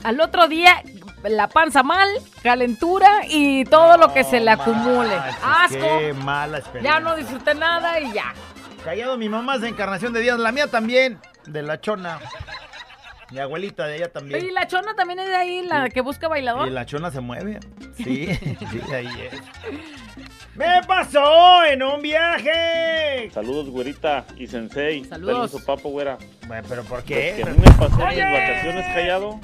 al 0.04 0.20
otro 0.22 0.48
día 0.48 0.82
la 1.24 1.48
panza 1.48 1.82
mal, 1.84 2.08
calentura 2.44 3.22
y 3.28 3.66
todo 3.66 3.98
lo 3.98 4.14
que 4.14 4.24
se 4.24 4.40
le 4.40 4.52
acumule. 4.52 5.16
manches, 5.18 5.38
Asco. 5.44 6.00
Qué 6.00 6.14
mala 6.14 6.60
experiencia. 6.60 6.94
Ya 6.94 7.00
no 7.00 7.16
disfruté 7.16 7.56
nada 7.56 8.00
y 8.00 8.12
ya. 8.14 8.34
Callado, 8.84 9.18
mi 9.18 9.28
mamá 9.28 9.56
es 9.56 9.62
de 9.62 9.70
encarnación 9.70 10.14
de 10.14 10.20
Díaz, 10.22 10.38
la 10.38 10.52
mía 10.52 10.68
también, 10.70 11.20
de 11.48 11.64
la 11.64 11.82
chona. 11.82 12.20
Mi 13.36 13.42
abuelita 13.42 13.86
de 13.86 13.98
ella 13.98 14.10
también. 14.14 14.46
Y 14.46 14.52
la 14.52 14.66
chona 14.66 14.96
también 14.96 15.20
es 15.20 15.28
de 15.28 15.36
ahí, 15.36 15.62
la 15.62 15.90
que 15.90 16.00
busca 16.00 16.30
bailador. 16.30 16.70
Y 16.70 16.72
la 16.72 16.86
chona 16.86 17.12
se 17.12 17.20
mueve. 17.20 17.60
Sí, 17.98 18.28
sí, 18.38 18.94
ahí 18.94 19.10
es. 19.30 19.42
¡Me 20.56 20.82
pasó 20.88 21.66
en 21.66 21.84
un 21.84 22.02
viaje! 22.02 23.30
Saludos, 23.34 23.70
güerita 23.70 24.26
y 24.38 24.48
sensei. 24.48 25.04
Saludos. 25.04 25.34
Dale 25.34 25.42
un 25.42 25.50
sopapo, 25.50 25.90
güera. 25.90 26.18
Bueno, 26.48 26.66
pero 26.70 26.84
¿por 26.86 27.00
Lo 27.00 27.06
que 27.06 27.36
qué? 27.36 27.44
a 27.44 27.48
mí 27.48 27.58
me 27.58 27.72
pasó 27.74 28.10
en 28.10 28.16
mis 28.16 28.40
vacaciones 28.40 28.86
callado 28.86 29.42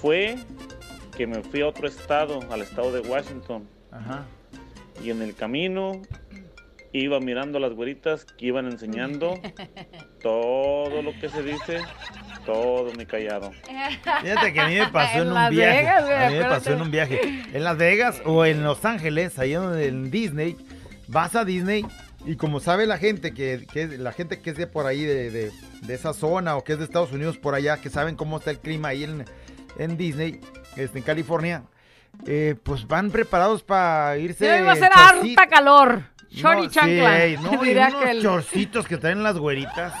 fue 0.00 0.36
que 1.16 1.26
me 1.26 1.42
fui 1.42 1.62
a 1.62 1.66
otro 1.66 1.88
estado, 1.88 2.38
al 2.52 2.62
estado 2.62 2.92
de 2.92 3.00
Washington. 3.00 3.68
Ajá. 3.90 4.26
Y 5.02 5.10
en 5.10 5.22
el 5.22 5.34
camino 5.34 6.00
iba 6.92 7.18
mirando 7.18 7.58
a 7.58 7.60
las 7.60 7.72
güeritas 7.72 8.24
que 8.24 8.46
iban 8.46 8.66
enseñando 8.66 9.34
todo 10.22 11.02
lo 11.02 11.12
que 11.18 11.28
se 11.28 11.42
dice, 11.42 11.80
todo 12.44 12.92
mi 12.96 13.06
callado. 13.06 13.52
Fíjate 14.22 14.52
que 14.52 14.60
a 14.60 14.68
mí 14.68 14.74
me 14.76 14.88
pasó 14.92 15.16
en, 15.16 15.22
En 15.22 15.28
un 15.28 15.34
Las 15.34 15.50
viaje. 15.50 15.76
Vegas, 15.82 16.04
a 16.04 16.30
mí 16.30 16.36
me 16.38 16.44
pasó 16.44 16.72
en 16.72 16.82
un 16.82 16.90
viaje. 16.90 17.42
En 17.52 17.64
Las 17.64 17.76
Vegas 17.76 18.22
o 18.24 18.44
en 18.44 18.62
Los 18.64 18.84
Ángeles, 18.84 19.38
ahí 19.38 19.52
donde 19.52 19.88
en 19.88 20.10
Disney, 20.10 20.56
vas 21.08 21.34
a 21.36 21.44
Disney 21.44 21.84
y 22.26 22.36
como 22.36 22.60
sabe 22.60 22.86
la 22.86 22.96
gente 22.98 23.32
que, 23.34 23.66
que 23.72 23.82
es- 23.82 23.98
la 23.98 24.12
gente 24.12 24.40
que 24.40 24.50
es 24.50 24.56
de 24.56 24.66
por 24.66 24.86
ahí 24.86 25.02
de, 25.04 25.30
de- 25.30 25.50
de 25.82 25.94
esa 25.94 26.14
zona 26.14 26.56
o 26.56 26.64
que 26.64 26.72
es 26.72 26.78
de 26.78 26.84
Estados 26.84 27.12
Unidos 27.12 27.36
por 27.36 27.54
allá, 27.54 27.76
que 27.78 27.90
saben 27.90 28.16
cómo 28.16 28.38
está 28.38 28.50
el 28.50 28.58
clima 28.58 28.88
ahí 28.88 29.04
en, 29.04 29.24
en 29.78 29.96
Disney, 29.98 30.40
este, 30.76 30.98
en 30.98 31.04
California, 31.04 31.64
eh, 32.26 32.54
pues 32.62 32.86
van 32.88 33.10
preparados 33.10 33.62
para 33.62 34.16
irse. 34.16 34.56
Sí, 34.58 34.62
va 34.64 34.72
a 34.72 34.76
ser 34.76 34.90
harta 34.94 35.46
calor. 35.48 36.02
Shorty 36.30 36.62
No, 36.62 36.70
chancla. 36.70 37.16
Sí, 37.16 37.22
ey, 37.22 37.36
no, 37.36 37.54
y 37.62 37.68
Diría 37.68 37.88
unos 37.88 38.02
que 38.02 38.10
el- 38.10 38.22
chorcitos 38.22 38.86
que 38.88 38.96
traen 38.96 39.22
las 39.22 39.36
güeritas. 39.36 39.92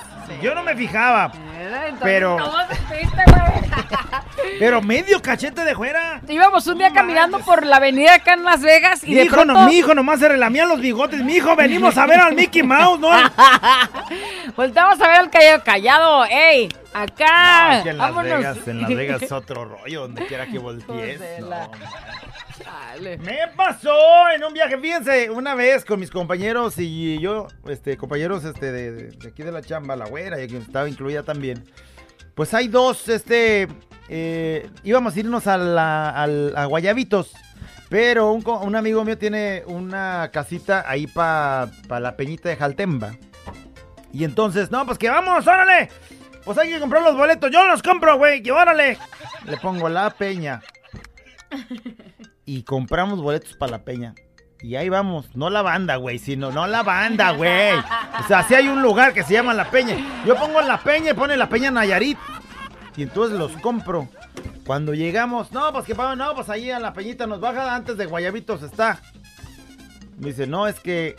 Yo 0.42 0.54
no 0.54 0.62
me 0.62 0.74
fijaba, 0.76 1.32
Entonces, 1.34 1.98
pero- 2.02 2.36
¿cómo 2.38 2.58
supiste, 2.68 3.22
güey? 3.26 3.44
pero 4.58 4.80
medio 4.82 5.20
cachete 5.22 5.64
de 5.64 5.74
fuera. 5.74 6.20
Íbamos 6.28 6.66
un 6.66 6.78
día 6.78 6.90
No 6.90 6.94
caminando 6.94 7.38
manches. 7.38 7.46
por 7.46 7.66
la 7.66 7.76
avenida 7.76 8.14
acá 8.14 8.34
en 8.34 8.44
Las 8.44 8.60
Vegas 8.60 9.02
y 9.04 9.08
Mi 9.08 9.14
de 9.16 9.24
hijo, 9.24 9.34
pronto... 9.34 9.54
no, 9.54 9.66
mi 9.66 9.76
hijo 9.78 9.94
nomás 9.94 10.20
se 10.20 10.28
relamía 10.28 10.64
los 10.66 10.80
bigotes. 10.80 11.22
Mi 11.22 11.34
hijo, 11.36 11.56
venimos 11.56 11.96
a 11.98 12.06
ver 12.06 12.20
al 12.20 12.34
Mickey 12.34 12.62
Mouse, 12.62 13.00
¿no? 13.00 13.10
Volteamos 14.56 15.00
a 15.00 15.08
ver 15.08 15.16
al 15.16 15.30
callado. 15.30 15.62
Callado, 15.64 16.24
ey, 16.26 16.68
acá. 16.92 17.68
No, 17.68 17.72
es 17.78 17.82
que 17.82 17.90
en 17.90 17.98
Las 17.98 18.08
vámonos. 18.08 18.38
Vegas, 18.38 18.58
en 18.68 18.82
Las 18.82 18.94
Vegas 18.94 19.22
es 19.22 19.32
otro 19.32 19.64
rollo, 19.64 20.02
donde 20.02 20.26
quiera 20.26 20.46
que 20.46 20.58
voltees. 20.58 21.20
no, 21.40 21.70
Chale. 22.62 23.18
Me 23.18 23.38
pasó 23.56 23.94
en 24.34 24.44
un 24.44 24.52
viaje, 24.52 24.78
fíjense, 24.78 25.30
una 25.30 25.54
vez 25.54 25.84
con 25.84 25.98
mis 26.00 26.10
compañeros 26.10 26.74
y 26.78 27.18
yo, 27.20 27.48
este, 27.68 27.96
compañeros 27.96 28.44
este, 28.44 28.70
de, 28.72 29.28
aquí 29.28 29.42
de 29.42 29.52
la 29.52 29.62
chamba, 29.62 29.96
la 29.96 30.06
güera, 30.06 30.40
y 30.42 30.46
que 30.48 30.58
estaba 30.58 30.88
incluida 30.88 31.22
también. 31.22 31.64
Pues 32.34 32.52
hay 32.54 32.68
dos, 32.68 33.08
este, 33.08 33.68
eh, 34.08 34.68
íbamos 34.82 35.16
a 35.16 35.20
irnos 35.20 35.46
a, 35.46 35.56
la- 35.56 36.22
a 36.22 36.64
Guayabitos, 36.66 37.32
pero 37.88 38.32
un, 38.32 38.44
un 38.46 38.76
amigo 38.76 39.04
mío 39.04 39.18
tiene 39.18 39.62
una 39.66 40.30
casita 40.32 40.84
ahí 40.86 41.06
para 41.06 41.70
la 41.88 42.16
peñita 42.16 42.48
de 42.48 42.56
Jaltemba. 42.56 43.14
Y 44.12 44.22
entonces, 44.24 44.70
no, 44.70 44.84
pues 44.86 44.96
que 44.98 45.08
vamos, 45.10 45.46
órale. 45.46 45.90
Pues 46.44 46.58
hay 46.58 46.70
que 46.70 46.78
comprar 46.78 47.02
los 47.02 47.16
boletos, 47.16 47.50
yo 47.50 47.66
los 47.66 47.82
compro, 47.82 48.16
güey, 48.18 48.42
que 48.42 48.52
órale. 48.52 48.98
Le 49.46 49.56
pongo 49.56 49.88
la 49.88 50.10
peña 50.10 50.60
y 52.46 52.62
compramos 52.62 53.20
boletos 53.20 53.54
para 53.54 53.72
la 53.72 53.84
peña. 53.84 54.14
Y 54.60 54.76
ahí 54.76 54.88
vamos, 54.88 55.34
no 55.34 55.50
la 55.50 55.60
banda, 55.60 55.96
güey, 55.96 56.18
sino 56.18 56.50
no 56.50 56.66
la 56.66 56.82
banda, 56.82 57.32
güey. 57.32 57.74
O 57.74 58.26
sea, 58.26 58.44
si 58.44 58.54
hay 58.54 58.68
un 58.68 58.80
lugar 58.80 59.12
que 59.12 59.22
se 59.22 59.34
llama 59.34 59.52
La 59.52 59.70
Peña. 59.70 59.94
Yo 60.24 60.36
pongo 60.36 60.62
La 60.62 60.78
Peña 60.78 61.10
y 61.10 61.14
pone 61.14 61.36
La 61.36 61.50
Peña 61.50 61.70
Nayarit. 61.70 62.16
Y 62.96 63.02
entonces 63.02 63.38
los 63.38 63.52
compro. 63.58 64.08
Cuando 64.64 64.94
llegamos, 64.94 65.52
no, 65.52 65.70
pues 65.70 65.84
que 65.84 65.92
vamos, 65.92 66.16
no, 66.16 66.34
pues 66.34 66.48
ahí 66.48 66.70
a 66.70 66.78
La 66.78 66.94
Peñita 66.94 67.26
nos 67.26 67.40
baja, 67.40 67.74
antes 67.74 67.98
de 67.98 68.06
Guayabitos 68.06 68.62
está. 68.62 69.00
Me 70.16 70.28
dice, 70.28 70.46
no, 70.46 70.66
es 70.66 70.80
que 70.80 71.16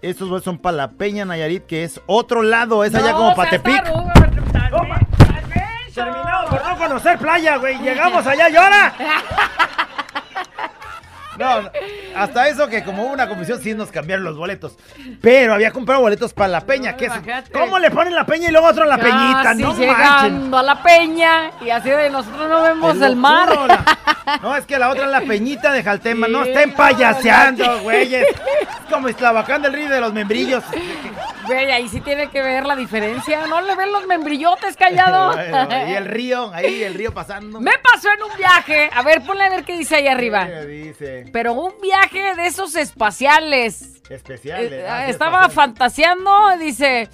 estos 0.00 0.28
boletos 0.30 0.44
son 0.44 0.58
para 0.58 0.76
la 0.76 0.90
Peña 0.92 1.26
Nayarit, 1.26 1.66
que 1.66 1.84
es 1.84 2.00
otro 2.06 2.42
lado, 2.42 2.82
es 2.82 2.94
allá 2.94 3.12
No, 3.12 3.18
como 3.18 3.34
Patepic. 3.34 3.82
Terminado 5.94 6.48
por 6.48 6.64
no 6.64 6.78
conocer 6.78 7.18
playa, 7.18 7.56
güey. 7.56 7.78
Llegamos 7.78 8.26
allá 8.26 8.48
y 8.48 8.56
ahora. 8.56 8.94
No, 11.38 11.62
no, 11.62 11.70
hasta 12.16 12.48
eso 12.48 12.68
que 12.68 12.82
como 12.84 13.04
hubo 13.04 13.12
una 13.12 13.28
comisión 13.28 13.60
sí 13.60 13.74
nos 13.74 13.90
cambiaron 13.90 14.24
los 14.24 14.36
boletos. 14.36 14.76
Pero 15.20 15.54
había 15.54 15.70
comprado 15.70 16.00
boletos 16.02 16.32
para 16.32 16.48
la 16.48 16.60
peña. 16.62 16.96
que 16.96 17.06
es. 17.06 17.12
¿Cómo 17.52 17.78
le 17.78 17.90
ponen 17.90 18.14
la 18.14 18.24
peña 18.26 18.48
y 18.48 18.52
luego 18.52 18.66
otro 18.66 18.84
la 18.84 18.96
peñita? 18.98 19.54
No 19.54 19.68
manchen. 19.68 19.78
llegando 19.88 20.58
a 20.58 20.62
la 20.62 20.82
peña 20.82 21.50
y 21.64 21.70
así 21.70 21.90
de 21.90 22.10
nosotros 22.10 22.48
no 22.48 22.62
vemos 22.62 23.00
el 23.00 23.16
mar. 23.16 23.48
la- 23.66 24.38
No, 24.42 24.56
es 24.56 24.66
que 24.66 24.78
la 24.78 24.90
otra 24.90 25.04
es 25.04 25.10
la 25.10 25.20
peñita 25.20 25.72
de 25.72 25.82
Jaltema. 25.82 26.26
no 26.28 26.42
Sí, 26.44 26.50
estén 26.50 26.70
no, 26.70 26.76
payaseando, 26.76 27.64
no. 27.66 27.78
güeyes. 27.82 28.26
Es 28.26 28.92
como 28.92 29.08
Eslavacán 29.08 29.62
del 29.62 29.72
Río 29.72 29.88
de 29.88 30.00
los 30.00 30.12
Membrillos. 30.12 30.64
Güey, 31.46 31.70
ahí 31.70 31.88
sí 31.88 32.00
tiene 32.00 32.28
que 32.28 32.42
ver 32.42 32.66
la 32.66 32.74
diferencia. 32.74 33.46
No 33.46 33.60
le 33.60 33.76
ven 33.76 33.92
los 33.92 34.06
membrillotes 34.06 34.76
callado. 34.76 35.36
Bueno, 35.56 35.88
y 35.88 35.92
el 35.94 36.04
río, 36.06 36.50
ahí 36.52 36.82
el 36.82 36.94
río 36.94 37.12
pasando. 37.14 37.60
Me 37.60 37.72
pasó 37.78 38.08
en 38.12 38.22
un 38.22 38.36
viaje. 38.36 38.90
A 38.94 39.02
ver, 39.02 39.22
ponle 39.22 39.44
a 39.44 39.48
ver 39.50 39.64
qué 39.64 39.76
dice 39.76 39.96
ahí 39.96 40.08
arriba. 40.08 40.46
¿Qué 40.46 40.66
dice? 40.66 41.24
Pero 41.32 41.52
un 41.52 41.72
viaje 41.80 42.05
de 42.12 42.46
esos 42.46 42.74
espaciales. 42.76 44.02
Especial. 44.08 44.64
Eh, 44.64 44.86
ah, 44.88 45.08
estaba 45.08 45.42
espacial. 45.42 45.52
fantaseando, 45.68 46.30
dice. 46.58 47.08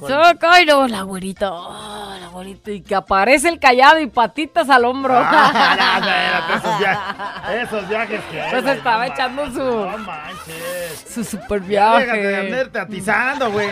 Soy 0.00 0.34
y 0.62 0.64
luego 0.66 0.88
la 0.88 1.02
güerita, 1.02 1.52
oh, 1.52 2.16
la 2.20 2.28
güerita, 2.28 2.72
y 2.72 2.80
que 2.82 2.96
aparece 2.96 3.48
el 3.48 3.60
callado 3.60 4.00
y 4.00 4.08
patitas 4.08 4.68
al 4.68 4.84
hombro. 4.84 5.14
Ah, 5.16 6.50
esos 6.52 6.78
viajes. 6.78 7.62
Esos 7.68 7.88
viajes 7.88 8.20
que. 8.30 8.42
Pues 8.50 8.62
güey, 8.64 8.76
estaba 8.76 9.06
no 9.06 9.12
echando 9.14 9.46
su, 9.46 9.60
No 9.60 9.98
manches. 9.98 11.04
su 11.08 11.24
super 11.24 11.62
Déjate 11.62 12.10
de 12.10 12.28
viaje. 12.28 12.36
andarte 12.36 12.78
atizando, 12.80 13.52
güey. 13.52 13.70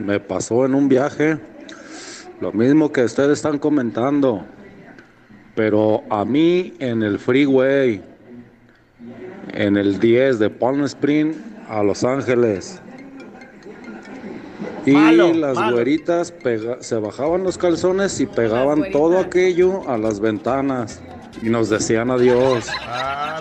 Me 0.00 0.18
pasó 0.18 0.66
en 0.66 0.74
un 0.74 0.88
viaje 0.88 1.38
lo 2.40 2.52
mismo 2.52 2.92
que 2.92 3.04
ustedes 3.04 3.38
están 3.38 3.58
comentando, 3.58 4.44
pero 5.54 6.02
a 6.10 6.24
mí 6.24 6.74
en 6.80 7.02
el 7.02 7.18
freeway, 7.18 8.02
en 9.52 9.76
el 9.76 9.98
10 9.98 10.38
de 10.38 10.50
Palm 10.50 10.84
Spring 10.84 11.32
a 11.68 11.82
Los 11.82 12.04
Ángeles. 12.04 12.80
Y 14.86 14.92
Malo, 14.92 15.32
las 15.34 15.54
malo. 15.56 15.76
güeritas 15.76 16.32
pega- 16.32 16.78
se 16.80 16.94
bajaban 16.96 17.42
los 17.44 17.58
calzones 17.58 18.20
y 18.20 18.26
pegaban 18.26 18.90
todo 18.90 19.18
aquello 19.18 19.88
a 19.88 19.98
las 19.98 20.18
ventanas 20.20 21.00
y 21.42 21.50
nos 21.50 21.68
decían 21.68 22.10
adiós. 22.10 22.66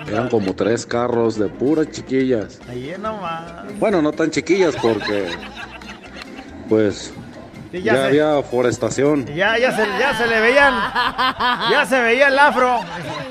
Eran 0.09 0.29
como 0.29 0.53
tres 0.53 0.85
carros 0.85 1.37
de 1.39 1.47
puras 1.47 1.89
chiquillas. 1.91 2.59
Ahí 2.67 2.93
nomás. 2.99 3.63
Bueno, 3.79 4.01
no 4.01 4.11
tan 4.11 4.29
chiquillas 4.29 4.75
porque, 4.81 5.27
pues, 6.67 7.13
Sí, 7.71 7.81
ya, 7.81 7.93
ya, 7.93 7.95
se, 7.95 8.07
había 8.07 8.41
forestación. 8.43 9.25
ya, 9.27 9.57
ya, 9.57 9.71
se, 9.71 9.85
ya 9.99 10.15
se 10.15 10.27
le 10.27 10.39
veían. 10.39 10.73
Ya 11.71 11.85
se 11.85 12.01
veía 12.01 12.27
el 12.27 12.39
afro. 12.39 12.79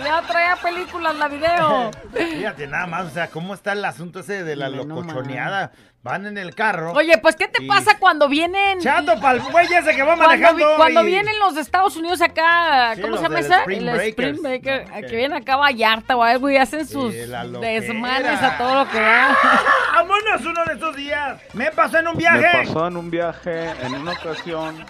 Ya 0.05 0.22
traía 0.22 0.57
películas 0.57 1.16
la 1.16 1.28
video. 1.28 1.91
Fíjate 2.12 2.66
nada 2.66 2.87
más, 2.87 3.07
o 3.07 3.11
sea, 3.11 3.28
cómo 3.28 3.55
está 3.55 3.72
el 3.72 3.84
asunto 3.84 4.20
ese 4.20 4.45
de 4.45 4.57
la 4.57 4.68
no 4.68 4.84
locochoneada. 4.84 5.72
Van 6.07 6.24
en 6.26 6.38
el 6.38 6.54
carro. 6.54 6.92
Oye, 6.92 7.18
pues, 7.18 7.36
¿qué 7.36 7.48
te 7.48 7.64
Y- 7.64 7.66
pasa 7.66 7.98
cuando 7.98 8.28
vienen? 8.28 8.78
Chato 8.80 9.20
pa'l 9.20 9.40
güey 9.50 9.66
ese 9.66 9.94
que 9.94 10.02
va 10.02 10.16
Cuando, 10.16 10.24
vi- 10.24 10.40
manejando. 10.42 10.76
cuando 10.76 11.02
y- 11.02 11.07
vienen 11.07 11.38
los 11.40 11.54
de 11.57 11.61
Estados 11.61 11.96
Unidos 11.96 12.22
acá, 12.22 12.92
Sí, 12.94 13.02
¿cómo 13.02 13.16
se 13.16 13.22
llama 13.24 13.40
esa? 13.40 13.59
Spring 13.61 13.88
el. 13.88 14.00
Spring 14.00 14.42
Breaker, 14.42 14.84
que 15.07 15.16
vienen 15.16 15.34
acá 15.34 15.54
a 15.54 15.57
Vallarta 15.57 16.16
o 16.16 16.22
algo 16.22 16.48
y 16.48 16.57
hacen 16.57 16.86
sus 16.86 17.12
desmanes 17.12 18.42
a 18.42 18.57
todo 18.57 18.84
lo 18.84 18.90
que 18.90 19.00
da. 19.00 19.36
¡Vámonos 19.94 20.44
uno 20.44 20.64
de 20.64 20.72
estos 20.74 20.96
días! 20.96 21.40
¡Me 21.52 21.70
pasó 21.72 21.98
en 21.98 22.09
un 22.09 22.14
Me 22.14 22.18
viaje! 22.20 22.46
pasó 22.66 22.86
en 22.86 22.96
un 22.96 23.11
viaje, 23.11 23.70
en 23.82 23.94
una 23.94 24.12
ocasión, 24.12 24.84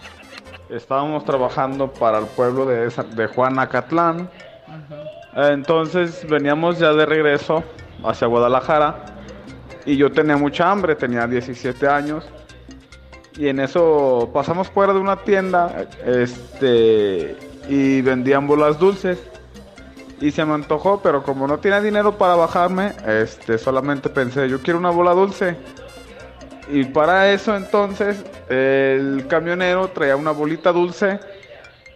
estábamos 0.69 1.25
trabajando 1.25 1.91
para 1.93 2.19
el 2.19 2.27
pueblo 2.27 2.67
de, 2.67 2.89
de 2.91 3.27
Juanacatlán. 3.29 4.31
Entonces 5.35 6.27
veníamos 6.29 6.79
ya 6.79 6.93
de 6.93 7.07
regreso 7.07 7.63
hacia 8.05 8.27
Guadalajara 8.27 9.16
y 9.87 9.97
yo 9.97 10.11
tenía 10.11 10.37
mucha 10.37 10.71
hambre, 10.71 10.97
tenía 10.97 11.27
17 11.27 11.87
años. 11.87 12.25
Y 13.39 13.49
en 13.49 13.61
eso 13.61 14.31
pasamos 14.35 14.69
fuera 14.69 14.93
de 14.93 14.99
una 14.99 15.17
tienda 15.17 15.87
este, 16.05 17.37
y 17.69 18.03
vendían 18.03 18.47
bolas 18.47 18.79
dulces. 18.79 19.23
Y 20.21 20.31
se 20.31 20.45
me 20.45 20.55
antojó, 20.55 21.01
pero 21.03 21.23
como 21.23 21.47
no 21.47 21.59
tenía 21.59 21.81
dinero 21.81 22.19
para 22.19 22.35
bajarme, 22.35 22.93
este, 23.07 23.59
solamente 23.59 24.09
pensé, 24.09 24.49
yo 24.49 24.61
quiero 24.61 24.79
una 24.79 24.91
bola 24.91 25.13
dulce. 25.13 25.57
Y 26.69 26.85
para 26.85 27.31
eso 27.31 27.55
entonces 27.55 28.25
el 28.49 29.27
camionero 29.29 29.89
traía 29.89 30.17
una 30.17 30.33
bolita 30.33 30.73
dulce 30.73 31.21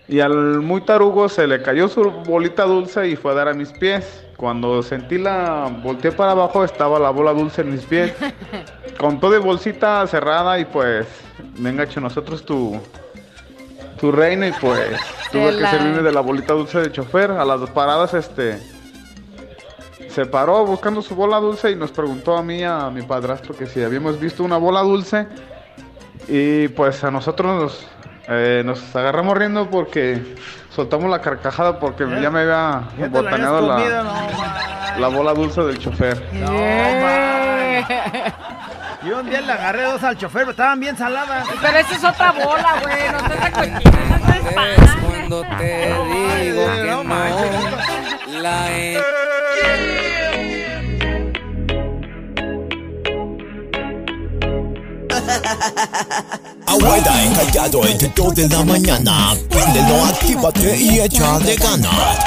y 0.06 0.20
al 0.20 0.60
muy 0.60 0.82
tarugo 0.82 1.28
se 1.28 1.46
le 1.46 1.62
cayó 1.62 1.88
su 1.88 2.02
bolita 2.02 2.64
dulce 2.64 3.08
y 3.08 3.16
fue 3.16 3.32
a 3.32 3.34
dar 3.34 3.48
a 3.48 3.54
mis 3.54 3.72
pies. 3.72 4.26
Cuando 4.40 4.82
sentí 4.82 5.18
la, 5.18 5.70
volteé 5.82 6.12
para 6.12 6.30
abajo, 6.30 6.64
estaba 6.64 6.98
la 6.98 7.10
bola 7.10 7.34
dulce 7.34 7.60
en 7.60 7.72
mis 7.72 7.82
pies. 7.82 8.14
Con 8.98 9.20
todo 9.20 9.32
de 9.32 9.38
bolsita 9.38 10.06
cerrada 10.06 10.58
y 10.58 10.64
pues, 10.64 11.06
venga, 11.58 11.86
che, 11.86 12.00
nosotros 12.00 12.42
tu, 12.46 12.80
tu 14.00 14.10
reina 14.10 14.48
y 14.48 14.52
pues 14.52 14.98
tuve 15.30 15.58
que 15.58 15.66
servirme 15.66 16.00
de 16.00 16.10
la 16.10 16.22
bolita 16.22 16.54
dulce 16.54 16.78
de 16.78 16.90
chofer. 16.90 17.32
A 17.32 17.44
las 17.44 17.68
paradas, 17.68 18.14
este, 18.14 18.58
se 20.08 20.24
paró 20.24 20.64
buscando 20.64 21.02
su 21.02 21.14
bola 21.14 21.36
dulce 21.36 21.72
y 21.72 21.76
nos 21.76 21.90
preguntó 21.90 22.34
a 22.34 22.42
mí, 22.42 22.64
a 22.64 22.88
mi 22.88 23.02
padrastro, 23.02 23.54
que 23.54 23.66
si 23.66 23.82
habíamos 23.82 24.18
visto 24.18 24.42
una 24.42 24.56
bola 24.56 24.80
dulce. 24.80 25.26
Y 26.28 26.68
pues 26.68 27.04
a 27.04 27.10
nosotros 27.10 27.62
nos, 27.62 27.86
eh, 28.26 28.62
nos 28.64 28.96
agarramos 28.96 29.36
riendo 29.36 29.68
porque 29.68 30.34
soltamos 30.80 31.10
la 31.10 31.20
carcajada 31.20 31.78
porque 31.78 32.06
Ya- 32.08 32.20
ya 32.20 32.30
me 32.30 32.40
había 32.40 32.82
Ya 32.98 33.08
te 33.08 33.22
la 33.22 33.30
habías 33.30 33.50
botaneado 33.50 33.68
comido, 33.68 34.02
la, 34.02 34.02
no, 34.02 35.00
la 35.00 35.08
bola 35.08 35.32
dulce 35.34 35.60
del 35.62 35.78
chofer. 35.78 36.22
No, 36.32 36.50
man. 36.50 37.84
Yo 39.02 39.18
un 39.20 39.30
día 39.30 39.40
le 39.40 39.52
agarré 39.52 39.82
dos 39.84 40.02
al 40.04 40.16
chofer, 40.16 40.40
pero 40.42 40.50
estaban 40.52 40.78
bien 40.80 40.96
saladas. 40.96 41.46
Pero 41.60 41.78
esa 41.78 41.94
es 41.94 42.04
otra 42.04 42.32
bola, 42.32 42.74
güey. 42.82 42.96
No 43.12 43.18
no 43.28 44.62
es. 44.62 44.90
Cuando 45.02 45.42
te 45.58 45.86
digo 46.42 46.66
que 46.74 47.04
no 47.04 48.40
la 48.40 48.70
he 48.72 48.98
Abuela 56.66 57.24
encallado 57.24 57.86
entre 57.86 58.08
2 58.14 58.34
de 58.34 58.48
la 58.48 58.64
mañana. 58.64 59.34
Préndelo, 59.48 60.04
actívate 60.04 60.76
y 60.76 61.00
échale 61.00 61.56
ganas. 61.56 62.18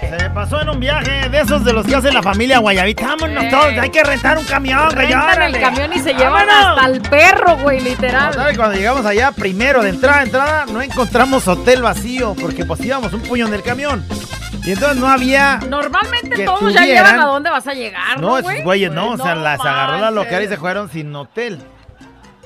Se 0.00 0.16
me 0.16 0.30
pasó 0.30 0.60
en 0.62 0.68
un 0.70 0.80
viaje 0.80 1.28
de 1.28 1.40
esos 1.40 1.64
de 1.64 1.72
los 1.72 1.86
que 1.86 1.94
hace 1.94 2.10
la 2.12 2.22
familia 2.22 2.58
Guayabita. 2.58 3.06
Vámonos 3.08 3.44
Eh. 3.44 3.48
todos, 3.50 3.66
hay 3.78 3.90
que 3.90 4.02
rentar 4.02 4.38
un 4.38 4.44
camión, 4.44 4.84
güey. 4.94 5.06
Rentan 5.06 5.42
el 5.42 5.60
camión 5.60 5.92
y 5.94 5.98
se 5.98 6.14
llevan 6.14 6.46
¡Vámonos! 6.46 6.78
hasta 6.78 6.86
el 6.86 7.00
perro, 7.02 7.56
güey, 7.58 7.80
literal. 7.80 8.32
¿Sabes? 8.34 8.56
Cuando 8.56 8.76
llegamos 8.76 9.04
allá, 9.04 9.32
primero 9.32 9.82
de 9.82 9.90
entrada 9.90 10.20
a 10.20 10.22
entrada, 10.22 10.66
no 10.66 10.80
encontramos 10.80 11.46
hotel 11.48 11.82
vacío, 11.82 12.34
porque 12.40 12.64
pues 12.64 12.80
íbamos 12.80 13.12
un 13.12 13.20
puño 13.20 13.46
en 13.46 13.54
el 13.54 13.62
camión. 13.62 14.06
Y 14.68 14.72
entonces 14.72 14.98
no 14.98 15.08
había. 15.08 15.60
Normalmente 15.66 16.44
todos 16.44 16.74
ya 16.74 16.80
tuvieran- 16.82 16.86
llevan 16.86 17.20
a 17.20 17.24
dónde 17.24 17.48
vas 17.48 17.66
a 17.66 17.72
llegar, 17.72 18.20
¿no, 18.20 18.36
No, 18.36 18.42
güey? 18.42 18.56
esos 18.56 18.64
güeyes 18.64 18.92
no, 18.92 19.12
o 19.12 19.16
sea, 19.16 19.34
No 19.34 19.40
las 19.40 19.60
agarró 19.60 19.98
la 19.98 20.10
local 20.10 20.42
y 20.42 20.48
se 20.48 20.58
fueron 20.58 20.90
sin 20.90 21.14
hotel. 21.16 21.58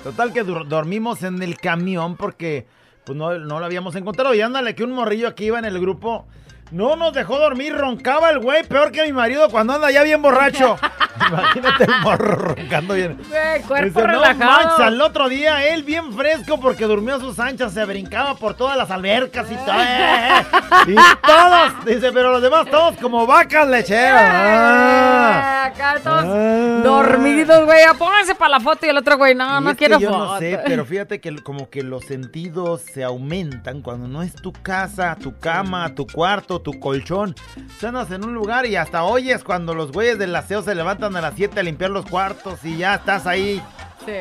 Total 0.05 0.33
que 0.33 0.45
dormimos 0.45 1.25
en 1.25 1.43
el 1.43 1.57
camión 1.57 2.17
porque 2.17 2.67
pues 3.05 3.19
no, 3.19 3.37
no 3.39 3.59
lo 3.59 3.65
habíamos 3.67 3.97
encontrado. 3.97 4.35
Y 4.35 4.41
ándale 4.41 4.77
que 4.77 4.85
un 4.85 4.93
morrillo 4.93 5.27
aquí 5.27 5.47
iba 5.47 5.59
en 5.59 5.65
el 5.65 5.81
grupo. 5.81 6.27
No 6.73 6.97
nos 6.97 7.13
dejó 7.13 7.39
dormir, 7.39 7.77
roncaba 7.77 8.31
el 8.31 8.39
güey, 8.39 8.63
peor 8.65 8.91
que 8.93 9.03
mi 9.05 9.13
marido 9.13 9.51
cuando 9.51 9.75
anda 9.75 9.91
ya 9.91 10.03
bien 10.03 10.23
borracho. 10.23 10.79
Imagínate 11.29 11.85
el 11.85 12.01
morro 12.01 12.35
roncando 12.35 12.95
bien. 12.95 13.19
Güey, 13.29 13.61
cuerpo 13.63 13.85
Dice, 13.87 14.01
no 14.01 14.07
relajado. 14.07 14.51
manches, 14.51 14.81
al 14.81 15.01
otro 15.03 15.29
día 15.29 15.67
él 15.69 15.83
bien 15.83 16.13
fresco 16.15 16.59
porque 16.59 16.85
durmió 16.87 17.17
a 17.17 17.21
sus 17.21 17.39
anchas, 17.39 17.75
se 17.75 17.85
brincaba 17.85 18.35
por 18.37 18.55
todas 18.55 18.77
las 18.79 18.91
albercas 18.91 19.47
y 19.51 19.55
todo. 19.55 19.75
eh, 19.79 20.45
y 20.89 20.95
todos, 21.27 21.85
dice, 21.85 22.11
pero 22.13 22.33
los 22.33 22.41
demás 22.43 22.67
todos 22.71 22.97
como 22.97 23.27
vacas 23.27 23.69
lecheras. 23.69 24.23
Ah. 24.35 25.52
Acá 25.75 26.01
todos 26.03 26.25
Ah. 26.27 26.81
dormidos, 26.85 27.65
güey. 27.65 27.81
Pónganse 27.99 28.35
para 28.35 28.51
la 28.51 28.61
foto 28.61 28.87
y 28.87 28.89
el 28.89 28.97
otro, 28.99 29.17
güey, 29.17 29.35
no, 29.35 29.61
Y 29.61 29.65
no 29.65 29.71
es 29.71 29.77
que 29.77 29.87
quiero 29.87 29.99
yo 30.01 30.11
foto. 30.11 30.25
no 30.35 30.39
sé, 30.39 30.61
pero 30.67 30.85
fíjate 30.85 31.21
que 31.21 31.35
como 31.43 31.69
que 31.71 31.83
los 31.83 32.05
sentidos 32.05 32.83
se 32.83 33.05
aumentan 33.05 33.83
cuando 33.83 34.09
no 34.09 34.23
es 34.23 34.35
tu 34.35 34.53
casa, 34.53 35.17
tu 35.21 35.39
cama, 35.39 35.95
tu 35.95 36.07
cuarto, 36.07 36.61
tu 36.61 36.79
colchón. 36.81 37.35
Andas 37.83 38.11
en 38.11 38.25
un 38.25 38.33
lugar 38.33 38.65
y 38.67 38.77
hasta 38.77 39.05
oyes 39.05 39.45
cuando 39.45 39.75
los 39.75 39.93
güeyes 39.93 40.19
del 40.19 40.35
aseo 40.35 40.63
se 40.63 40.75
levantan 40.75 41.15
a 41.17 41.21
las 41.21 41.35
7 41.37 41.61
a 41.61 41.63
limpiar 41.63 41.91
los 41.91 42.07
cuartos 42.07 42.65
y 42.65 42.79
ya 42.79 42.95
estás 42.95 43.27
ahí 43.27 43.63
Sí. 44.05 44.13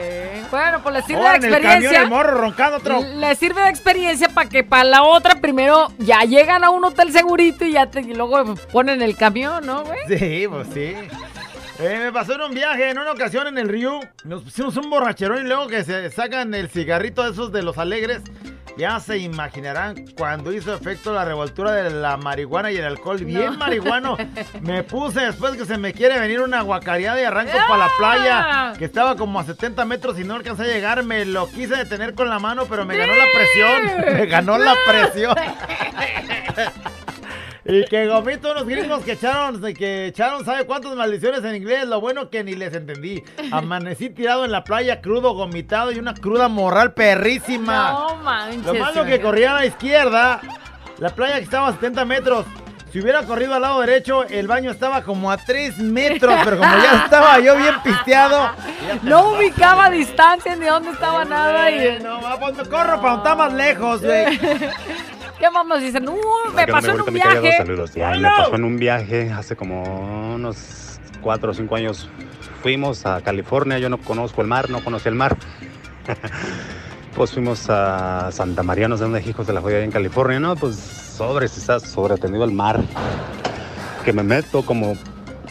Bueno, 0.51 0.79
pues 0.83 0.93
le 0.93 1.01
sirve 1.01 1.21
Ahora 1.21 1.39
de 1.39 1.47
experiencia. 1.47 2.03
el 2.03 2.09
morro 2.09 2.37
roncando 2.37 2.77
otro. 2.77 2.99
Le 3.01 3.33
sirve 3.35 3.61
de 3.63 3.69
experiencia 3.69 4.29
para 4.29 4.47
que 4.47 4.63
para 4.63 4.83
la 4.83 5.01
otra 5.03 5.41
primero 5.41 5.87
ya 5.97 6.19
llegan 6.19 6.63
a 6.63 6.69
un 6.69 6.85
hotel 6.85 7.11
segurito 7.11 7.65
y 7.65 7.71
ya 7.71 7.87
te, 7.87 8.01
y 8.01 8.13
luego 8.13 8.53
ponen 8.71 9.01
el 9.01 9.17
camión, 9.17 9.65
¿no, 9.65 9.83
güey? 9.83 9.97
Sí, 10.07 10.45
pues 10.47 10.67
sí. 10.71 10.93
Eh, 11.81 11.97
me 11.99 12.11
pasó 12.11 12.35
en 12.35 12.41
un 12.41 12.53
viaje, 12.53 12.89
en 12.91 12.99
una 12.99 13.11
ocasión 13.11 13.47
en 13.47 13.57
el 13.57 13.67
río, 13.67 13.99
nos 14.23 14.43
pusimos 14.43 14.77
un 14.77 14.89
borracherón 14.89 15.39
y 15.45 15.47
luego 15.47 15.67
que 15.67 15.83
se 15.83 16.11
sacan 16.11 16.53
el 16.53 16.69
cigarrito 16.69 17.23
de 17.23 17.31
esos 17.31 17.51
de 17.51 17.63
los 17.63 17.77
alegres. 17.79 18.21
Ya 18.77 18.99
se 19.01 19.17
imaginarán 19.17 20.05
cuando 20.17 20.53
hizo 20.53 20.73
efecto 20.73 21.11
la 21.13 21.25
revoltura 21.25 21.73
de 21.73 21.89
la 21.89 22.15
marihuana 22.17 22.71
y 22.71 22.77
el 22.77 22.85
alcohol. 22.85 23.17
Bien 23.17 23.45
No. 23.53 23.57
marihuano. 23.57 24.17
Me 24.61 24.83
puse 24.83 25.19
después 25.21 25.57
que 25.57 25.65
se 25.65 25.77
me 25.77 25.91
quiere 25.91 26.17
venir 26.19 26.39
una 26.41 26.61
guacareada 26.61 27.19
y 27.21 27.25
arranco 27.25 27.51
para 27.67 27.85
la 27.87 27.91
playa, 27.97 28.73
que 28.79 28.85
estaba 28.85 29.15
como 29.17 29.39
a 29.39 29.43
70 29.43 29.83
metros 29.85 30.17
y 30.19 30.23
no 30.23 30.35
alcancé 30.35 30.63
a 30.63 30.67
llegar. 30.67 31.03
Me 31.03 31.25
lo 31.25 31.49
quise 31.49 31.75
detener 31.75 32.13
con 32.13 32.29
la 32.29 32.39
mano, 32.39 32.65
pero 32.69 32.85
me 32.85 32.95
ganó 32.95 33.13
la 33.13 33.25
presión. 33.33 33.81
Me 34.19 34.25
ganó 34.27 34.57
la 34.57 34.73
presión. 34.87 35.35
Y 37.63 37.85
que 37.85 38.07
gomito 38.07 38.51
unos 38.51 38.65
gringos 38.65 39.03
que 39.03 39.11
echaron, 39.13 39.61
que 39.73 40.07
echaron, 40.07 40.43
¿sabe 40.43 40.65
cuántas 40.65 40.95
maldiciones 40.95 41.43
en 41.43 41.55
inglés? 41.55 41.87
Lo 41.87 42.01
bueno 42.01 42.29
que 42.29 42.43
ni 42.43 42.55
les 42.55 42.73
entendí. 42.73 43.23
Amanecí 43.51 44.09
tirado 44.09 44.45
en 44.45 44.51
la 44.51 44.63
playa, 44.63 44.99
crudo, 45.01 45.33
gomitado 45.33 45.91
y 45.91 45.99
una 45.99 46.13
cruda 46.15 46.47
morral 46.47 46.93
perrísima. 46.93 47.91
No 47.91 48.15
manches. 48.15 48.65
Lo 48.65 48.73
malo 48.73 49.05
que 49.05 49.21
corría 49.21 49.51
a 49.51 49.59
la 49.59 49.65
izquierda, 49.67 50.41
la 50.97 51.09
playa 51.09 51.35
que 51.35 51.43
estaba 51.43 51.67
a 51.67 51.73
70 51.73 52.05
metros. 52.05 52.45
Si 52.91 52.99
hubiera 52.99 53.23
corrido 53.23 53.53
al 53.53 53.61
lado 53.61 53.79
derecho, 53.79 54.23
el 54.23 54.47
baño 54.47 54.69
estaba 54.69 55.03
como 55.03 55.31
a 55.31 55.37
3 55.37 55.77
metros, 55.77 56.35
pero 56.43 56.57
como 56.57 56.75
ya 56.77 57.03
estaba 57.05 57.39
yo 57.39 57.55
bien 57.55 57.75
pisteado. 57.83 58.49
No 59.03 59.33
ubicaba 59.33 59.89
distancia 59.89 60.57
ni 60.57 60.65
dónde 60.65 60.91
estaba 60.91 61.23
nada. 61.23 61.71
Y... 61.71 61.99
No, 62.03 62.19
pues 62.37 62.57
me 62.57 62.65
corro 62.65 62.99
para 62.99 63.13
donde 63.13 63.29
está 63.29 63.35
más 63.35 63.53
lejos, 63.53 64.01
güey. 64.01 64.39
¿Qué 65.41 65.49
más 65.49 65.65
nos 65.65 65.81
dicen? 65.81 66.07
Uh, 66.07 66.53
me 66.55 66.67
pasó 66.67 66.91
en 66.91 67.01
un 67.01 67.13
viaje. 67.15 67.57
Saludos. 67.57 67.91
Me 67.95 68.21
pasó 68.21 68.55
en 68.55 68.63
un 68.63 68.77
viaje 68.77 69.31
hace 69.31 69.55
como 69.55 70.35
unos 70.35 70.99
4 71.19 71.49
o 71.49 71.53
5 71.55 71.75
años. 71.75 72.07
Fuimos 72.61 73.07
a 73.07 73.21
California, 73.21 73.79
yo 73.79 73.89
no 73.89 73.97
conozco 73.97 74.41
el 74.43 74.47
mar, 74.47 74.69
no 74.69 74.83
conocí 74.83 75.09
el 75.09 75.15
mar. 75.15 75.35
pues 77.15 77.31
fuimos 77.31 77.67
a 77.71 78.31
Santa 78.31 78.61
María, 78.61 78.87
no 78.87 78.97
sé 78.97 79.03
dónde, 79.03 79.23
hijos 79.27 79.47
de 79.47 79.53
la 79.53 79.61
joya, 79.61 79.83
en 79.83 79.89
California, 79.89 80.39
¿no? 80.39 80.55
Pues 80.55 80.75
sobre, 80.75 81.47
si 81.47 81.59
está 81.59 81.79
sobretendido 81.79 82.43
el 82.43 82.51
mar. 82.51 82.79
Que 84.05 84.13
me 84.13 84.21
meto 84.21 84.63
como 84.63 84.93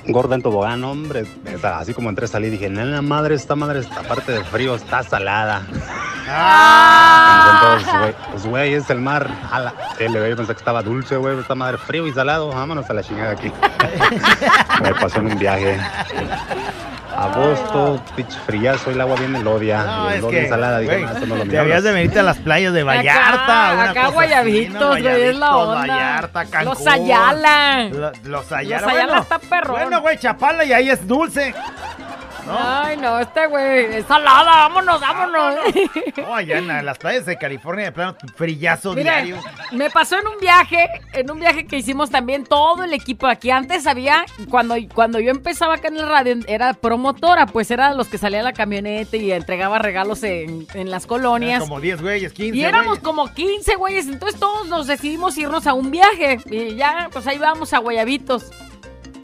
gorda 0.06 0.36
en 0.36 0.42
tobogán, 0.42 0.84
hombre. 0.84 1.24
Así 1.64 1.94
como 1.94 2.10
entré, 2.10 2.28
salí, 2.28 2.48
dije, 2.48 2.70
nena 2.70 3.02
madre, 3.02 3.34
esta 3.34 3.56
madre, 3.56 3.80
esta 3.80 4.02
parte 4.02 4.30
de 4.30 4.44
frío 4.44 4.76
está 4.76 5.02
salada. 5.02 5.66
Ah. 6.32 7.60
Entonces, 7.62 8.00
güey, 8.00 8.14
pues 8.30 8.46
güey, 8.46 8.74
es 8.74 8.90
el 8.90 9.00
mar. 9.00 9.28
Güey, 9.98 10.34
pensé 10.34 10.52
que 10.52 10.58
estaba 10.58 10.82
dulce, 10.82 11.16
güey, 11.16 11.38
esta 11.38 11.54
madre 11.54 11.78
frío 11.78 12.06
y 12.06 12.12
salado. 12.12 12.48
Vámonos 12.48 12.88
a 12.88 12.94
la 12.94 13.02
chingada 13.02 13.32
aquí. 13.32 13.52
Me 14.82 14.94
pasó 14.94 15.18
en 15.18 15.26
un 15.26 15.38
viaje. 15.38 15.78
Agosto, 17.16 18.02
pitch 18.16 18.30
friazo, 18.46 18.90
el 18.92 19.00
agua 19.00 19.16
bien 19.16 19.32
melodia. 19.32 19.82
No, 19.84 20.10
y 20.10 20.14
el 20.14 20.18
es 20.20 20.24
que, 20.26 20.40
ensalada, 20.44 20.78
dije, 20.78 20.92
güey, 20.92 21.04
no, 21.04 21.12
esto 21.12 21.26
no 21.26 21.36
lo. 21.36 21.44
Deberías 21.44 21.82
de 21.82 21.92
venirte 21.92 22.20
a 22.20 22.22
las 22.22 22.38
playas 22.38 22.72
de 22.72 22.82
Vallarta. 22.82 23.70
una 23.74 23.90
acá 23.90 24.00
cosa 24.04 24.12
Guayabitos, 24.14 24.88
güey, 25.00 25.22
es 25.22 25.36
la 25.36 25.56
onda. 25.56 25.74
Vallarta, 25.80 26.44
Cancún. 26.46 26.64
Los 26.74 26.86
Ayala. 26.86 27.88
Lo- 27.92 28.12
Los 28.24 28.52
Ayala. 28.52 28.80
Los 28.86 28.90
Ayala 28.90 29.06
bueno, 29.06 29.22
está 29.22 29.38
perrón. 29.38 29.72
Bueno, 29.82 30.00
güey, 30.00 30.18
Chapala 30.18 30.64
y 30.64 30.72
ahí 30.72 30.88
es 30.88 31.06
dulce. 31.06 31.54
Ay, 32.58 32.96
no, 32.96 33.18
este 33.18 33.46
güey 33.46 33.84
es 33.96 34.06
salada, 34.06 34.68
vámonos, 34.68 35.00
vámonos. 35.00 35.54
No, 36.16 36.34
allá 36.34 36.58
en 36.58 36.66
la- 36.66 36.82
las 36.82 36.98
playas 36.98 37.26
de 37.26 37.36
California, 37.36 37.86
de 37.86 37.92
plano, 37.92 38.16
frillazo 38.36 38.92
Mira, 38.94 39.16
diario. 39.22 39.36
me 39.72 39.90
pasó 39.90 40.18
en 40.18 40.26
un 40.26 40.38
viaje, 40.40 40.88
en 41.12 41.30
un 41.30 41.40
viaje 41.40 41.66
que 41.66 41.76
hicimos 41.76 42.10
también 42.10 42.44
todo 42.44 42.84
el 42.84 42.92
equipo 42.92 43.26
aquí. 43.26 43.50
Antes 43.50 43.86
había, 43.86 44.24
cuando, 44.50 44.74
cuando 44.94 45.18
yo 45.20 45.30
empezaba 45.30 45.74
acá 45.74 45.88
en 45.88 45.96
el 45.98 46.08
radio, 46.08 46.36
era 46.46 46.74
promotora, 46.74 47.46
pues 47.46 47.70
era 47.70 47.90
de 47.90 47.96
los 47.96 48.08
que 48.08 48.18
salía 48.18 48.40
a 48.40 48.44
la 48.44 48.52
camioneta 48.52 49.16
y 49.16 49.32
entregaba 49.32 49.78
regalos 49.78 50.22
en, 50.22 50.66
en 50.74 50.90
las 50.90 51.06
colonias. 51.06 51.60
Como 51.60 51.80
10 51.80 52.02
güeyes, 52.02 52.32
15 52.32 52.56
Y 52.56 52.64
éramos 52.64 52.86
güeyes. 52.98 53.04
como 53.04 53.32
15 53.32 53.74
güeyes, 53.76 54.06
entonces 54.08 54.38
todos 54.38 54.68
nos 54.68 54.86
decidimos 54.86 55.36
irnos 55.38 55.66
a 55.66 55.74
un 55.74 55.90
viaje. 55.90 56.38
Y 56.46 56.74
ya, 56.76 57.08
pues 57.12 57.26
ahí 57.26 57.38
vamos 57.38 57.72
a 57.72 57.78
Guayabitos. 57.78 58.50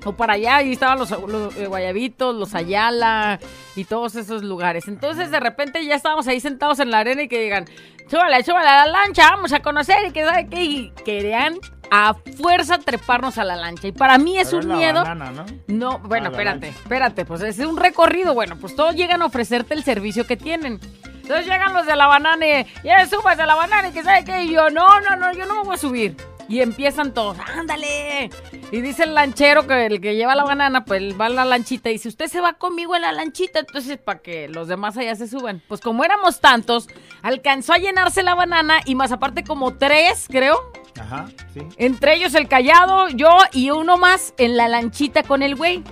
O 0.06 0.12
para 0.12 0.34
allá, 0.34 0.56
ahí 0.58 0.72
estaban 0.72 0.98
los, 0.98 1.10
los, 1.10 1.56
eh, 1.56 1.66
Guayabitos, 1.66 2.34
los 2.34 2.54
Ayala 2.54 3.40
y 3.74 3.84
todos 3.84 4.14
esos 4.14 4.44
lugares. 4.44 4.86
Entonces 4.86 5.32
de 5.32 5.40
repente 5.40 5.84
ya 5.84 5.96
estábamos 5.96 6.28
ahí 6.28 6.38
sentados 6.38 6.78
en 6.78 6.92
la 6.92 7.00
arena 7.00 7.22
y 7.22 7.28
que 7.28 7.42
digan, 7.42 7.64
súbale, 8.08 8.44
súbale 8.44 8.68
a 8.68 8.86
la 8.86 8.92
lancha, 8.92 9.30
vamos 9.30 9.52
a 9.52 9.60
conocer 9.60 9.96
y 10.06 10.12
que 10.12 10.24
sabe 10.24 10.46
qué. 10.48 10.62
Y 10.62 10.90
querían 11.04 11.58
a 11.90 12.14
fuerza 12.14 12.78
treparnos 12.78 13.36
a 13.38 13.44
la 13.44 13.56
lancha. 13.56 13.88
Y 13.88 13.92
para 13.92 14.16
mí 14.18 14.38
es 14.38 14.50
Pero 14.50 14.62
un 14.62 14.68
la 14.68 14.76
miedo. 14.76 15.02
banana, 15.02 15.32
¿no? 15.32 15.44
No, 15.66 15.98
bueno, 15.98 16.30
espérate, 16.30 16.66
lancha. 16.66 16.80
espérate, 16.82 17.24
pues 17.24 17.42
es 17.42 17.58
un 17.58 17.76
recorrido, 17.76 18.32
bueno, 18.32 18.56
pues 18.60 18.76
todos 18.76 18.94
llegan 18.94 19.22
a 19.22 19.26
ofrecerte 19.26 19.74
el 19.74 19.82
servicio 19.82 20.24
que 20.24 20.36
tienen. 20.36 20.80
Entonces 21.22 21.46
llegan 21.46 21.74
los 21.74 21.86
de 21.86 21.96
la 21.96 22.06
banana 22.06 22.46
y, 22.46 22.66
ya 22.84 23.04
subas 23.06 23.36
a 23.40 23.46
la 23.46 23.56
banana 23.56 23.88
y 23.88 23.92
que 23.92 24.04
sabe 24.04 24.24
qué, 24.24 24.44
y 24.44 24.52
yo, 24.52 24.70
no, 24.70 25.00
no, 25.00 25.16
no, 25.16 25.32
yo 25.32 25.46
no 25.46 25.56
me 25.56 25.62
voy 25.64 25.74
a 25.74 25.78
subir. 25.78 26.16
Y 26.48 26.60
empiezan 26.60 27.12
todos, 27.12 27.36
ándale. 27.40 28.30
Y 28.70 28.80
dice 28.80 29.02
el 29.04 29.14
lanchero 29.14 29.66
que 29.66 29.86
el 29.86 30.00
que 30.00 30.14
lleva 30.14 30.34
la 30.36 30.44
banana, 30.44 30.84
pues 30.84 31.18
va 31.20 31.26
a 31.26 31.28
la 31.28 31.44
lanchita 31.44 31.90
y 31.90 31.94
dice, 31.94 32.08
usted 32.08 32.26
se 32.28 32.40
va 32.40 32.52
conmigo 32.52 32.94
en 32.94 33.02
la 33.02 33.12
lanchita, 33.12 33.58
entonces 33.60 33.98
para 33.98 34.20
que 34.20 34.48
los 34.48 34.68
demás 34.68 34.96
allá 34.96 35.16
se 35.16 35.26
suban. 35.26 35.60
Pues 35.66 35.80
como 35.80 36.04
éramos 36.04 36.40
tantos, 36.40 36.88
alcanzó 37.22 37.72
a 37.72 37.78
llenarse 37.78 38.22
la 38.22 38.34
banana 38.34 38.78
y 38.84 38.94
más 38.94 39.10
aparte 39.10 39.42
como 39.42 39.74
tres, 39.74 40.26
creo, 40.30 40.70
Ajá, 41.00 41.26
sí. 41.52 41.62
entre 41.78 42.14
ellos 42.14 42.34
el 42.34 42.46
callado, 42.48 43.08
yo 43.08 43.36
y 43.52 43.70
uno 43.70 43.96
más 43.96 44.32
en 44.38 44.56
la 44.56 44.68
lanchita 44.68 45.24
con 45.24 45.42
el 45.42 45.56
güey. 45.56 45.82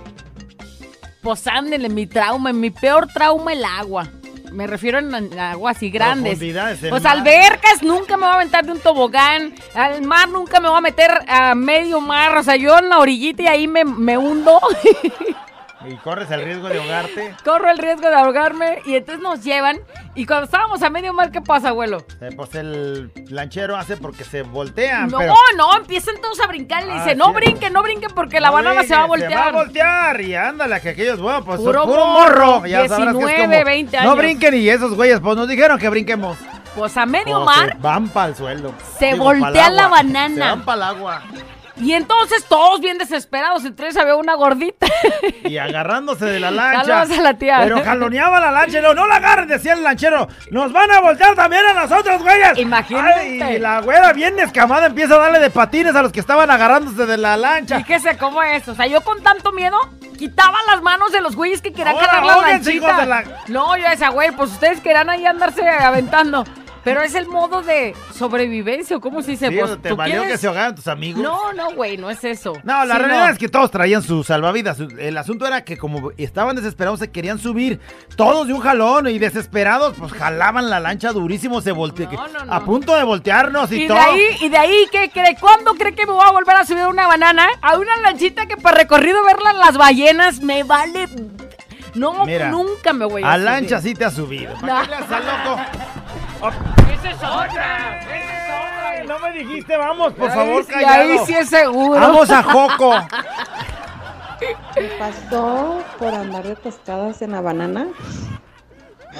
Pues 1.21 1.47
ándele, 1.47 1.89
mi 1.89 2.05
trauma, 2.07 2.53
mi 2.53 2.69
peor 2.69 3.07
trauma, 3.07 3.51
el 3.51 3.65
agua. 3.65 4.07
Me 4.55 4.67
refiero 4.67 4.99
en, 4.99 5.13
en 5.13 5.39
aguas 5.39 5.77
así 5.77 5.89
grandes. 5.89 6.39
Pues 6.89 7.03
mar. 7.03 7.17
albercas 7.17 7.83
nunca 7.83 8.17
me 8.17 8.23
voy 8.23 8.31
a 8.31 8.35
aventar 8.35 8.65
de 8.65 8.71
un 8.71 8.79
tobogán. 8.79 9.53
Al 9.73 10.01
mar 10.01 10.29
nunca 10.29 10.59
me 10.59 10.69
voy 10.69 10.77
a 10.77 10.81
meter 10.81 11.11
a 11.27 11.53
medio 11.55 11.99
mar. 12.01 12.37
O 12.37 12.43
sea, 12.43 12.55
yo 12.55 12.79
en 12.79 12.89
la 12.89 12.99
orillita 12.99 13.43
y 13.43 13.47
ahí 13.47 13.67
me, 13.67 13.83
me 13.83 14.17
hundo. 14.17 14.59
Y 15.87 15.95
corres 15.97 16.29
el 16.31 16.43
riesgo 16.43 16.67
de 16.69 16.79
ahogarte. 16.79 17.35
Corro 17.43 17.69
el 17.69 17.77
riesgo 17.77 18.07
de 18.09 18.15
ahogarme. 18.15 18.79
Y 18.85 18.95
entonces 18.95 19.21
nos 19.21 19.43
llevan. 19.43 19.79
Y 20.15 20.25
cuando 20.25 20.45
estábamos 20.45 20.81
a 20.81 20.89
medio 20.89 21.13
mar, 21.13 21.31
¿qué 21.31 21.41
pasa, 21.41 21.69
abuelo? 21.69 22.05
Eh, 22.21 22.29
pues 22.35 22.55
el 22.55 23.11
lanchero 23.29 23.75
hace 23.75 23.97
porque 23.97 24.23
se 24.23 24.43
voltean. 24.43 25.09
No, 25.09 25.17
pero 25.17 25.33
no, 25.57 25.75
empiezan 25.77 26.15
todos 26.21 26.39
a 26.39 26.47
brincar. 26.47 26.83
Y 26.83 26.85
le 26.87 26.91
Ah, 26.93 27.03
dice, 27.03 27.15
no 27.15 27.33
brinquen, 27.33 27.73
no 27.73 27.83
brinquen 27.83 28.09
porque 28.15 28.39
la 28.39 28.47
No 28.47 28.53
banana 28.53 28.83
se 28.83 28.95
va 28.95 29.03
a 29.03 29.07
voltear. 29.07 29.31
Se 29.31 29.37
va 29.37 29.45
a 29.47 29.51
voltear 29.51 30.21
y 30.21 30.35
ándale, 30.35 30.79
que 30.81 30.89
aquellos, 30.89 31.19
bueno, 31.19 31.43
pues 31.43 31.59
Puro 31.59 31.83
puro, 31.85 32.05
morro. 32.05 32.65
Ya 32.65 32.87
sabrás 32.87 33.13
que 33.15 33.19
es 33.21 33.27
19, 33.27 33.53
como, 33.55 33.65
20 33.65 33.97
No 33.97 34.01
años. 34.03 34.17
brinquen 34.17 34.53
y 34.55 34.69
esos 34.69 34.93
güeyes, 34.95 35.19
pues 35.19 35.35
nos 35.35 35.47
dijeron 35.47 35.77
que 35.77 35.89
brinquemos. 35.89 36.37
Pues 36.75 36.95
a 36.97 37.05
medio 37.05 37.43
Pues, 37.43 37.57
mar 37.57 37.77
van 37.79 38.09
para 38.09 38.27
el 38.29 38.35
suelo. 38.35 38.73
se 38.99 39.13
Digo, 39.13 39.23
voltea 39.25 39.69
la 39.69 39.87
banana. 39.87 40.33
Se 40.35 40.39
van 40.41 40.65
para 40.65 40.75
el 40.77 40.83
agua. 40.97 41.21
Y 41.77 41.91
entonces 41.93 42.45
todos 42.45 42.79
bien 42.79 42.97
desesperados, 42.97 43.65
entre 43.65 43.87
ellos 43.87 43.97
había 43.97 44.15
una 44.15 44.35
gordita. 44.35 44.87
Y 45.43 45.57
agarrándose 45.57 46.25
de 46.25 46.39
la 46.39 46.49
lancha. 46.51 47.01
A 47.01 47.05
la 47.21 47.33
tía. 47.37 47.59
Pero 47.63 47.83
jaloneaba 47.83 48.39
la 48.39 48.51
lancha 48.51 48.77
y 48.77 48.81
luego, 48.81 48.95
no 48.95 49.07
la 49.07 49.17
agarren, 49.17 49.47
decía 49.47 49.73
el 49.73 49.83
lanchero. 49.83 50.27
Nos 50.51 50.71
van 50.71 50.89
a 50.91 51.01
voltear 51.01 51.35
también 51.35 51.63
a 51.65 51.73
nosotros, 51.73 52.21
güeyes. 52.21 52.57
Imagínate. 52.57 53.43
Ay, 53.43 53.55
y 53.55 53.59
la 53.59 53.81
güera 53.81 54.13
bien 54.13 54.39
escamada 54.39 54.85
empieza 54.87 55.15
a 55.15 55.19
darle 55.19 55.39
de 55.39 55.49
patines 55.49 55.95
a 55.95 56.01
los 56.01 56.11
que 56.11 56.19
estaban 56.21 56.49
agarrándose 56.49 57.05
de 57.05 57.17
la 57.17 57.35
lancha. 57.35 57.77
Fíjese 57.79 58.17
cómo 58.17 58.41
es. 58.41 58.67
O 58.67 58.75
sea, 58.75 58.87
yo 58.87 59.01
con 59.01 59.21
tanto 59.21 59.51
miedo 59.51 59.77
quitaba 60.17 60.57
las 60.71 60.81
manos 60.81 61.11
de 61.11 61.19
los 61.21 61.35
güeyes 61.35 61.61
que 61.61 61.73
querían 61.73 61.95
cargar 62.05 62.23
la 62.25 62.35
lanchita. 62.53 63.05
la- 63.05 63.23
No, 63.47 63.75
yo 63.75 63.89
decía, 63.89 64.09
güey, 64.09 64.31
pues 64.31 64.51
ustedes 64.51 64.79
querían 64.79 65.09
ahí 65.09 65.25
andarse 65.25 65.67
aventando. 65.67 66.45
Pero 66.85 67.01
es 67.01 67.13
el 67.15 67.27
modo 67.27 67.61
de 67.63 67.93
sobrevivencia, 68.13 68.95
¿o 68.95 69.01
cómo 69.01 69.21
se 69.21 69.31
dice? 69.31 69.49
Sí, 69.49 69.57
Pues, 69.59 69.81
te 69.81 69.89
¿tú 69.89 69.95
valió 69.97 70.21
quieres? 70.21 70.31
que 70.33 70.37
se 70.37 70.47
ahogaran 70.47 70.75
tus 70.75 70.87
amigos. 70.87 71.21
No, 71.21 71.51
no, 71.51 71.71
güey, 71.73 71.97
no 71.97 72.09
es 72.09 72.23
eso. 72.23 72.53
No, 72.63 72.85
la 72.85 72.95
Sí, 72.95 73.01
realidad 73.01 73.25
no. 73.25 73.31
es 73.33 73.37
que 73.39 73.49
todos 73.49 73.71
traían 73.71 74.01
sus 74.03 74.27
salvavidas. 74.27 74.79
El 74.79 75.17
asunto 75.17 75.45
era 75.47 75.63
que 75.65 75.77
como 75.77 76.11
estaban 76.17 76.55
desesperados, 76.55 76.99
se 76.99 77.11
querían 77.11 77.39
subir 77.39 77.79
todos 78.15 78.47
de 78.47 78.53
un 78.53 78.61
jalón 78.61 79.07
y 79.07 79.19
desesperados, 79.19 79.95
pues 79.97 80.13
jalaban 80.13 80.69
la 80.69 80.79
lancha 80.79 81.11
durísimo, 81.11 81.59
se 81.61 81.71
volteó. 81.71 82.09
no, 82.11 82.45
no. 82.45 82.53
A 82.53 82.59
punto 82.63 82.95
de 82.95 83.03
voltearnos 83.03 83.71
y, 83.71 83.75
Y 83.77 83.81
de 83.81 83.87
todo. 83.87 83.97
ahí, 83.99 84.21
y 84.41 84.49
de 84.49 84.57
ahí, 84.57 84.85
¿qué 84.91 85.09
cree? 85.09 85.35
¿Cuándo 85.39 85.73
cree 85.73 85.95
que 85.95 86.05
me 86.05 86.11
voy 86.13 86.23
a 86.27 86.31
volver 86.31 86.55
a 86.55 86.65
subir 86.65 86.83
a 86.83 86.87
una 86.87 87.07
banana? 87.07 87.47
A 87.63 87.77
una 87.77 87.97
lanchita 87.97 88.45
que 88.45 88.57
para 88.57 88.77
recorrido 88.77 89.25
verla 89.25 89.53
las 89.53 89.75
ballenas 89.75 90.39
me 90.41 90.63
vale. 90.63 91.07
No, 91.95 92.25
Mira, 92.25 92.49
nunca 92.49 92.91
me 92.93 93.05
voy 93.05 93.23
a, 93.23 93.29
A 93.31 93.33
subir. 93.35 93.45
lancha 93.45 93.81
sí 93.81 93.93
te 93.95 94.03
has 94.05 94.13
subido. 94.13 94.53
No. 94.61 94.67
¿Para 94.67 94.81
qué 94.85 94.95
le 94.95 95.19
loco? 95.19 95.61
Esa 96.37 97.09
es 97.11 97.17
otra. 97.17 97.99
Esa 97.99 98.15
es 98.15 99.01
Ay, 99.01 99.07
no 99.07 99.19
me 99.19 99.31
dijiste, 99.31 99.77
vamos, 99.77 100.13
por 100.13 100.29
Ahí 100.29 100.35
favor, 100.35 100.65
callado. 100.67 100.93
ahí 101.11 101.17
sí 101.25 101.33
es 101.33 101.49
seguro. 101.49 101.99
Vamos 101.99 102.29
a 102.29 102.43
Joco. 102.43 102.93
Me 104.75 104.87
pasó 104.99 105.81
por 105.97 106.13
andar 106.13 106.43
de 106.43 106.55
pescadas 106.55 107.21
en 107.21 107.31
la 107.31 107.41
banana. 107.41 107.87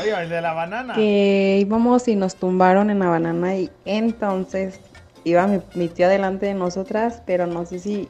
Oye, 0.02 0.12
el 0.24 0.30
de 0.30 0.42
la 0.42 0.54
banana. 0.54 0.94
que 0.94 1.58
íbamos 1.62 2.08
y 2.10 2.16
nos 2.18 2.36
tumbaron 2.36 2.90
en 2.90 3.00
la 3.00 3.08
banana 3.08 3.56
y 3.56 3.72
entonces 3.86 4.82
iba 5.24 5.48
mi, 5.48 5.62
mi 5.74 5.88
tío 5.88 6.10
delante 6.10 6.48
de 6.48 6.54
nosotras, 6.54 7.22
pero 7.26 7.48
no 7.48 7.66
sé 7.66 7.80
si 7.80 8.10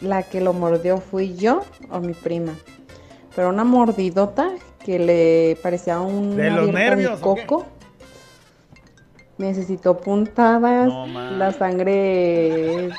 la 0.00 0.22
que 0.22 0.40
lo 0.40 0.54
mordió 0.54 0.98
fui 0.98 1.36
yo 1.36 1.60
o 1.90 2.00
mi 2.00 2.14
prima. 2.14 2.52
Pero 3.36 3.50
una 3.50 3.64
mordidota 3.64 4.48
que 4.84 4.98
le 4.98 5.58
parecía 5.62 6.00
un 6.00 6.36
¿De 6.36 6.50
los 6.50 6.68
nervios 6.72 7.18
o 7.22 7.34
qué? 7.34 7.46
coco. 7.46 7.66
Necesitó 9.38 9.98
puntadas, 9.98 10.86
No, 10.86 11.06
la 11.06 11.52
sangre 11.52 12.90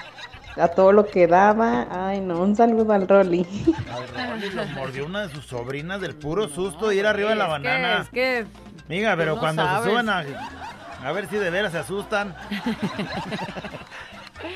a 0.57 0.67
todo 0.69 0.91
lo 0.91 1.05
que 1.07 1.27
daba. 1.27 1.87
Ay, 1.89 2.19
no, 2.21 2.41
un 2.41 2.55
saludo 2.55 2.91
al 2.93 3.07
Rolly. 3.07 3.45
Al 3.91 4.29
Rolly 4.29 4.49
lo 4.49 4.65
mordió 4.67 5.05
una 5.05 5.27
de 5.27 5.33
sus 5.33 5.45
sobrinas 5.45 6.01
del 6.01 6.15
puro 6.15 6.47
susto 6.49 6.91
y 6.91 6.99
era 6.99 7.11
arriba 7.11 7.29
de 7.29 7.35
la 7.35 7.47
banana. 7.47 8.01
es 8.01 8.09
que 8.09 8.45
Miga, 8.87 9.15
pero 9.15 9.35
no 9.35 9.39
cuando 9.41 9.63
sabes. 9.63 9.83
se 9.85 9.89
suben 9.89 10.09
a, 10.09 10.23
a 11.03 11.11
ver 11.11 11.27
si 11.29 11.37
de 11.37 11.49
veras 11.49 11.71
se 11.71 11.79
asustan. 11.79 12.35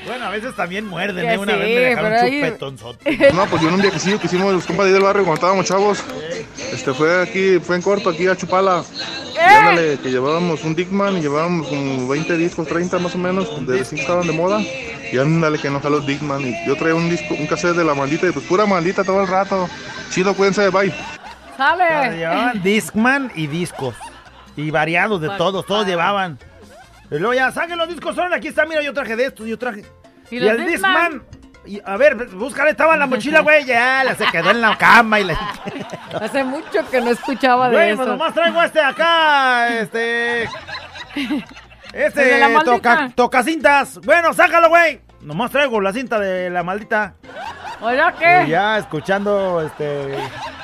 bueno, 0.06 0.24
a 0.26 0.30
veces 0.30 0.54
también 0.56 0.86
muerden, 0.86 1.28
¿eh? 1.28 1.38
Una 1.38 1.54
sí, 1.54 1.58
vez 1.58 1.74
me 1.74 1.80
dejaron 1.80 2.12
ahí- 2.12 2.40
chupetonzote. 2.42 3.32
No, 3.34 3.46
pues 3.46 3.62
yo 3.62 3.68
en 3.68 3.74
un 3.74 3.82
viajecillo 3.82 4.18
que 4.20 4.26
hicimos 4.26 4.52
los 4.52 4.64
compas 4.66 4.86
de 4.86 4.90
ahí 4.90 4.94
del 4.94 5.02
barrio 5.02 5.24
cuando 5.24 5.36
estábamos 5.36 5.66
chavos, 5.66 6.02
este 6.72 6.92
fue 6.94 7.22
aquí, 7.22 7.58
fue 7.60 7.76
en 7.76 7.82
corto 7.82 8.10
aquí 8.10 8.26
a 8.26 8.36
Chupala. 8.36 8.82
Y 9.34 9.38
ándale, 9.38 9.98
que 9.98 10.10
llevábamos 10.10 10.62
un 10.64 10.74
Dickman 10.74 11.16
y 11.16 11.20
llevábamos 11.22 11.68
como 11.68 12.08
20 12.08 12.36
discos, 12.36 12.66
30 12.68 12.98
más 12.98 13.14
o 13.14 13.18
menos, 13.18 13.66
de 13.66 13.78
recién 13.78 14.00
estaban 14.00 14.26
de 14.26 14.32
moda. 14.32 14.60
Y 14.60 15.18
ándale 15.18 15.58
que 15.58 15.70
no 15.70 15.80
jaló 15.80 15.98
el 15.98 16.06
Dickman. 16.06 16.42
Y 16.42 16.54
yo 16.66 16.76
traía 16.76 16.94
un 16.94 17.08
disco, 17.08 17.34
un 17.34 17.46
cassette 17.46 17.74
de 17.76 17.84
la 17.84 17.94
maldita 17.94 18.28
y 18.28 18.32
pues 18.32 18.44
pura 18.46 18.66
maldita 18.66 19.02
todo 19.02 19.22
el 19.22 19.28
rato. 19.28 19.68
Chido, 20.10 20.34
cuídense, 20.34 20.68
bye. 20.68 20.92
¡Sale! 21.56 22.16
llevaban 22.16 22.62
Discman 22.62 23.32
y 23.34 23.46
discos. 23.46 23.94
Y 24.56 24.70
variados 24.70 25.20
de 25.20 25.28
todos, 25.30 25.64
todos 25.66 25.86
llevaban. 25.86 26.38
Y 27.10 27.18
luego 27.18 27.34
ya, 27.34 27.50
saquen 27.50 27.76
los 27.78 27.88
discos, 27.88 28.16
órale, 28.16 28.36
aquí 28.36 28.48
está, 28.48 28.64
mira, 28.66 28.82
yo 28.82 28.92
traje 28.92 29.16
de 29.16 29.26
estos, 29.26 29.46
yo 29.46 29.58
traje. 29.58 29.84
¿Y 30.30 30.38
Y, 30.38 30.46
el 30.48 30.66
Discman? 30.66 31.22
Y, 31.66 31.80
a 31.84 31.96
ver, 31.96 32.14
búscale, 32.28 32.70
estaba 32.70 32.94
en 32.94 33.00
la 33.00 33.06
mochila, 33.06 33.40
güey, 33.40 33.64
ya, 33.64 34.02
la 34.04 34.14
se 34.14 34.24
quedó 34.26 34.50
en 34.50 34.60
la 34.60 34.78
cama 34.78 35.20
y 35.20 35.24
la... 35.24 35.34
Hace 36.20 36.42
mucho 36.44 36.88
que 36.90 37.00
no 37.00 37.10
escuchaba 37.10 37.68
de 37.68 37.74
Güey, 37.76 37.88
eso. 37.90 37.96
pues 37.98 38.08
nomás 38.08 38.32
traigo 38.34 38.62
este 38.62 38.80
acá, 38.80 39.78
este... 39.78 40.48
Este, 41.92 42.40
toca, 42.64 43.10
toca 43.14 43.42
cintas. 43.42 43.98
Bueno, 44.04 44.32
sácalo, 44.32 44.68
güey. 44.68 45.00
Nomás 45.20 45.50
traigo 45.50 45.80
la 45.80 45.92
cinta 45.92 46.18
de 46.20 46.48
la 46.48 46.62
maldita. 46.62 47.14
¿Oye 47.80 47.98
Y 47.98 48.18
qué? 48.18 48.46
ya 48.48 48.78
escuchando, 48.78 49.60
este... 49.60 50.16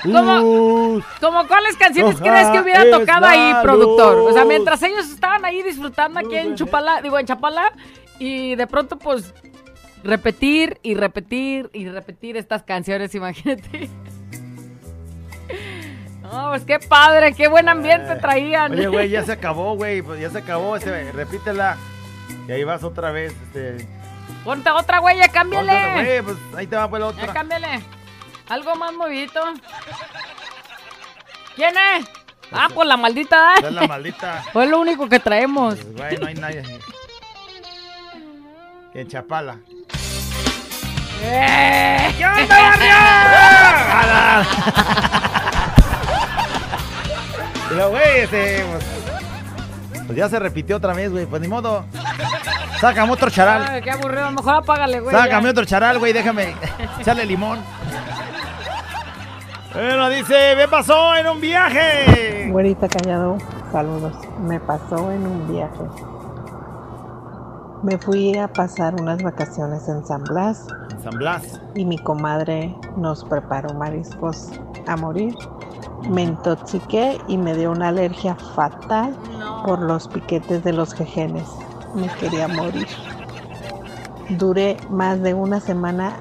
¿Cómo? 0.03 1.01
¿Cómo 1.21 1.47
cuáles 1.49 1.77
canciones 1.77 2.21
crees 2.21 2.49
que 2.49 2.61
hubiera 2.61 2.91
tocado 2.91 3.27
ahí, 3.27 3.55
productor? 3.63 4.19
O 4.19 4.33
sea, 4.33 4.45
mientras 4.45 4.83
ellos 4.83 5.09
estaban 5.11 5.45
ahí 5.45 5.63
disfrutando 5.63 6.21
aquí 6.21 6.37
en 6.37 6.55
Chupala, 6.55 7.01
digo, 7.03 7.19
en 7.19 7.27
Chapala, 7.27 7.73
y 8.19 8.55
de 8.55 8.67
pronto, 8.67 8.99
pues, 8.99 9.35
repetir 10.05 10.79
y 10.83 10.95
repetir 10.95 11.71
y 11.73 11.89
repetir 11.89 12.37
estas 12.37 12.63
canciones, 12.63 13.15
imagínate. 13.15 13.89
No, 16.23 16.49
pues 16.49 16.65
qué 16.65 16.81
padre, 16.81 17.35
qué 17.35 17.47
buen 17.47 17.69
ambiente 17.69 18.17
traían. 18.17 18.73
Oye, 18.73 18.89
güey, 18.89 19.09
ya 19.09 19.25
se 19.25 19.31
acabó, 19.39 19.77
güey. 19.77 20.03
Pues 20.03 20.21
ya 20.21 20.29
se 20.29 20.39
acabó. 20.39 20.77
Este, 20.77 21.13
repítela. 21.13 21.77
Y 22.49 22.53
ahí 22.53 22.65
vas 22.65 22.83
otra 22.83 23.13
vez. 23.13 23.33
Este. 23.33 23.87
Ponte 24.45 24.69
otra, 24.71 24.99
güey, 24.99 25.19
ya 25.19 25.29
cámbiale. 25.29 25.71
Otra, 25.71 25.95
güey, 25.95 26.23
pues 26.23 26.37
ahí 26.57 26.67
te 26.67 26.75
va 26.75 26.91
pues 26.91 27.01
la 27.01 27.13
Ya 27.13 27.23
otra. 27.23 27.33
cámbiale. 27.33 27.69
Algo 28.49 28.75
más 28.77 28.93
movidito. 28.93 29.41
¿Quién 31.57 31.75
es? 31.77 32.07
Ah, 32.53 32.69
pues 32.73 32.87
la 32.87 32.97
maldita. 32.97 33.55
Esa 33.57 33.69
es 33.69 33.75
la 33.75 33.87
maldita. 33.87 34.45
Fue 34.53 34.67
lo 34.67 34.79
único 34.79 35.09
que 35.09 35.19
traemos. 35.19 35.75
Pues, 35.77 35.97
güey, 35.97 36.19
no 36.19 36.27
hay 36.27 36.35
nadie. 36.35 36.63
En 38.95 39.09
Chapala. 39.09 39.57
¡Eh! 41.23 42.15
¿Qué 42.17 42.25
onda, 42.25 42.63
barrio? 42.63 44.47
Pero, 47.69 47.91
güey, 47.91 48.21
este. 48.21 48.65
Pues, 48.71 48.85
pues 50.07 50.19
ya 50.19 50.29
se 50.29 50.39
repitió 50.39 50.77
otra 50.77 50.95
vez, 50.95 51.11
güey. 51.11 51.27
Pues 51.27 51.43
ni 51.43 51.49
modo. 51.49 51.85
Sácame 52.81 53.13
otro 53.13 53.29
charal. 53.29 53.67
Ay, 53.69 53.83
qué 53.83 53.91
aburrido. 53.91 54.31
Mejor 54.31 54.55
apágale, 54.57 55.01
güey. 55.01 55.15
Sácame 55.15 55.45
ya. 55.45 55.51
otro 55.51 55.65
charal, 55.65 55.99
güey. 55.99 56.13
Déjame 56.13 56.55
echarle 57.01 57.27
limón. 57.27 57.59
Bueno, 59.77 60.09
dice, 60.09 60.57
me 60.57 60.67
pasó 60.69 61.15
en 61.17 61.27
un 61.29 61.39
viaje. 61.39 62.49
Güerita 62.51 62.89
Callado, 62.89 63.37
saludos. 63.71 64.15
Me 64.41 64.59
pasó 64.59 65.13
en 65.13 65.27
un 65.27 65.47
viaje. 65.53 65.83
Me 67.83 67.99
fui 67.99 68.39
a 68.39 68.49
pasar 68.49 68.99
unas 68.99 69.23
vacaciones 69.23 69.87
en 69.91 70.03
San 70.07 70.25
Blas 70.25 70.67
En 70.93 71.03
San 71.03 71.19
Blas. 71.19 71.61
y 71.75 71.85
mi 71.85 71.99
comadre 71.99 72.75
nos 72.97 73.23
preparó 73.27 73.75
mariscos 73.75 74.51
a 74.87 74.97
morir. 74.97 75.37
Me 76.09 76.23
intoxiqué 76.23 77.19
y 77.29 77.37
me 77.37 77.55
dio 77.55 77.71
una 77.71 77.89
alergia 77.89 78.35
fatal 78.35 79.15
por 79.67 79.83
los 79.83 80.09
piquetes 80.09 80.65
de 80.65 80.73
los 80.73 80.95
jejenes. 80.95 81.47
Me 81.95 82.09
quería 82.19 82.49
morir. 82.49 82.89
Duré 84.31 84.79
más 84.89 85.21
de 85.21 85.35
una 85.35 85.61
semana 85.61 86.15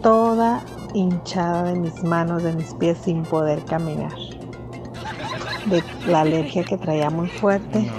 toda 0.00 0.62
hinchada 0.94 1.64
de 1.64 1.78
mis 1.78 2.02
manos, 2.02 2.42
de 2.42 2.52
mis 2.52 2.74
pies 2.74 2.98
sin 3.04 3.22
poder 3.22 3.64
caminar. 3.64 4.12
De 5.66 5.82
la 6.06 6.22
alergia 6.22 6.64
que 6.64 6.76
traía 6.76 7.10
muy 7.10 7.28
fuerte, 7.28 7.90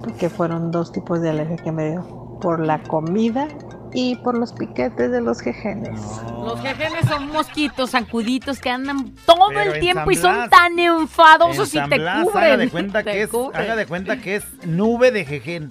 porque 0.00 0.28
fueron 0.28 0.70
dos 0.70 0.92
tipos 0.92 1.20
de 1.20 1.30
alergia 1.30 1.56
que 1.56 1.72
me 1.72 1.90
dio, 1.90 2.38
por 2.40 2.60
la 2.60 2.82
comida 2.82 3.48
y 3.94 4.16
por 4.16 4.36
los 4.36 4.52
piquetes 4.52 5.10
de 5.10 5.20
los 5.20 5.40
jejenes. 5.40 6.00
Los 6.42 6.60
jejenes 6.60 7.06
son 7.08 7.28
mosquitos 7.28 7.90
zancuditos 7.90 8.58
que 8.58 8.70
andan 8.70 9.12
todo 9.26 9.48
Pero 9.48 9.72
el 9.72 9.80
tiempo 9.80 10.10
y 10.10 10.16
son 10.16 10.48
tan 10.48 10.78
enfadosos 10.78 11.74
En 11.74 11.84
y 11.84 11.88
te 11.88 11.96
cubren. 11.96 12.44
Haga 12.44 12.56
de 12.56 12.70
cuenta 12.70 13.02
que 13.04 13.22
es, 13.22 13.30
cubren. 13.30 13.60
haga 13.60 13.76
de 13.76 13.86
cuenta 13.86 14.16
que 14.20 14.36
es 14.36 14.44
nube 14.64 15.10
de 15.10 15.24
jején. 15.24 15.70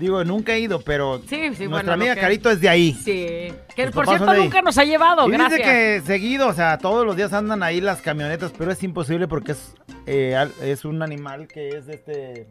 Digo, 0.00 0.24
nunca 0.24 0.54
he 0.54 0.60
ido, 0.60 0.80
pero 0.80 1.18
Sí, 1.28 1.36
sí, 1.54 1.68
nuestra 1.68 1.68
bueno, 1.68 1.92
amiga 1.92 2.14
que- 2.14 2.20
Carito 2.22 2.50
es 2.50 2.60
de 2.60 2.68
ahí. 2.68 2.94
Sí. 2.94 3.52
Que 3.76 3.90
por 3.92 4.06
cierto 4.06 4.32
nunca 4.34 4.62
nos 4.62 4.76
ha 4.78 4.84
llevado, 4.84 5.28
Y 5.28 5.32
gracias. 5.32 5.58
dice 5.58 5.62
que 5.70 6.02
seguido, 6.06 6.48
o 6.48 6.52
sea, 6.54 6.78
todos 6.78 7.04
los 7.06 7.16
días 7.16 7.32
andan 7.32 7.62
ahí 7.62 7.80
las 7.80 8.00
camionetas, 8.00 8.52
pero 8.56 8.72
es 8.72 8.82
imposible 8.82 9.28
porque 9.28 9.52
es, 9.52 9.74
eh, 10.06 10.36
es 10.62 10.84
un 10.84 11.02
animal 11.02 11.46
que 11.46 11.68
es 11.76 11.86
de 11.86 11.94
este, 11.94 12.46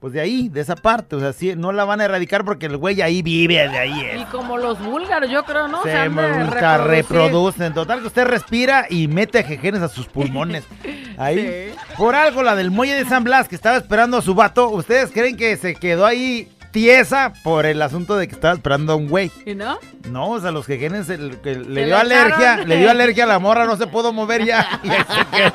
pues 0.00 0.12
de 0.12 0.20
ahí, 0.20 0.48
de 0.48 0.60
esa 0.60 0.74
parte, 0.76 1.16
o 1.16 1.20
sea, 1.20 1.32
sí, 1.32 1.54
no 1.56 1.72
la 1.72 1.84
van 1.84 2.00
a 2.00 2.04
erradicar 2.06 2.44
porque 2.44 2.66
el 2.66 2.76
güey 2.76 3.00
ahí 3.02 3.22
vive, 3.22 3.54
de 3.68 3.78
ahí 3.78 3.92
Y 4.16 4.20
es. 4.22 4.26
como 4.28 4.56
los 4.58 4.78
búlgaros, 4.82 5.30
yo 5.30 5.44
creo, 5.44 5.68
¿no? 5.68 5.82
Se 5.82 5.90
de 5.90 6.08
busca, 6.08 6.78
reproducen. 6.78 7.74
Total 7.74 8.00
que 8.00 8.06
usted 8.06 8.24
respira 8.26 8.86
y 8.90 9.08
mete 9.08 9.42
jejenes 9.42 9.82
a 9.82 9.88
sus 9.88 10.06
pulmones. 10.06 10.64
Ahí. 11.18 11.72
Por 11.96 12.14
algo, 12.14 12.42
la 12.42 12.54
del 12.54 12.70
muelle 12.70 12.92
de 12.94 13.06
San 13.06 13.24
Blas, 13.24 13.48
que 13.48 13.54
estaba 13.54 13.78
esperando 13.78 14.18
a 14.18 14.22
su 14.22 14.34
vato, 14.34 14.68
¿ustedes 14.68 15.10
creen 15.10 15.34
que 15.38 15.56
se 15.56 15.74
quedó 15.74 16.04
ahí 16.04 16.46
tiesa 16.76 17.32
por 17.42 17.64
el 17.64 17.80
asunto 17.80 18.18
de 18.18 18.28
que 18.28 18.34
estaba 18.34 18.52
esperando 18.52 18.92
a 18.92 18.96
un 18.96 19.08
güey? 19.08 19.32
¿Y 19.46 19.54
no? 19.54 19.78
No, 20.10 20.32
o 20.32 20.40
sea, 20.42 20.50
los 20.50 20.66
jejenes 20.66 21.08
el- 21.08 21.38
que 21.40 21.54
le 21.54 21.86
dio 21.86 21.94
le 21.94 21.94
alergia, 21.94 22.58
le 22.58 22.76
dio 22.76 22.90
alergia 22.90 23.24
a 23.24 23.26
la 23.26 23.38
morra, 23.38 23.64
no 23.64 23.78
se 23.78 23.86
pudo 23.86 24.12
mover 24.12 24.44
ya. 24.44 24.68
Y, 24.82 24.90
ahí 24.90 24.98
se 25.08 25.24
quedó. 25.34 25.52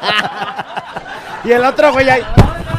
Y 1.43 1.51
el 1.51 1.63
otro 1.63 1.93
güey 1.93 2.09
ahí, 2.09 2.24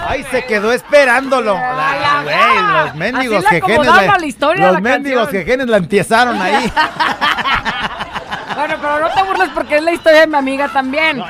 ay, 0.08 0.24
se 0.28 0.44
quedó 0.44 0.72
esperándolo. 0.72 1.54
Güey, 1.54 2.84
los 2.84 2.94
mendigos 2.96 3.44
jejenes. 3.46 3.78
acomodaba 3.78 4.18
la 4.18 4.26
historia 4.26 4.64
los 4.64 4.74
la 4.74 4.80
mendigos 4.80 5.28
jejenes 5.30 5.68
la 5.68 5.76
empiezaron 5.76 6.42
ahí. 6.42 6.72
Bueno, 8.62 8.76
pero 8.80 9.00
no 9.00 9.10
te 9.12 9.22
burles 9.24 9.48
porque 9.48 9.76
es 9.78 9.82
la 9.82 9.90
historia 9.90 10.20
de 10.20 10.26
mi 10.28 10.36
amiga 10.36 10.68
también. 10.68 11.20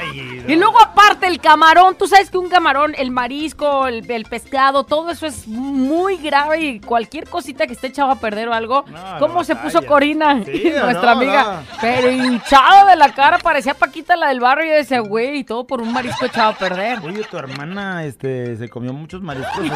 Y 0.47 0.55
luego 0.55 0.79
aparte 0.83 1.27
el 1.27 1.41
camarón, 1.41 1.97
tú 1.97 2.07
sabes 2.07 2.29
que 2.29 2.37
un 2.37 2.51
camarón, 2.51 2.95
el 2.99 3.11
marisco, 3.11 3.87
el, 3.87 4.09
el 4.11 4.25
pescado, 4.27 4.85
todo 4.85 5.11
eso 5.11 5.25
es 5.25 5.49
muy 5.49 6.19
grave 6.19 6.61
y 6.61 6.81
cualquier 6.81 7.27
cosita 7.27 7.67
que 7.67 7.73
esté 7.73 7.87
echado 7.87 8.11
a 8.11 8.17
perder 8.17 8.49
o 8.49 8.53
algo. 8.53 8.85
¿Cómo 9.19 9.35
no 9.35 9.45
se 9.45 9.57
puso. 9.57 9.81
Corina? 9.87 10.45
Sí, 10.45 10.75
Nuestra 10.83 11.13
amiga. 11.13 11.63
Pero 11.81 12.11
hinchada 12.11 12.85
de 12.91 12.97
la 12.97 13.15
cara, 13.15 13.39
parecía 13.39 13.73
Paquita 13.73 14.15
la 14.15 14.29
del 14.29 14.41
barrio 14.41 14.67
y 14.67 14.69
yo 14.69 14.75
decía, 14.75 15.01
güey, 15.01 15.39
y 15.39 15.45
todo 15.45 15.67
por 15.67 15.81
un 15.81 15.91
marisco 15.91 16.27
echado 16.27 16.51
a 16.51 16.55
perder. 16.55 16.99
Oye, 17.03 17.25
tu 17.25 17.39
hermana 17.39 18.05
este, 18.05 18.57
se 18.57 18.69
comió 18.69 18.93
muchos 18.93 19.23
mariscos. 19.23 19.65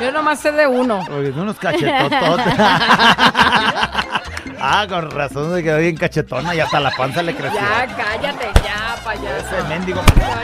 Yo 0.00 0.10
nomás 0.10 0.40
sé 0.40 0.50
de 0.50 0.66
uno. 0.66 1.04
Oye, 1.16 1.30
son 1.30 1.42
unos 1.42 1.56
cachetototes. 1.56 2.54
Ah, 4.66 4.86
con 4.88 5.10
razón 5.10 5.54
se 5.54 5.62
quedó 5.62 5.76
bien 5.76 5.94
cachetona 5.94 6.54
y 6.54 6.60
hasta 6.60 6.80
la 6.80 6.90
panza 6.90 7.22
le 7.22 7.36
creció. 7.36 7.60
Ya, 7.60 7.86
cállate, 7.86 8.46
ya, 8.64 8.96
payaso. 9.04 9.58
Ese 9.58 9.68
mendigo. 9.68 10.00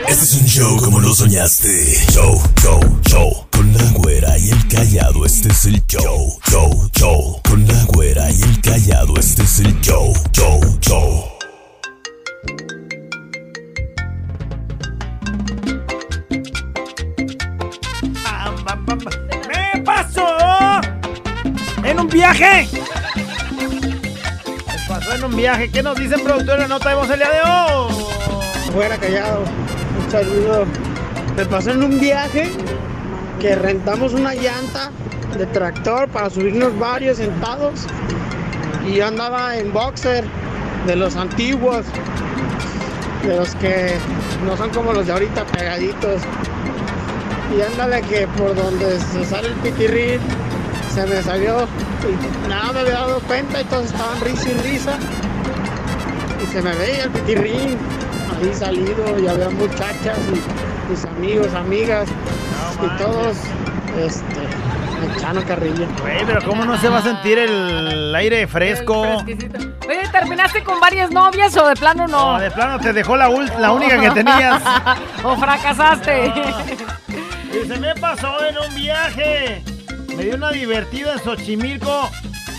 Este 0.07 0.23
es 0.23 0.33
un 0.35 0.45
show 0.45 0.77
como 0.77 0.99
lo 0.99 1.11
soñaste. 1.11 2.05
Show, 2.11 2.39
show, 2.61 2.99
show. 3.07 3.47
Con 3.51 3.73
la 3.73 3.83
güera 3.93 4.37
y 4.37 4.51
el 4.51 4.67
callado, 4.67 5.25
este 5.25 5.49
es 5.49 5.65
el 5.65 5.83
show. 5.87 6.37
Show, 6.47 6.89
show. 6.95 7.41
Con 7.49 7.67
la 7.67 7.83
güera 7.85 8.29
y 8.29 8.43
el 8.43 8.61
callado, 8.61 9.17
este 9.17 9.41
es 9.41 9.59
el 9.59 9.81
show. 9.81 10.13
Show, 10.33 10.77
show. 10.81 11.25
¡Me 19.47 19.81
pasó! 19.81 20.27
¡En 21.83 21.99
un 21.99 22.07
viaje! 22.07 22.69
¿Qué 25.01 25.07
pasó 25.07 25.15
en 25.15 25.23
un 25.31 25.35
viaje? 25.35 25.71
¿Qué 25.71 25.81
nos 25.81 25.97
dicen 25.97 26.23
productor 26.23 26.55
de 26.55 26.61
la 26.61 26.67
nota 26.67 26.89
de 26.89 26.95
voz 26.95 27.09
el 27.09 27.17
día 27.17 27.29
de 27.29 27.41
hoy? 27.41 27.93
Fuera 28.71 28.97
callado. 28.97 29.43
Un 30.03 30.11
saludo. 30.11 30.65
Me 31.35 31.45
pasó 31.45 31.71
en 31.71 31.83
un 31.83 31.99
viaje 31.99 32.51
que 33.39 33.55
rentamos 33.55 34.13
una 34.13 34.35
llanta 34.35 34.91
de 35.37 35.47
tractor 35.47 36.07
para 36.09 36.29
subirnos 36.29 36.77
varios 36.77 37.17
sentados 37.17 37.87
y 38.87 38.95
yo 38.95 39.07
andaba 39.07 39.57
en 39.57 39.73
boxer 39.73 40.23
de 40.85 40.95
los 40.95 41.15
antiguos, 41.15 41.85
de 43.23 43.37
los 43.37 43.55
que 43.55 43.95
no 44.45 44.55
son 44.55 44.69
como 44.69 44.93
los 44.93 45.07
de 45.07 45.13
ahorita 45.13 45.45
pegaditos. 45.45 46.21
Y 47.57 47.61
ándale 47.61 48.01
que 48.03 48.27
por 48.37 48.55
donde 48.55 48.99
se 48.99 49.25
sale 49.25 49.47
el 49.47 49.55
pitirrín 49.55 50.19
se 50.91 51.05
me 51.07 51.21
salió 51.21 51.67
y 52.03 52.47
nada 52.49 52.71
me 52.73 52.79
había 52.81 52.93
dado 52.93 53.19
cuenta 53.21 53.61
y 53.61 53.63
todos 53.65 53.85
estaban 53.85 54.19
risa 54.21 54.49
y 54.49 54.53
risa 54.55 54.93
y 56.41 56.45
se 56.47 56.61
me 56.61 56.71
veía 56.75 57.03
el 57.05 57.09
pitirrín 57.11 57.77
ahí 58.37 58.53
salido 58.53 59.19
y 59.19 59.27
había 59.27 59.49
muchachas 59.49 60.17
y 60.27 60.91
mis 60.91 61.05
amigos, 61.05 61.53
amigas 61.53 62.09
y 62.83 62.97
todos 63.01 63.37
este 63.97 64.41
me 65.01 65.17
echaron 65.17 65.43
carrilla. 65.43 65.87
Güey, 66.01 66.25
pero 66.27 66.41
¿cómo 66.43 66.63
no 66.63 66.77
se 66.77 66.87
va 66.87 66.99
a 66.99 67.01
sentir 67.01 67.39
el 67.39 68.13
aire 68.13 68.45
fresco? 68.45 69.01
Oye, 69.01 70.07
¿terminaste 70.11 70.63
con 70.63 70.79
varias 70.79 71.09
novias 71.09 71.57
o 71.57 71.67
de 71.67 71.75
plano 71.75 72.07
no? 72.07 72.33
No, 72.33 72.39
de 72.39 72.51
plano 72.51 72.79
te 72.79 72.93
dejó 72.93 73.17
la, 73.17 73.27
la 73.59 73.71
única 73.71 73.99
que 73.99 74.11
tenías. 74.11 74.61
¿O 75.23 75.35
fracasaste? 75.37 76.31
Y 77.51 77.67
se 77.67 77.77
me 77.79 77.93
pasó 77.95 78.33
en 78.45 78.57
un 78.57 78.73
viaje. 78.73 79.61
Me 80.21 80.27
dio 80.27 80.35
una 80.35 80.51
divertida 80.51 81.13
en 81.13 81.19
Xochimilco, 81.19 82.07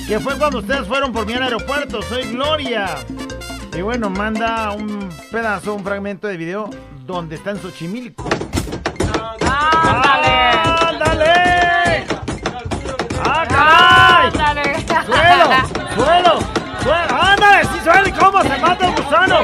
que 0.08 0.18
fue 0.18 0.36
cuando 0.36 0.58
ustedes 0.58 0.84
fueron 0.88 1.12
por 1.12 1.24
mí 1.24 1.34
al 1.34 1.44
aeropuerto. 1.44 2.02
Soy 2.02 2.24
Gloria. 2.32 2.96
Y 3.72 3.82
bueno, 3.82 4.10
manda 4.10 4.72
un 4.72 5.08
pedazo, 5.30 5.74
un 5.74 5.84
fragmento 5.84 6.26
de 6.26 6.36
video 6.36 6.68
donde 7.06 7.36
está 7.36 7.52
en 7.52 7.62
Xochimilco. 7.62 8.28
¡Ándale! 9.80 10.28
¡Ándale! 10.88 12.06
¡Ah! 13.24 14.24
¡Ándale! 14.24 14.84
¡Suelo! 15.06 15.46
¡Suelo! 15.94 16.40
¡Suelo! 16.82 17.14
¡Ándale! 17.14 17.64
¡Sí! 17.64 18.12
¿Cómo 18.18 18.42
se 18.42 18.58
mata 18.58 18.88
el 18.88 19.04
gusano? 19.04 19.38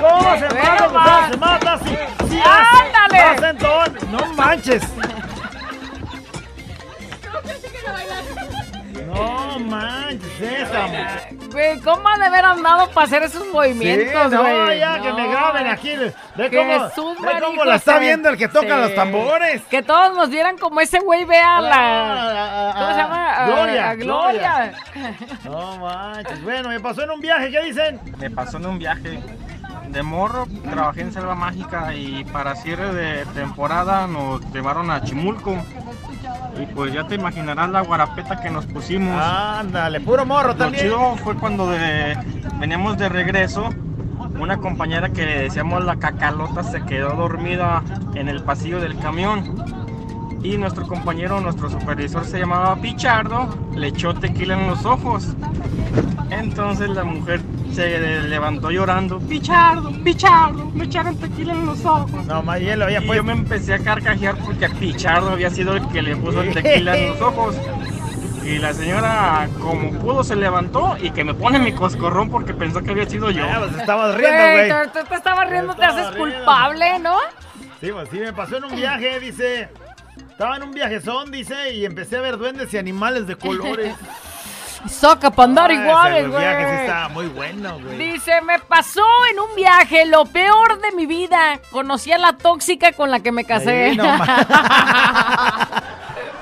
¿Cómo 0.00 0.38
se 0.40 0.48
mata 0.48 0.76
el 0.76 0.90
gusano? 0.90 1.30
¡Se 1.30 1.36
mata 1.36 1.72
así! 1.74 1.96
¡Sí 2.30 2.40
¡Ándale! 2.44 3.58
¡No 4.10 4.34
manches! 4.34 4.82
¡No 9.14 9.58
manches! 9.58 10.40
¡Esa! 10.40 10.86
Güey, 11.52 11.80
¿cómo 11.80 12.08
han 12.08 12.20
de 12.20 12.26
haber 12.26 12.44
andado 12.44 12.88
para 12.90 13.06
hacer 13.06 13.22
esos 13.24 13.46
movimientos, 13.48 14.30
Sí, 14.30 14.36
güey? 14.36 14.52
no, 14.58 14.72
ya 14.74 15.00
que 15.02 15.12
me 15.12 15.28
graben 15.28 15.66
aquí. 15.66 15.90
Ve 16.36 16.50
cómo, 16.50 16.88
Jesús, 16.88 17.16
ve 17.20 17.32
cómo 17.40 17.64
la 17.64 17.76
está 17.76 17.98
viendo 17.98 18.28
el 18.28 18.36
que 18.36 18.48
toca 18.48 18.60
Sí. 18.76 18.80
los 18.82 18.94
tambores. 18.94 19.62
Que 19.70 19.82
todos 19.82 20.14
nos 20.14 20.30
vieran 20.30 20.56
como 20.58 20.80
ese 20.80 21.00
güey 21.00 21.24
vea 21.24 21.58
Ah, 21.58 21.60
la... 21.60 22.72
¿Cómo 22.78 22.90
se 22.92 22.96
llama? 22.98 23.32
A- 23.34 23.46
Gloria, 23.46 23.94
Gloria. 23.96 24.72
No 25.44 25.76
manches. 25.78 26.42
Bueno, 26.44 26.68
me 26.68 26.80
pasó 26.80 27.02
en 27.02 27.10
un 27.10 27.20
viaje. 27.20 27.50
¿Qué 27.50 27.60
dicen? 27.62 28.00
Me 28.18 28.30
pasó 28.30 28.58
en 28.58 28.66
un 28.66 28.78
viaje 28.78 29.20
de 29.88 30.02
morro, 30.04 30.46
trabajé 30.70 31.00
en 31.00 31.12
Selva 31.12 31.34
Mágica 31.34 31.92
y 31.94 32.24
para 32.26 32.54
cierre 32.54 32.92
de 32.94 33.26
temporada 33.26 34.06
nos 34.06 34.40
llevaron 34.52 34.88
a 34.90 35.02
Chimulco. 35.02 35.56
Y 36.58 36.66
pues 36.66 36.92
ya 36.92 37.04
te 37.06 37.14
imaginarás 37.14 37.70
la 37.70 37.80
guarapeta 37.82 38.40
que 38.40 38.50
nos 38.50 38.66
pusimos. 38.66 39.20
Ándale, 39.22 40.00
puro 40.00 40.26
morro 40.26 40.48
Lo 40.48 40.56
también. 40.56 40.84
chido 40.84 41.16
fue 41.16 41.34
cuando 41.36 41.68
de- 41.70 42.16
veníamos 42.58 42.98
de 42.98 43.08
regreso, 43.08 43.68
una 44.38 44.58
compañera 44.58 45.10
que 45.10 45.24
le 45.26 45.38
decíamos 45.42 45.84
la 45.84 45.96
cacalota 45.96 46.62
se 46.62 46.82
quedó 46.82 47.10
dormida 47.14 47.82
en 48.14 48.28
el 48.28 48.42
pasillo 48.42 48.80
del 48.80 48.98
camión. 48.98 49.79
Y 50.42 50.56
nuestro 50.56 50.86
compañero, 50.86 51.40
nuestro 51.40 51.68
supervisor 51.68 52.24
se 52.24 52.38
llamaba 52.38 52.74
Pichardo, 52.76 53.48
le 53.74 53.88
echó 53.88 54.14
tequila 54.14 54.58
en 54.58 54.68
los 54.68 54.84
ojos. 54.86 55.28
Entonces 56.30 56.88
la 56.90 57.04
mujer 57.04 57.40
se 57.74 58.22
levantó 58.22 58.70
llorando. 58.70 59.18
Pichardo, 59.20 59.92
Pichardo, 60.02 60.64
me 60.74 60.84
echaron 60.84 61.16
tequila 61.16 61.52
en 61.52 61.66
los 61.66 61.84
ojos. 61.84 62.24
No, 62.26 62.42
más 62.42 62.58
hielo 62.60 62.84
había 62.86 63.02
Y 63.02 63.06
puesto. 63.06 63.22
yo 63.22 63.24
me 63.24 63.32
empecé 63.32 63.74
a 63.74 63.78
carcajear 63.80 64.36
porque 64.38 64.68
Pichardo 64.70 65.30
había 65.30 65.50
sido 65.50 65.74
el 65.76 65.86
que 65.88 66.00
le 66.02 66.16
puso 66.16 66.40
el 66.42 66.54
tequila 66.54 66.96
en 66.96 67.10
los 67.10 67.20
ojos. 67.20 67.56
Y 68.42 68.58
la 68.58 68.72
señora, 68.72 69.46
como 69.60 69.90
pudo, 69.98 70.24
se 70.24 70.34
levantó 70.34 70.96
y 71.00 71.10
que 71.10 71.22
me 71.22 71.34
pone 71.34 71.58
mi 71.58 71.72
coscorrón 71.72 72.30
porque 72.30 72.54
pensó 72.54 72.82
que 72.82 72.92
había 72.92 73.06
sido 73.06 73.30
yo. 73.30 73.44
pues 73.58 73.76
estabas 73.76 74.16
Güey, 74.16 74.68
tú, 74.70 74.98
tú 75.00 75.04
te 75.06 75.14
estabas 75.16 75.50
riendo, 75.50 75.74
te 75.74 75.84
haces 75.84 76.16
culpable, 76.16 76.98
¿no? 77.00 77.16
Sí, 77.80 77.90
pues 77.92 78.08
sí, 78.10 78.18
me 78.18 78.32
pasó 78.32 78.56
en 78.56 78.64
un 78.64 78.74
viaje, 78.76 79.20
dice. 79.20 79.68
Estaba 80.40 80.56
en 80.56 80.62
un 80.62 80.72
viajezón, 80.72 81.30
dice, 81.30 81.74
y 81.74 81.84
empecé 81.84 82.16
a 82.16 82.22
ver 82.22 82.38
duendes 82.38 82.72
y 82.72 82.78
animales 82.78 83.26
de 83.26 83.36
colores. 83.36 83.94
Soca 84.88 85.30
para 85.30 85.44
andar 85.44 85.70
Ah, 85.70 85.74
iguales, 85.74 86.28
güey. 86.30 86.40
viaje 86.40 86.64
sí 86.66 86.74
estaba 86.80 87.08
muy 87.10 87.26
bueno, 87.26 87.78
güey. 87.78 87.98
Dice, 87.98 88.40
me 88.40 88.58
pasó 88.58 89.04
en 89.30 89.38
un 89.38 89.54
viaje 89.54 90.06
lo 90.06 90.24
peor 90.24 90.80
de 90.80 90.92
mi 90.92 91.04
vida. 91.04 91.60
Conocí 91.70 92.10
a 92.10 92.16
la 92.16 92.38
tóxica 92.38 92.92
con 92.92 93.10
la 93.10 93.20
que 93.20 93.32
me 93.32 93.44
casé. 93.44 93.94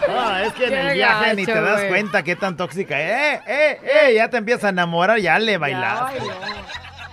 No 0.09 0.39
es 0.39 0.53
que 0.55 0.67
en 0.67 0.75
el 0.75 0.95
viaje 0.95 1.35
ni 1.35 1.45
te 1.45 1.61
das 1.61 1.83
cuenta 1.85 2.23
qué 2.23 2.35
tan 2.35 2.57
tóxica. 2.57 2.99
¡Eh, 2.99 3.43
eh, 3.47 3.81
eh! 3.83 4.15
Ya 4.15 4.31
te 4.31 4.39
empiezas 4.39 4.65
a 4.65 4.69
enamorar, 4.71 5.19
ya 5.19 5.39
le 5.39 5.59
bailaste. 5.59 6.19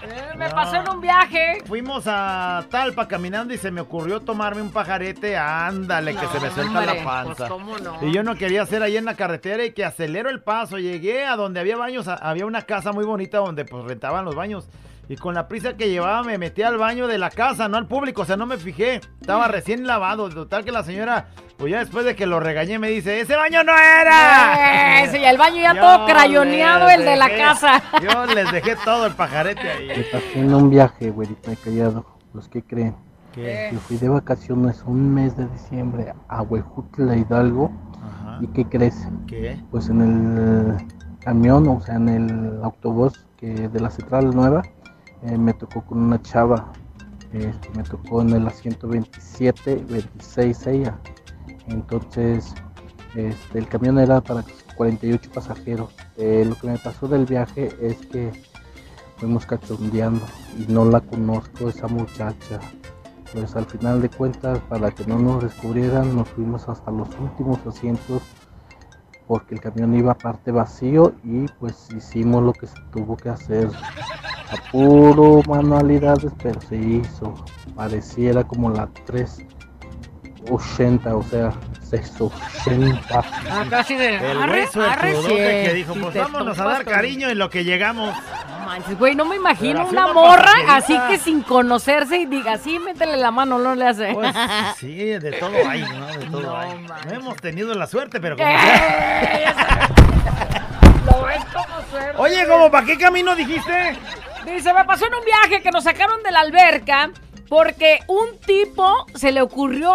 Eh, 0.06 0.38
me 0.38 0.50
pasó 0.50 0.76
en 0.78 0.90
un 0.90 1.02
viaje. 1.02 1.64
Fuimos 1.66 2.04
a 2.08 2.66
Talpa 2.70 3.08
caminando 3.08 3.54
y 3.54 3.58
se 3.58 3.72
me 3.72 3.82
ocurrió 3.82 4.20
tomarme 4.22 4.62
un 4.62 4.72
pajarete. 4.72 5.38
Ándale, 5.38 6.14
que 6.16 6.28
se 6.28 6.40
me 6.40 6.52
suelta 6.52 6.80
hombre, 6.80 6.86
la 6.86 7.04
panza. 7.04 7.36
pues, 7.36 7.50
¿cómo 7.50 7.78
no? 7.78 7.98
Y 8.08 8.14
yo 8.14 8.24
no 8.24 8.36
quería 8.36 8.62
hacer 8.64 8.84
ahí 8.84 8.98
en 8.98 9.06
la 9.06 9.16
carretera 9.16 9.66
y 9.66 9.72
que 9.72 9.84
acelero 9.86 10.30
el 10.30 10.42
paso. 10.42 10.78
Llegué 10.78 11.26
a 11.26 11.36
donde 11.36 11.60
había 11.60 11.78
baños, 11.78 12.08
había 12.08 12.46
una 12.46 12.64
casa 12.64 12.92
muy 12.92 13.06
bonita 13.06 13.40
donde 13.40 13.66
pues 13.66 13.84
rentaban 13.86 14.26
los 14.26 14.36
baños. 14.36 14.68
Y 15.08 15.18
con 15.18 15.36
la 15.36 15.48
prisa 15.48 15.78
que 15.78 15.90
llevaba 15.90 16.24
me 16.24 16.38
metí 16.38 16.64
al 16.64 16.78
baño 16.78 17.08
de 17.08 17.18
la 17.18 17.30
casa, 17.30 17.68
no 17.68 17.78
al 17.78 17.88
público, 17.88 18.24
o 18.24 18.26
sea, 18.26 18.38
no 18.38 18.46
me 18.46 18.58
fijé. 18.58 19.02
Estaba 19.22 19.48
recién 19.48 19.86
lavado. 19.86 20.30
Total 20.30 20.66
que 20.66 20.72
la 20.72 20.84
señora, 20.84 21.28
pues 21.58 21.72
ya 21.72 21.80
después 21.80 22.06
de 22.06 22.16
que 22.16 22.26
lo 22.26 22.40
regañé, 22.40 22.80
me 22.80 22.90
dice, 22.90 23.20
¡ese 23.20 23.36
baño 23.36 23.64
no 23.64 23.72
era! 23.72 25.04
Eso, 25.04 25.18
y 25.18 25.26
el 25.26 25.38
baño 25.38 25.58
ya 25.58 25.74
Yo 25.76 25.82
todo 25.82 26.06
crayoneado, 26.08 26.90
el 26.90 27.06
de 27.06 27.16
la 27.16 27.30
casa. 27.30 27.84
Yo 28.02 28.26
les 28.26 28.52
dejé 28.52 28.76
todo 28.84 29.06
el 29.06 29.14
pajarete 29.14 29.70
ahí. 29.70 29.88
Me 29.88 30.04
pasó 30.04 30.26
en 30.36 30.54
un 30.54 30.70
viaje, 30.70 31.12
güerita 31.12 31.52
de 31.52 31.58
callado. 31.58 32.06
Los 32.34 32.50
que 32.50 32.64
creen. 32.64 32.96
¿Qué? 33.34 33.70
Yo 33.72 33.80
fui 33.80 33.98
de 33.98 34.10
vacaciones 34.10 34.82
un 34.86 35.14
mes 35.14 35.38
de 35.38 35.48
diciembre 35.48 36.14
a 36.28 36.42
Huejutla 36.42 37.16
Hidalgo. 37.16 37.72
¿Y 38.42 38.48
qué 38.48 38.66
crees? 38.66 39.08
¿Qué? 39.28 39.60
Pues 39.72 39.90
en 39.90 40.02
el 40.02 40.88
camión, 41.20 41.68
o 41.68 41.80
sea, 41.82 41.96
en 41.96 42.10
el 42.10 42.64
autobús 42.64 43.26
que 43.38 43.68
de 43.70 43.80
la 43.80 43.90
central 43.90 44.36
nueva, 44.36 44.64
eh, 45.28 45.38
me 45.38 45.54
tocó 45.54 45.84
con 45.86 46.00
una 46.00 46.22
chava. 46.22 46.72
Este, 47.34 47.70
me 47.76 47.84
tocó 47.84 48.22
en 48.22 48.30
el 48.30 48.48
asiento 48.48 48.88
27, 48.88 49.86
26 49.90 50.68
ella. 50.68 50.98
Entonces, 51.68 52.54
este, 53.16 53.60
el 53.60 53.68
camión 53.68 54.00
era 54.00 54.22
para 54.22 54.44
48 54.76 55.32
pasajeros. 55.34 55.94
Eh, 56.18 56.46
lo 56.48 56.56
que 56.56 56.68
me 56.68 56.78
pasó 56.78 57.08
del 57.08 57.26
viaje 57.26 57.76
es 57.82 57.98
que 58.08 58.32
fuimos 59.18 59.46
cachondeando 59.46 60.26
y 60.58 60.72
no 60.72 60.86
la 60.86 61.02
conozco 61.02 61.70
esa 61.70 61.88
muchacha. 61.88 62.60
Pues 63.34 63.56
al 63.56 63.66
final 63.66 64.02
de 64.02 64.10
cuentas, 64.10 64.60
para 64.70 64.92
que 64.92 65.06
no 65.06 65.20
nos 65.20 65.44
descubrieran, 65.44 66.16
nos 66.16 66.30
fuimos 66.30 66.70
hasta 66.70 66.92
los 66.92 67.10
últimos 67.20 67.60
asientos 67.68 68.22
porque 69.28 69.56
el 69.56 69.62
camión 69.62 69.96
iba 69.96 70.12
aparte 70.12 70.52
vacío 70.52 71.14
y 71.24 71.48
pues 71.60 71.90
hicimos 71.96 72.44
lo 72.44 72.54
que 72.54 72.68
se 72.68 72.80
tuvo 72.92 73.18
que 73.18 73.30
hacer 73.30 73.70
a 74.52 74.72
puro 74.72 75.42
manualidades, 75.48 76.32
pero 76.42 76.62
se 76.62 76.78
hizo. 76.78 77.34
Pareciera 77.76 78.44
como 78.44 78.70
la 78.70 78.88
380, 80.46 81.16
o 81.16 81.24
sea, 81.24 81.52
680. 81.90 83.24
Ah, 83.50 83.66
casi 83.70 83.96
de. 83.96 84.16
El 84.16 84.42
arre, 84.42 84.68
suertudote 84.68 85.34
arre, 85.34 85.64
que 85.68 85.74
dijo, 85.74 85.94
pues 85.96 86.16
vámonos 86.16 86.58
a 86.60 86.66
dar 86.66 86.86
cariño 86.86 87.30
en 87.30 87.38
lo 87.38 87.50
que 87.50 87.64
llegamos. 87.64 88.16
No 88.16 88.66
manches, 88.66 88.98
güey, 88.98 89.16
no 89.16 89.26
me 89.26 89.36
imagino 89.36 89.86
una 89.88 90.06
una 90.06 90.14
morra 90.14 90.54
así 90.70 90.98
que 91.10 91.18
sin 91.20 91.42
conocerse 91.44 92.18
y 92.18 92.26
diga, 92.26 92.58
sí, 92.58 92.80
métele 92.80 93.18
la 93.18 93.32
mano, 93.32 93.58
no 93.58 93.76
le 93.76 93.88
hace. 93.88 94.14
Pues 94.14 94.34
sí, 94.78 94.96
de 94.96 95.32
todo 95.34 95.56
hay, 95.68 95.82
¿no? 95.82 96.08
De 96.08 96.26
todo 96.26 96.58
hay. 96.58 96.86
No 97.08 97.14
hemos 97.14 97.36
tenido 97.38 97.74
la 97.74 97.88
suerte, 97.88 98.20
pero 98.20 98.36
como 98.38 98.50
Eh. 98.50 99.46
Lo 101.06 101.24
ves 101.24 101.46
como 101.46 101.82
suerte. 101.92 102.18
Oye, 102.18 102.48
¿cómo 102.48 102.72
para 102.72 102.86
qué 102.86 102.98
camino 102.98 103.36
dijiste? 103.36 103.98
Dice, 104.46 104.74
me 104.74 104.86
pasó 104.86 105.08
en 105.08 105.16
un 105.16 105.26
viaje 105.26 105.62
que 105.62 105.72
nos 105.72 105.84
sacaron 105.84 106.22
de 106.24 106.32
la 106.32 106.42
alberca 106.42 107.10
porque 107.50 108.00
un 108.08 108.38
tipo 108.46 109.06
se 109.16 109.32
le 109.32 109.42
ocurrió, 109.42 109.94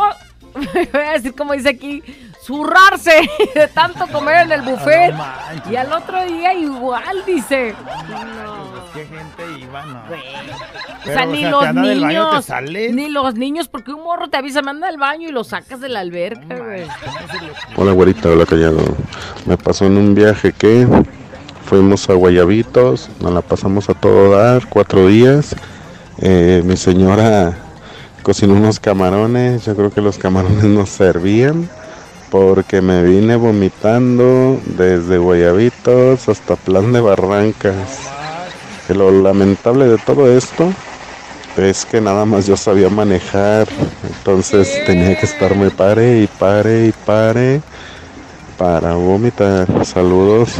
voy 0.92 1.02
a 1.02 1.12
decir 1.12 1.34
como 1.34 1.52
dice 1.52 1.70
aquí, 1.70 2.02
zurrarse 2.42 3.28
de 3.54 3.68
tanto 3.68 4.06
comer 4.08 4.46
en 4.46 4.52
el 4.52 4.62
buffet. 4.62 5.14
y 5.70 5.76
al 5.76 5.92
otro 5.92 6.24
día 6.24 6.54
igual, 6.54 7.22
dice. 7.26 7.74
¿Qué 8.94 9.06
gente 9.06 9.60
iba? 9.60 9.84
No. 9.84 10.02
O 11.00 11.04
sea, 11.04 11.26
ni 11.26 11.44
los 11.44 11.64
anda 11.64 11.82
del 11.82 12.00
baño, 12.00 12.24
te 12.24 12.30
niños. 12.30 12.44
sales. 12.44 12.94
Ni 12.94 13.08
los 13.08 13.34
niños, 13.34 13.68
porque 13.68 13.92
un 13.92 14.02
morro 14.02 14.28
te 14.28 14.36
avisa, 14.36 14.62
me 14.62 14.70
anda 14.70 14.88
al 14.88 14.98
baño 14.98 15.28
y 15.28 15.32
lo 15.32 15.44
sacas 15.44 15.80
de 15.80 15.88
la 15.88 16.00
alberca, 16.00 16.56
güey. 16.56 16.86
Hola 17.76 17.92
güerita, 17.92 18.28
hola 18.30 18.46
callado. 18.46 18.80
Me 19.46 19.56
pasó 19.56 19.86
en 19.86 19.96
un 19.96 20.14
viaje 20.14 20.52
que 20.52 20.86
fuimos 21.64 22.10
a 22.10 22.14
Guayabitos, 22.14 23.08
nos 23.20 23.32
la 23.32 23.42
pasamos 23.42 23.88
a 23.88 23.94
todo 23.94 24.36
dar, 24.36 24.66
cuatro 24.68 25.06
días. 25.06 25.54
Eh, 26.18 26.62
mi 26.64 26.76
señora 26.76 27.54
cocinó 28.30 28.54
unos 28.54 28.78
camarones, 28.78 29.64
yo 29.64 29.74
creo 29.74 29.90
que 29.90 30.00
los 30.00 30.16
camarones 30.16 30.62
no 30.62 30.86
servían 30.86 31.68
porque 32.30 32.80
me 32.80 33.02
vine 33.02 33.34
vomitando 33.34 34.60
desde 34.66 35.18
Guayabitos 35.18 36.28
hasta 36.28 36.54
Plan 36.54 36.92
de 36.92 37.00
Barrancas. 37.00 37.98
Que 38.86 38.94
lo 38.94 39.10
lamentable 39.10 39.86
de 39.86 39.98
todo 39.98 40.30
esto 40.30 40.72
es 41.56 41.84
que 41.84 42.00
nada 42.00 42.24
más 42.24 42.46
yo 42.46 42.56
sabía 42.56 42.88
manejar, 42.88 43.66
entonces 44.06 44.80
tenía 44.86 45.18
que 45.18 45.26
estarme 45.26 45.70
pare 45.70 46.20
y 46.20 46.28
pare 46.28 46.86
y 46.86 46.92
pare 46.92 47.60
para 48.56 48.94
vomitar. 48.94 49.66
Saludos. 49.84 50.50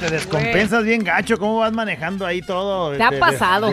Te 0.00 0.10
descompensas 0.10 0.84
bien 0.84 1.02
gacho. 1.02 1.38
¿Cómo 1.38 1.58
vas 1.58 1.72
manejando 1.72 2.24
ahí 2.24 2.40
todo? 2.40 2.96
Te 2.96 3.02
ha 3.02 3.10
Des- 3.10 3.18
pasado. 3.20 3.72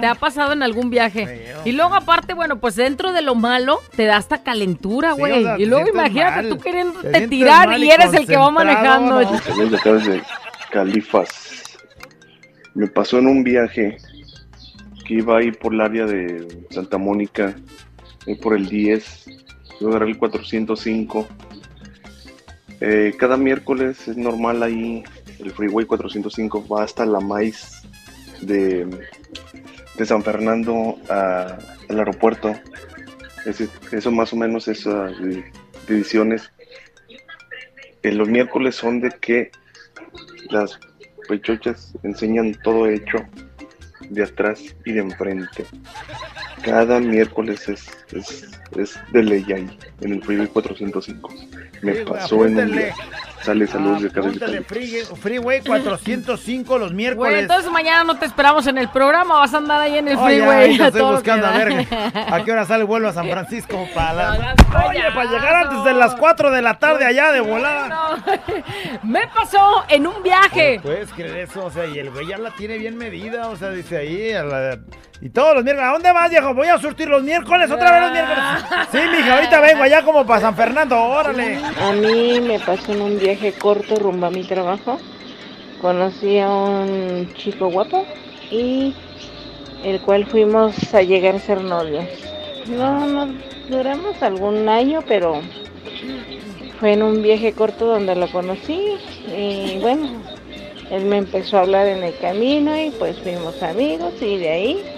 Te 0.00 0.06
ha 0.06 0.14
pasado 0.16 0.52
en 0.52 0.62
algún 0.62 0.90
viaje. 0.90 1.54
Y 1.64 1.72
luego, 1.72 1.94
aparte, 1.94 2.34
bueno, 2.34 2.58
pues 2.58 2.74
dentro 2.76 3.12
de 3.12 3.22
lo 3.22 3.34
malo, 3.34 3.80
te 3.94 4.04
da 4.04 4.16
hasta 4.16 4.42
calentura, 4.42 5.14
Sí, 5.14 5.20
güey. 5.20 5.32
o 5.32 5.42
sea, 5.42 5.56
te 5.56 5.62
y 5.62 5.66
luego 5.66 5.88
imagínate 5.88 6.36
mal. 6.36 6.48
tú 6.48 6.56
Te 6.56 6.62
queriéndote 6.64 7.28
tirar 7.28 7.78
y 7.78 7.84
y 7.84 7.90
eres 7.90 8.12
el 8.12 8.26
que 8.26 8.36
va 8.36 8.50
manejando. 8.50 9.20
¿no? 9.22 9.66
De 9.70 9.76
acá 9.76 9.92
desde 9.92 10.22
Califas. 10.70 11.78
Me 12.74 12.86
pasó 12.88 13.18
en 13.18 13.26
un 13.28 13.44
viaje 13.44 13.98
que 15.06 15.14
iba 15.14 15.38
ahí 15.38 15.52
por 15.52 15.74
el 15.74 15.80
área 15.80 16.06
de 16.06 16.64
Santa 16.70 16.96
Mónica, 16.98 17.54
ahí 18.26 18.34
por 18.36 18.56
el 18.56 18.68
10, 18.68 19.26
yo 19.80 19.88
agarré 19.90 20.06
el 20.08 20.16
405. 20.18 21.28
Eh, 22.80 23.12
cada 23.18 23.36
miércoles 23.36 24.08
es 24.08 24.16
normal 24.16 24.62
ahí, 24.62 25.04
el 25.42 25.50
Freeway 25.52 25.86
405 25.86 26.66
va 26.68 26.84
hasta 26.84 27.04
la 27.06 27.20
maíz 27.20 27.82
de, 28.40 28.86
de 29.96 30.06
San 30.06 30.22
Fernando 30.22 30.98
a- 31.08 31.56
al 31.88 31.98
aeropuerto. 31.98 32.54
Eso 33.90 34.10
más 34.10 34.32
o 34.32 34.36
menos 34.36 34.68
es 34.68 34.86
ah, 34.86 35.10
divisiones. 35.88 36.50
Eh, 38.02 38.12
los 38.12 38.28
miércoles 38.28 38.74
son 38.76 39.00
de 39.00 39.10
que 39.20 39.50
las 40.50 40.78
pechochas 41.28 41.92
enseñan 42.02 42.54
todo 42.62 42.88
hecho 42.88 43.18
de 44.10 44.22
atrás 44.24 44.60
y 44.84 44.92
de 44.92 45.00
enfrente. 45.00 45.64
Cada 46.62 47.00
miércoles 47.00 47.68
es, 47.68 47.86
es, 48.12 48.48
es 48.76 48.98
de 49.12 49.22
ley 49.22 49.44
ahí, 49.52 49.78
en 50.00 50.12
el 50.14 50.22
Freeway 50.22 50.46
405. 50.48 51.34
Me 51.82 51.94
pasó 52.04 52.44
en 52.46 52.56
un 52.58 52.72
día. 52.72 52.94
Sale 53.42 53.66
saludos 53.66 54.02
de 54.02 54.62
Freeway 55.20 55.62
405 55.62 56.78
los 56.78 56.88
Güey, 56.90 56.96
miércoles. 56.96 57.40
entonces 57.42 57.70
mañana 57.72 58.04
no 58.04 58.16
te 58.16 58.24
esperamos 58.26 58.66
en 58.68 58.78
el 58.78 58.88
programa, 58.88 59.34
vas 59.40 59.52
a 59.52 59.56
andar 59.58 59.80
ahí 59.80 59.98
en 59.98 60.06
el 60.08 60.16
Oye, 60.16 60.36
freeway. 60.38 60.60
ahorita 60.62 60.84
a 60.84 60.86
estoy 60.88 61.02
buscando 61.02 61.48
que 61.48 61.54
a 61.54 61.58
ver 61.64 61.86
a 62.32 62.44
qué 62.44 62.52
hora 62.52 62.64
sale 62.64 62.82
el 62.82 62.86
vuelo 62.86 63.08
a 63.08 63.12
San 63.12 63.28
Francisco 63.28 63.88
para 63.94 64.12
la- 64.12 64.54
Oye, 64.88 65.02
para 65.14 65.24
llegar 65.30 65.54
antes 65.66 65.84
de 65.84 65.92
las 65.94 66.14
4 66.14 66.50
de 66.52 66.62
la 66.62 66.78
tarde 66.78 67.04
allá 67.04 67.32
de 67.32 67.40
volada. 67.40 68.22
Me 69.02 69.26
pasó 69.34 69.84
en 69.88 70.06
un 70.06 70.22
viaje. 70.22 70.78
¿Puedes 70.82 71.10
creer 71.12 71.38
eso? 71.38 71.64
O 71.64 71.70
sea, 71.70 71.86
y 71.86 71.98
el 71.98 72.10
güey 72.10 72.28
ya 72.28 72.38
la 72.38 72.50
tiene 72.52 72.78
bien 72.78 72.96
medida, 72.96 73.48
o 73.48 73.56
sea, 73.56 73.70
dice 73.70 73.96
ahí 73.98 74.32
a 74.32 74.44
la- 74.44 74.78
Y 75.24 75.30
todos 75.30 75.54
los 75.54 75.62
miércoles, 75.62 75.88
¿a 75.88 75.92
dónde 75.92 76.10
vas, 76.10 76.28
viejo? 76.28 76.52
Voy 76.52 76.66
a 76.66 76.78
surtir 76.78 77.06
los 77.06 77.22
miércoles, 77.22 77.70
otra 77.70 77.92
vez 77.92 78.00
los 78.02 78.10
miércoles. 78.10 78.44
Sí, 78.90 78.98
mija, 79.16 79.36
ahorita 79.36 79.60
vengo 79.60 79.84
allá 79.84 80.02
como 80.02 80.26
para 80.26 80.40
San 80.40 80.56
Fernando, 80.56 81.00
órale. 81.00 81.60
A 81.80 81.92
mí 81.92 82.40
me 82.40 82.58
pasó 82.58 82.92
en 82.92 83.02
un 83.02 83.20
viaje 83.20 83.52
corto 83.52 83.94
rumbo 83.94 84.26
a 84.26 84.30
mi 84.30 84.42
trabajo. 84.42 84.98
Conocí 85.80 86.40
a 86.40 86.48
un 86.48 87.32
chico 87.34 87.68
guapo 87.68 88.04
y 88.50 88.96
el 89.84 90.00
cual 90.00 90.26
fuimos 90.26 90.92
a 90.92 91.02
llegar 91.02 91.36
a 91.36 91.38
ser 91.38 91.60
novios. 91.60 92.04
No, 92.66 93.06
no 93.06 93.32
duramos 93.68 94.20
algún 94.24 94.68
año, 94.68 95.04
pero 95.06 95.40
fue 96.80 96.94
en 96.94 97.02
un 97.04 97.22
viaje 97.22 97.52
corto 97.52 97.86
donde 97.86 98.16
lo 98.16 98.26
conocí 98.26 98.96
y 99.28 99.78
bueno, 99.80 100.08
él 100.90 101.04
me 101.04 101.18
empezó 101.18 101.58
a 101.58 101.60
hablar 101.60 101.86
en 101.86 102.02
el 102.02 102.16
camino 102.18 102.76
y 102.76 102.90
pues 102.90 103.20
fuimos 103.20 103.62
amigos 103.62 104.14
y 104.20 104.38
de 104.38 104.50
ahí 104.50 104.91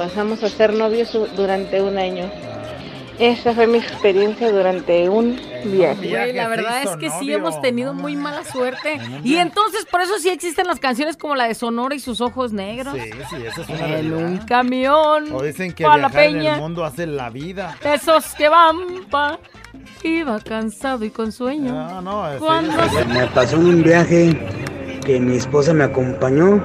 pasamos 0.00 0.42
a 0.42 0.48
ser 0.48 0.72
novios 0.72 1.12
durante 1.36 1.82
un 1.82 1.98
año. 1.98 2.24
Esa 3.18 3.52
fue 3.52 3.66
mi 3.66 3.76
experiencia 3.76 4.50
durante 4.50 5.10
un 5.10 5.38
viaje. 5.66 6.08
Güey, 6.08 6.32
la 6.32 6.48
verdad 6.48 6.82
es 6.82 6.96
que 6.96 7.10
sí 7.10 7.30
hemos 7.34 7.60
tenido 7.60 7.92
muy 7.92 8.16
mala 8.16 8.42
suerte. 8.44 8.98
Y 9.22 9.34
entonces 9.36 9.84
por 9.84 10.00
eso 10.00 10.18
sí 10.18 10.30
existen 10.30 10.66
las 10.66 10.80
canciones 10.80 11.18
como 11.18 11.34
la 11.34 11.46
de 11.48 11.54
Sonora 11.54 11.94
y 11.94 12.00
sus 12.00 12.22
ojos 12.22 12.50
negros. 12.54 12.94
Sí, 12.94 13.10
sí, 13.28 13.36
esa 13.46 13.60
es 13.60 13.68
una 13.68 13.78
En 13.80 13.90
realidad. 13.90 14.16
un 14.26 14.38
camión. 14.38 15.24
O 15.34 15.42
dicen 15.42 15.72
que 15.74 15.82
la 15.84 15.96
viajar 15.98 16.22
en 16.24 16.32
peña. 16.38 16.54
el 16.54 16.60
mundo 16.62 16.82
hace 16.82 17.06
la 17.06 17.28
vida. 17.28 17.76
Esos 17.84 18.34
que 18.36 18.48
van 18.48 18.76
pa. 19.10 19.38
Iba 20.02 20.40
cansado 20.40 21.04
y 21.04 21.10
con 21.10 21.30
sueño. 21.30 21.74
No, 21.74 22.00
no, 22.00 22.38
Cuando 22.38 22.72
se- 22.88 23.04
Me 23.04 23.26
pasó 23.26 23.56
en 23.56 23.66
un 23.66 23.82
viaje 23.82 24.34
que 25.04 25.20
mi 25.20 25.36
esposa 25.36 25.74
me 25.74 25.84
acompañó 25.84 26.64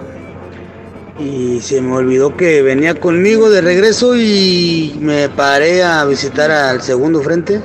y 1.19 1.61
se 1.61 1.81
me 1.81 1.95
olvidó 1.95 2.35
que 2.35 2.61
venía 2.61 2.99
conmigo 2.99 3.49
de 3.49 3.61
regreso 3.61 4.15
y 4.15 4.95
me 4.99 5.29
paré 5.29 5.83
a 5.83 6.03
visitar 6.05 6.51
al 6.51 6.81
segundo 6.81 7.21
frente 7.21 7.61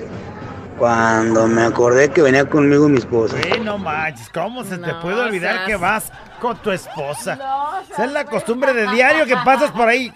cuando 0.78 1.46
me 1.46 1.62
acordé 1.62 2.10
que 2.10 2.22
venía 2.22 2.44
conmigo 2.46 2.88
mi 2.88 2.98
esposa. 2.98 3.36
Güey, 3.48 3.60
no 3.60 3.76
manches, 3.76 4.28
¿cómo 4.30 4.64
se 4.64 4.78
te 4.78 4.94
puede 4.94 5.20
olvidar 5.20 5.54
seas- 5.56 5.66
que 5.66 5.76
vas 5.76 6.12
con 6.40 6.56
tu 6.58 6.70
esposa? 6.70 7.38
Esa 7.90 8.04
es 8.04 8.12
la 8.12 8.24
costumbre 8.24 8.72
de 8.72 8.86
diario 8.90 9.26
que 9.26 9.36
pasas 9.44 9.70
por 9.72 9.88
ahí. 9.88 10.12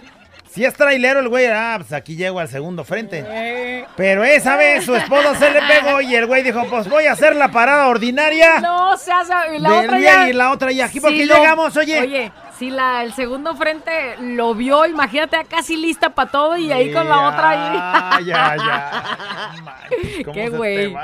Si 0.50 0.64
es 0.64 0.72
trailero 0.72 1.18
el 1.18 1.28
güey, 1.28 1.46
ah, 1.46 1.74
pues 1.78 1.92
aquí 1.92 2.14
llego 2.14 2.38
al 2.38 2.46
segundo 2.48 2.84
frente. 2.84 3.84
Pero 3.96 4.22
esa 4.22 4.54
vez 4.56 4.84
su 4.84 4.94
esposa 4.94 5.34
se 5.34 5.50
le 5.50 5.60
pegó 5.62 6.00
y 6.00 6.14
el 6.14 6.26
güey 6.26 6.44
dijo, 6.44 6.62
pues 6.70 6.88
voy 6.88 7.06
a 7.06 7.12
hacer 7.12 7.34
la 7.34 7.50
parada 7.50 7.88
ordinaria. 7.88 8.60
No 8.60 8.96
se 8.96 9.10
hace. 9.10 9.32
Y 9.56 9.58
la 9.58 9.80
otra 9.80 9.98
ya. 9.98 10.28
y 10.28 10.32
la 10.32 10.52
otra 10.52 10.70
ya 10.70 10.84
aquí, 10.86 11.00
¿por 11.00 11.10
Sí 11.10 11.18
qué 11.18 11.26
lo- 11.26 11.34
llegamos, 11.34 11.76
oye? 11.76 12.00
Oye, 12.00 12.32
si 12.64 12.70
la, 12.70 13.02
el 13.02 13.12
segundo 13.12 13.54
frente 13.54 14.16
lo 14.20 14.54
vio, 14.54 14.86
imagínate, 14.86 15.36
casi 15.48 15.76
lista 15.76 16.10
para 16.10 16.30
todo 16.30 16.56
y 16.56 16.72
ahí 16.72 16.90
con 16.92 17.06
la 17.08 17.28
otra 17.28 17.50
ahí. 17.50 18.24
Ya, 18.24 18.56
ya. 18.56 19.18
¿Cómo 20.24 20.32
Qué 20.32 20.48
güey. 20.48 20.94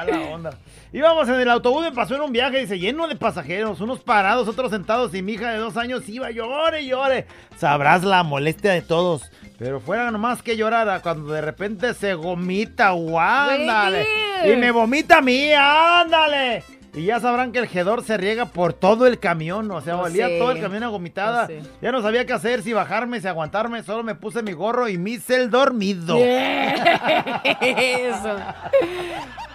Íbamos 0.93 1.29
en 1.29 1.35
el 1.35 1.51
autobús, 1.51 1.83
me 1.83 1.93
pasó 1.93 2.15
en 2.17 2.23
un 2.23 2.33
viaje, 2.33 2.61
dice, 2.61 2.79
lleno 2.79 3.07
de 3.07 3.15
pasajeros, 3.15 3.81
unos 3.81 4.01
parados, 4.01 4.49
otros 4.49 4.71
sentados, 4.71 5.15
y 5.15 5.23
mi 5.23 5.35
hija 5.35 5.53
de 5.53 5.59
dos 5.59 5.77
años 5.77 6.09
iba, 6.09 6.31
llore, 6.31 6.87
llore. 6.87 7.27
Sabrás 7.57 8.03
la 8.03 8.23
molestia 8.23 8.73
de 8.73 8.83
todos. 8.83 9.31
Pero 9.59 9.81
fuera 9.81 10.11
nomás 10.11 10.43
que 10.43 10.57
llorara 10.57 11.01
cuando 11.01 11.33
de 11.33 11.43
repente 11.43 11.93
se 11.93 12.15
gomita, 12.15 12.89
ándale. 12.89 14.07
Y 14.47 14.57
me 14.57 14.71
vomita 14.71 15.19
a 15.19 15.23
mí, 15.23 15.53
ándale. 15.53 16.65
Y 16.95 17.05
ya 17.05 17.21
sabrán 17.21 17.53
que 17.53 17.61
el 17.61 17.69
jedor 17.69 18.03
se 18.03 18.17
riega 18.17 18.47
por 18.47 18.73
todo 18.73 19.07
el 19.07 19.19
camión, 19.19 19.71
o 19.71 19.81
sea, 19.81 19.95
valía 19.95 20.27
sé. 20.27 20.39
todo 20.39 20.51
el 20.51 20.61
camión 20.61 20.83
a 20.83 20.89
vomitada. 20.89 21.43
Lo 21.43 21.47
sé. 21.47 21.63
Ya 21.81 21.93
no 21.93 22.03
sabía 22.03 22.27
qué 22.27 22.33
hacer, 22.33 22.63
si 22.63 22.73
bajarme, 22.73 23.21
si 23.21 23.29
aguantarme, 23.29 23.83
solo 23.83 24.03
me 24.03 24.15
puse 24.15 24.43
mi 24.43 24.53
gorro 24.53 24.89
y 24.89 25.01
hice 25.11 25.37
el 25.37 25.51
dormido. 25.51 26.17
Eso. 27.61 28.37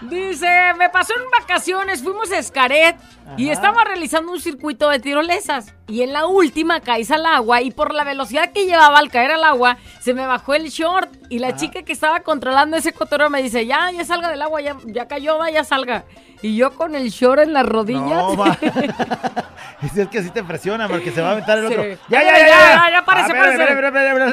Dice, 0.01 0.47
me 0.77 0.89
pasó 0.89 1.13
en 1.15 1.23
vacaciones, 1.39 2.03
fuimos 2.03 2.31
a 2.31 2.37
Escaret 2.37 2.95
y 3.37 3.49
estaba 3.49 3.83
realizando 3.83 4.31
un 4.31 4.39
circuito 4.41 4.89
de 4.89 4.99
tirolesas. 4.99 5.73
Y 5.87 6.01
en 6.01 6.13
la 6.13 6.25
última 6.25 6.79
caíse 6.81 7.13
al 7.13 7.25
agua 7.25 7.61
y 7.61 7.71
por 7.71 7.93
la 7.93 8.03
velocidad 8.03 8.51
que 8.51 8.65
llevaba 8.65 8.99
al 8.99 9.09
caer 9.09 9.31
al 9.31 9.43
agua, 9.43 9.77
se 10.01 10.13
me 10.13 10.25
bajó 10.27 10.53
el 10.53 10.69
short. 10.69 11.09
Y 11.29 11.39
la 11.39 11.55
chica 11.55 11.83
que 11.83 11.93
estaba 11.93 12.19
controlando 12.21 12.75
ese 12.77 12.91
cotorreo 12.93 13.29
me 13.29 13.41
dice, 13.41 13.65
ya, 13.65 13.89
ya 13.91 14.03
salga 14.05 14.29
del 14.29 14.41
agua, 14.41 14.61
ya, 14.61 14.75
ya 14.85 15.07
cayó, 15.07 15.37
va, 15.37 15.49
ya 15.49 15.63
salga. 15.63 16.03
Y 16.41 16.55
yo 16.57 16.75
con 16.75 16.93
el 16.95 17.09
short 17.09 17.39
en 17.41 17.53
las 17.53 17.65
rodillas. 17.65 18.03
No, 18.03 18.35
es 19.95 20.07
que 20.09 20.19
así 20.19 20.29
te 20.29 20.43
presiona 20.43 20.87
porque 20.87 21.11
se 21.11 21.21
va 21.21 21.29
a 21.29 21.31
aventar 21.31 21.57
el 21.57 21.67
Sí. 21.67 21.73
otro. 21.73 21.83
Ya, 22.09 22.21
Ya, 22.21 22.23
ya, 22.23 22.31
ya, 22.31 22.37
ya, 22.37 22.47
ya, 22.47 22.75
ya. 22.75 22.91
ya, 22.91 23.05
párese, 23.05 23.33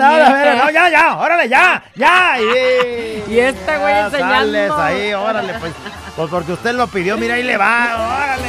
Ah, 0.02 0.70
ya, 0.72 0.88
ya, 0.90 1.18
órale, 1.18 1.48
ya, 1.48 1.82
ya. 1.94 2.36
Y, 2.40 3.32
Y 3.32 3.38
este 3.38 3.78
güey 3.78 3.94
enseñando. 3.98 4.52
Sales 4.52 4.72
ahí, 4.72 5.14
órale, 5.14 5.51
pues. 5.61 5.72
Pues 6.16 6.30
porque 6.30 6.53
usted 6.53 6.74
lo 6.74 6.86
pidió, 6.86 7.16
mira, 7.16 7.34
ahí 7.34 7.42
le 7.42 7.57
va, 7.57 8.16
órale. 8.16 8.48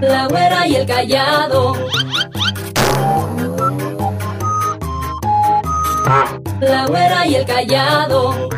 La 0.00 0.26
güera 0.26 0.66
y 0.66 0.76
el 0.76 0.86
callado. 0.86 1.74
La 6.60 6.86
güera 6.86 7.26
y 7.26 7.34
el 7.36 7.46
callado. 7.46 8.48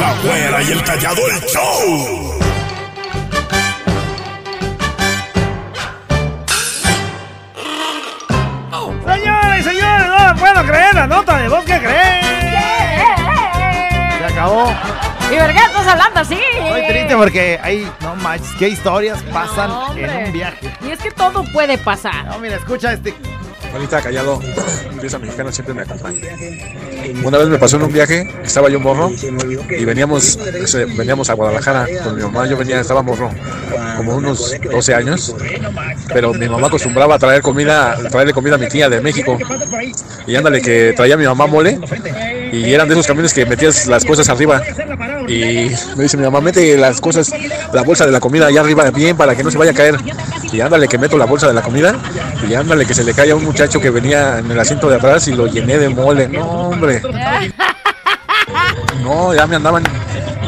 La 0.00 0.14
güera 0.22 0.62
y 0.62 0.72
el 0.72 0.84
callado, 0.84 1.20
el 1.28 1.40
show. 1.46 2.55
Puedo 10.36 10.64
creer 10.64 10.94
la 10.94 11.06
nota 11.06 11.36
de 11.38 11.48
voz 11.48 11.64
que 11.64 11.78
creen. 11.78 12.20
Se 14.18 14.24
acabó. 14.32 14.72
¿Y 15.30 15.36
por 15.36 15.52
qué 15.52 15.58
estás 15.58 15.86
hablando 15.86 16.20
así? 16.20 16.38
Estoy 16.58 16.86
triste 16.86 17.16
porque 17.16 17.58
hay, 17.62 17.90
no 18.00 18.14
manches, 18.16 18.50
qué 18.58 18.68
historias 18.68 19.22
pasan 19.32 19.68
No, 19.70 19.96
en 19.96 20.26
un 20.26 20.32
viaje. 20.32 20.72
Y 20.86 20.90
es 20.90 21.00
que 21.00 21.10
todo 21.10 21.42
puede 21.52 21.78
pasar. 21.78 22.26
No, 22.26 22.38
mira, 22.38 22.56
escucha 22.56 22.92
este. 22.92 23.14
Juanita 23.70 24.00
Callado, 24.00 24.40
pieza 25.00 25.18
mexicana 25.18 25.52
siempre 25.52 25.74
me 25.74 25.82
acompaña. 25.82 26.20
Una 27.22 27.38
vez 27.38 27.48
me 27.48 27.58
pasó 27.58 27.76
en 27.76 27.82
un 27.82 27.92
viaje, 27.92 28.28
estaba 28.44 28.68
yo 28.68 28.80
morro 28.80 29.10
y 29.70 29.84
veníamos, 29.84 30.38
veníamos 30.96 31.30
a 31.30 31.34
Guadalajara 31.34 31.86
con 32.02 32.16
mi 32.16 32.22
mamá. 32.22 32.46
Yo 32.46 32.56
venía, 32.56 32.80
estaba 32.80 33.02
morro, 33.02 33.30
como 33.96 34.16
unos 34.16 34.54
12 34.60 34.94
años, 34.94 35.34
pero 36.12 36.32
mi 36.32 36.48
mamá 36.48 36.68
acostumbraba 36.68 37.16
a 37.16 37.18
traer 37.18 37.42
comida, 37.42 37.96
traerle 38.10 38.32
comida 38.32 38.56
a 38.56 38.58
mi 38.58 38.68
tía 38.68 38.88
de 38.88 39.00
México. 39.00 39.38
Y 40.26 40.34
ándale, 40.34 40.60
que 40.60 40.92
traía 40.96 41.16
mi 41.16 41.26
mamá 41.26 41.46
mole 41.46 41.78
y 42.52 42.72
eran 42.72 42.88
de 42.88 42.94
esos 42.94 43.06
camiones 43.06 43.32
que 43.32 43.46
metías 43.46 43.86
las 43.86 44.04
cosas 44.04 44.28
arriba. 44.28 44.62
Y 45.28 45.70
me 45.96 46.04
dice 46.04 46.16
mi 46.16 46.24
mamá, 46.24 46.40
mete 46.40 46.76
las 46.76 47.00
cosas, 47.00 47.32
la 47.72 47.82
bolsa 47.82 48.06
de 48.06 48.12
la 48.12 48.20
comida 48.20 48.46
allá 48.46 48.60
arriba 48.60 48.90
bien 48.90 49.16
para 49.16 49.34
que 49.34 49.42
no 49.42 49.50
se 49.50 49.58
vaya 49.58 49.72
a 49.72 49.74
caer. 49.74 49.96
Y 50.52 50.60
ándale 50.60 50.88
que 50.88 50.98
meto 50.98 51.18
la 51.18 51.26
bolsa 51.26 51.48
de 51.48 51.54
la 51.54 51.62
comida 51.62 51.96
y 52.48 52.54
ándale 52.54 52.86
que 52.86 52.94
se 52.94 53.04
le 53.04 53.12
cae 53.14 53.32
a 53.32 53.36
un 53.36 53.44
muchacho 53.56 53.80
que 53.80 53.88
venía 53.88 54.38
en 54.40 54.50
el 54.50 54.60
asiento 54.60 54.86
de 54.90 54.96
atrás 54.96 55.26
y 55.28 55.32
lo 55.32 55.46
llené 55.46 55.78
de 55.78 55.88
mole. 55.88 56.28
No, 56.28 56.44
hombre. 56.68 57.00
No, 59.02 59.32
ya 59.34 59.46
me 59.46 59.56
andaban 59.56 59.82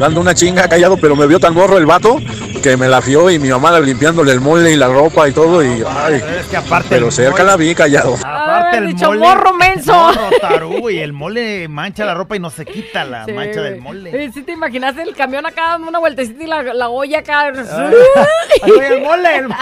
dando 0.00 0.20
una 0.20 0.34
chinga 0.34 0.68
callado, 0.68 0.96
pero 0.96 1.14
me 1.14 1.26
vio 1.26 1.38
tan 1.38 1.54
morro 1.54 1.78
el 1.78 1.86
vato 1.86 2.16
que 2.62 2.76
me 2.76 2.88
la 2.88 3.00
fió 3.00 3.30
y 3.30 3.38
mi 3.38 3.48
mamá 3.50 3.78
limpiándole 3.78 4.32
el 4.32 4.40
mole 4.40 4.72
y 4.72 4.76
la 4.76 4.88
ropa 4.88 5.28
y 5.28 5.32
todo 5.32 5.62
y 5.62 5.84
ay, 5.88 6.14
Es 6.40 6.46
que 6.46 6.56
aparte. 6.56 6.88
pero 6.90 7.10
cerca 7.12 7.38
mole- 7.42 7.44
la 7.44 7.56
vi 7.56 7.74
callado. 7.74 8.14
Aparte 8.16 8.78
el 8.78 8.86
dicho 8.88 9.06
mole. 9.06 9.20
morro 9.20 9.54
menso. 9.54 9.92
Morro 9.94 10.30
tarugo, 10.40 10.90
y 10.90 10.98
el 10.98 11.12
mole 11.12 11.68
mancha 11.68 12.04
la 12.04 12.14
ropa 12.14 12.34
y 12.36 12.40
no 12.40 12.50
se 12.50 12.64
quita 12.66 13.04
la 13.04 13.24
Sí, 13.26 13.32
mancha 13.32 13.60
del 13.62 13.80
mole. 13.80 14.30
¿Sí 14.32 14.42
te 14.42 14.52
imaginaste 14.52 15.02
el 15.02 15.14
camión 15.14 15.46
acá 15.46 15.68
dando 15.72 15.88
una 15.88 15.98
vueltecita 16.00 16.42
y 16.42 16.46
la, 16.46 16.62
la 16.62 16.88
olla 16.88 17.20
acá? 17.20 17.52
Va 17.52 18.86
el 18.88 19.02
mole. 19.02 19.36
el- 19.36 19.48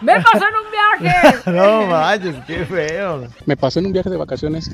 ¡Me 0.00 0.14
pasó 0.20 0.44
en 0.46 0.54
un 0.54 1.00
viaje! 1.02 1.36
No 1.50 1.86
manches, 1.86 2.36
qué 2.46 2.64
feo. 2.64 3.26
Me 3.46 3.56
pasó 3.56 3.80
en 3.80 3.86
un 3.86 3.92
viaje 3.92 4.10
de 4.10 4.16
vacaciones 4.16 4.70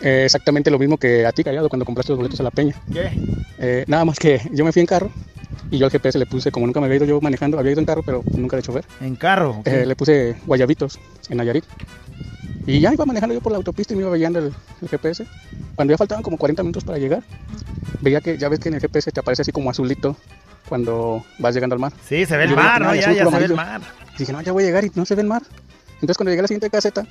eh, 0.00 0.22
exactamente 0.24 0.70
lo 0.70 0.78
mismo 0.78 0.96
que 0.96 1.26
a 1.26 1.32
ti, 1.32 1.42
Callado, 1.42 1.68
cuando 1.68 1.84
compraste 1.84 2.12
los 2.12 2.18
boletos 2.18 2.40
a 2.40 2.44
la 2.44 2.50
peña. 2.50 2.74
¿Qué? 2.92 3.10
Eh, 3.58 3.84
nada 3.86 4.04
más 4.04 4.18
que 4.18 4.40
yo 4.52 4.64
me 4.64 4.72
fui 4.72 4.80
en 4.80 4.86
carro 4.86 5.10
y 5.70 5.78
yo 5.78 5.86
al 5.86 5.90
GPS 5.92 6.18
le 6.18 6.26
puse, 6.26 6.50
como 6.50 6.66
nunca 6.66 6.80
me 6.80 6.86
había 6.86 6.96
ido 6.96 7.06
yo 7.06 7.20
manejando, 7.20 7.58
había 7.58 7.72
ido 7.72 7.80
en 7.80 7.86
carro, 7.86 8.02
pero 8.04 8.22
nunca 8.32 8.56
de 8.56 8.62
chofer. 8.62 8.84
¿En 9.00 9.16
carro? 9.16 9.60
Eh, 9.64 9.84
le 9.86 9.96
puse 9.96 10.36
guayabitos 10.46 10.98
en 11.28 11.38
Nayarit. 11.38 11.64
Y 12.68 12.80
ya 12.80 12.92
iba 12.92 13.06
manejando 13.06 13.34
yo 13.34 13.40
por 13.40 13.50
la 13.50 13.56
autopista 13.56 13.94
y 13.94 13.96
me 13.96 14.02
iba 14.02 14.14
guiando 14.14 14.40
el, 14.40 14.52
el 14.82 14.88
GPS. 14.88 15.26
Cuando 15.74 15.92
ya 15.92 15.96
faltaban 15.96 16.22
como 16.22 16.36
40 16.36 16.62
minutos 16.62 16.84
para 16.84 16.98
llegar, 16.98 17.22
veía 18.02 18.20
que 18.20 18.36
ya 18.36 18.50
ves 18.50 18.60
que 18.60 18.68
en 18.68 18.74
el 18.74 18.80
GPS 18.80 19.10
te 19.10 19.20
aparece 19.20 19.40
así 19.40 19.52
como 19.52 19.70
azulito 19.70 20.16
cuando 20.68 21.24
vas 21.38 21.54
llegando 21.54 21.74
al 21.74 21.80
mar. 21.80 21.94
Sí, 22.06 22.26
se 22.26 22.36
ve 22.36 22.44
el 22.44 22.54
mar, 22.54 22.82
¿no? 22.82 22.94
Ya, 22.94 23.10
ya 23.12 23.24
se 23.26 23.38
ve 23.38 23.44
el 23.46 23.54
mar. 23.54 23.80
Y 24.14 24.18
dije, 24.18 24.32
no, 24.32 24.42
ya 24.42 24.52
voy 24.52 24.64
a 24.64 24.66
llegar 24.66 24.84
y 24.84 24.92
no 24.94 25.06
se 25.06 25.14
ve 25.14 25.22
el 25.22 25.28
mar. 25.28 25.42
Entonces 25.94 26.18
cuando 26.18 26.30
llegué 26.30 26.40
a 26.40 26.42
la 26.42 26.48
siguiente 26.48 26.68
caseta, 26.68 27.06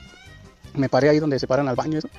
me 0.76 0.90
paré 0.90 1.10
ahí 1.10 1.20
donde 1.20 1.40
se 1.40 1.48
paran 1.48 1.68
al 1.68 1.76
baño 1.76 1.96
y 1.96 1.98
eso. 1.98 2.10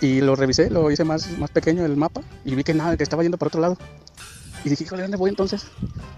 Y 0.00 0.20
lo 0.20 0.34
revisé, 0.34 0.68
lo 0.68 0.90
hice 0.90 1.04
más, 1.04 1.38
más 1.38 1.50
pequeño 1.50 1.84
el 1.84 1.96
mapa 1.96 2.22
y 2.44 2.56
vi 2.56 2.64
que 2.64 2.74
nada, 2.74 2.96
que 2.96 3.04
estaba 3.04 3.22
yendo 3.22 3.38
para 3.38 3.46
otro 3.46 3.60
lado. 3.60 3.78
Y 4.64 4.70
dije, 4.70 4.82
híjole, 4.82 5.02
¿dónde 5.02 5.16
voy 5.16 5.30
entonces? 5.30 5.66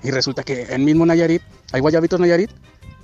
Y 0.03 0.11
resulta 0.11 0.43
que 0.43 0.63
en 0.63 0.83
mismo 0.87 1.05
Nayarit, 1.05 1.43
hay 1.73 1.83
guayabitos 1.83 2.19
Nayarit, 2.21 2.51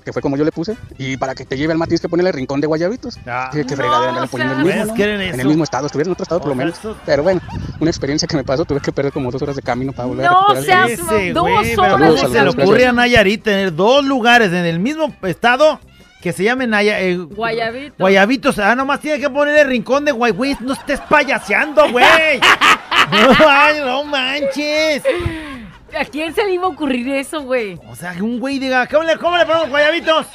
que 0.04 0.12
fue 0.12 0.22
como 0.22 0.36
yo 0.36 0.44
le 0.44 0.52
puse. 0.52 0.76
Y 0.98 1.16
para 1.16 1.34
que 1.34 1.44
te 1.44 1.56
lleve 1.56 1.72
al 1.72 1.78
mar 1.78 1.88
tienes 1.88 2.00
que 2.00 2.08
ponerle 2.08 2.32
rincón 2.32 2.60
de 2.60 2.66
guayabitos. 2.66 3.16
Dije, 3.16 3.66
qué 3.66 3.76
fregadera, 3.76 4.08
andarle 4.10 4.28
poniendo 4.28 4.54
el 4.54 4.64
mismo. 4.64 4.80
¿Ves 4.80 4.86
¿no? 4.88 4.94
que 4.94 5.14
en 5.28 5.40
el 5.40 5.46
mismo 5.46 5.64
estado, 5.64 5.86
estuviera 5.86 6.08
en 6.08 6.12
otro 6.12 6.22
estado 6.22 6.40
por 6.40 6.50
lo 6.50 6.54
menos. 6.54 6.78
Pero 7.04 7.22
bueno, 7.22 7.40
una 7.78 7.90
experiencia 7.90 8.26
que 8.26 8.36
me 8.36 8.44
pasó, 8.44 8.64
tuve 8.64 8.80
que 8.80 8.92
perder 8.92 9.12
como 9.12 9.30
dos 9.30 9.40
horas 9.42 9.56
de 9.56 9.62
camino 9.62 9.92
para 9.92 10.08
volver 10.08 10.26
No 10.26 10.48
a 10.48 10.54
recuperar 10.54 10.90
el 10.90 10.96
seas 10.96 11.34
dos 11.34 11.78
horas 11.78 11.92
¿cómo 11.92 12.12
de 12.12 12.20
se 12.20 12.42
le 12.42 12.48
ocurre 12.48 12.86
a 12.86 12.92
Nayarit 12.92 13.42
tener 13.42 13.74
dos 13.74 14.04
lugares 14.04 14.48
en 14.48 14.64
el 14.64 14.78
mismo 14.78 15.14
estado 15.22 15.80
que 16.20 16.32
se 16.32 16.44
llamen 16.44 16.70
Naya, 16.70 17.00
eh, 17.00 17.16
Guayabito. 17.16 17.94
Guayabitos? 17.98 18.58
Ah, 18.58 18.74
nomás 18.74 19.00
tiene 19.00 19.18
que 19.18 19.30
poner 19.30 19.56
el 19.56 19.68
rincón 19.68 20.04
de 20.04 20.12
Guay, 20.12 20.32
güey. 20.32 20.56
No 20.60 20.74
estés 20.74 21.00
payaseando, 21.00 21.90
güey. 21.90 22.40
no, 23.10 23.48
ay, 23.48 23.80
no 23.80 24.04
manches. 24.04 25.02
¿A 25.98 26.04
quién 26.04 26.34
se 26.34 26.44
le 26.44 26.52
iba 26.52 26.64
a 26.64 26.68
ocurrir 26.68 27.08
eso, 27.08 27.42
güey? 27.42 27.78
O 27.88 27.96
sea, 27.96 28.14
que 28.14 28.22
un 28.22 28.38
güey 28.38 28.58
diga, 28.58 28.86
¿cómo 28.86 29.02
le, 29.04 29.16
cómo 29.16 29.36
le 29.36 29.44
ponemos 29.44 29.68
Guayabitos? 29.68 30.26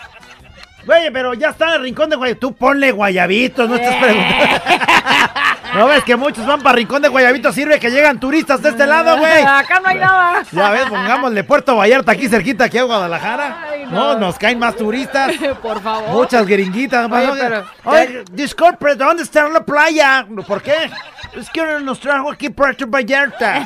Güey, 0.86 1.12
pero 1.12 1.34
ya 1.34 1.50
está 1.50 1.70
en 1.70 1.74
el 1.76 1.82
rincón 1.84 2.10
de 2.10 2.16
Guayabitos. 2.16 2.50
Tú 2.50 2.56
ponle 2.56 2.92
Guayabitos, 2.92 3.70
no 3.70 3.76
estés 3.76 3.96
preguntando. 3.96 4.56
¿No 5.76 5.88
ves 5.88 6.04
que 6.06 6.16
muchos 6.16 6.46
van 6.46 6.62
para 6.62 6.76
Rincón 6.78 7.02
de 7.02 7.10
Guayabitos? 7.10 7.54
Sirve 7.54 7.80
que 7.80 7.90
llegan 7.92 8.20
turistas 8.20 8.62
de 8.62 8.70
este 8.70 8.88
lado, 8.88 9.18
güey. 9.18 9.44
Acá 9.48 9.80
no 9.82 9.90
hay 9.90 9.98
nada. 10.00 10.42
Ya 10.52 10.70
ves, 10.70 10.86
pongámosle 10.86 11.44
Puerto 11.44 11.76
Vallarta 11.76 12.14
aquí 12.14 12.30
cerquita, 12.30 12.66
aquí 12.66 12.78
a 12.78 12.84
Guadalajara. 12.84 13.58
no. 13.92 14.18
nos 14.18 14.38
caen 14.38 14.58
más 14.60 14.76
turistas. 14.76 15.34
Por 15.62 15.82
favor. 15.82 16.10
Muchas 16.10 16.46
gringuitas. 16.48 17.12
Oye, 17.12 17.30
pero- 17.38 17.66
Oye, 17.84 18.24
disculpe, 18.32 18.96
¿dónde 18.96 19.24
está 19.24 19.48
la 19.50 19.66
playa? 19.66 20.26
¿Por 20.48 20.62
qué? 20.62 20.90
Es 21.36 21.50
que 21.50 21.62
nos 21.82 22.00
trajo 22.00 22.32
aquí 22.32 22.50
Puerto 22.50 22.86
Vallarta. 22.88 23.66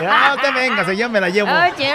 No 0.00 0.36
te 0.40 0.50
vengas, 0.52 0.86
yo 0.96 1.08
me 1.10 1.20
la 1.20 1.28
llevo. 1.28 1.50
Oye. 1.50 1.92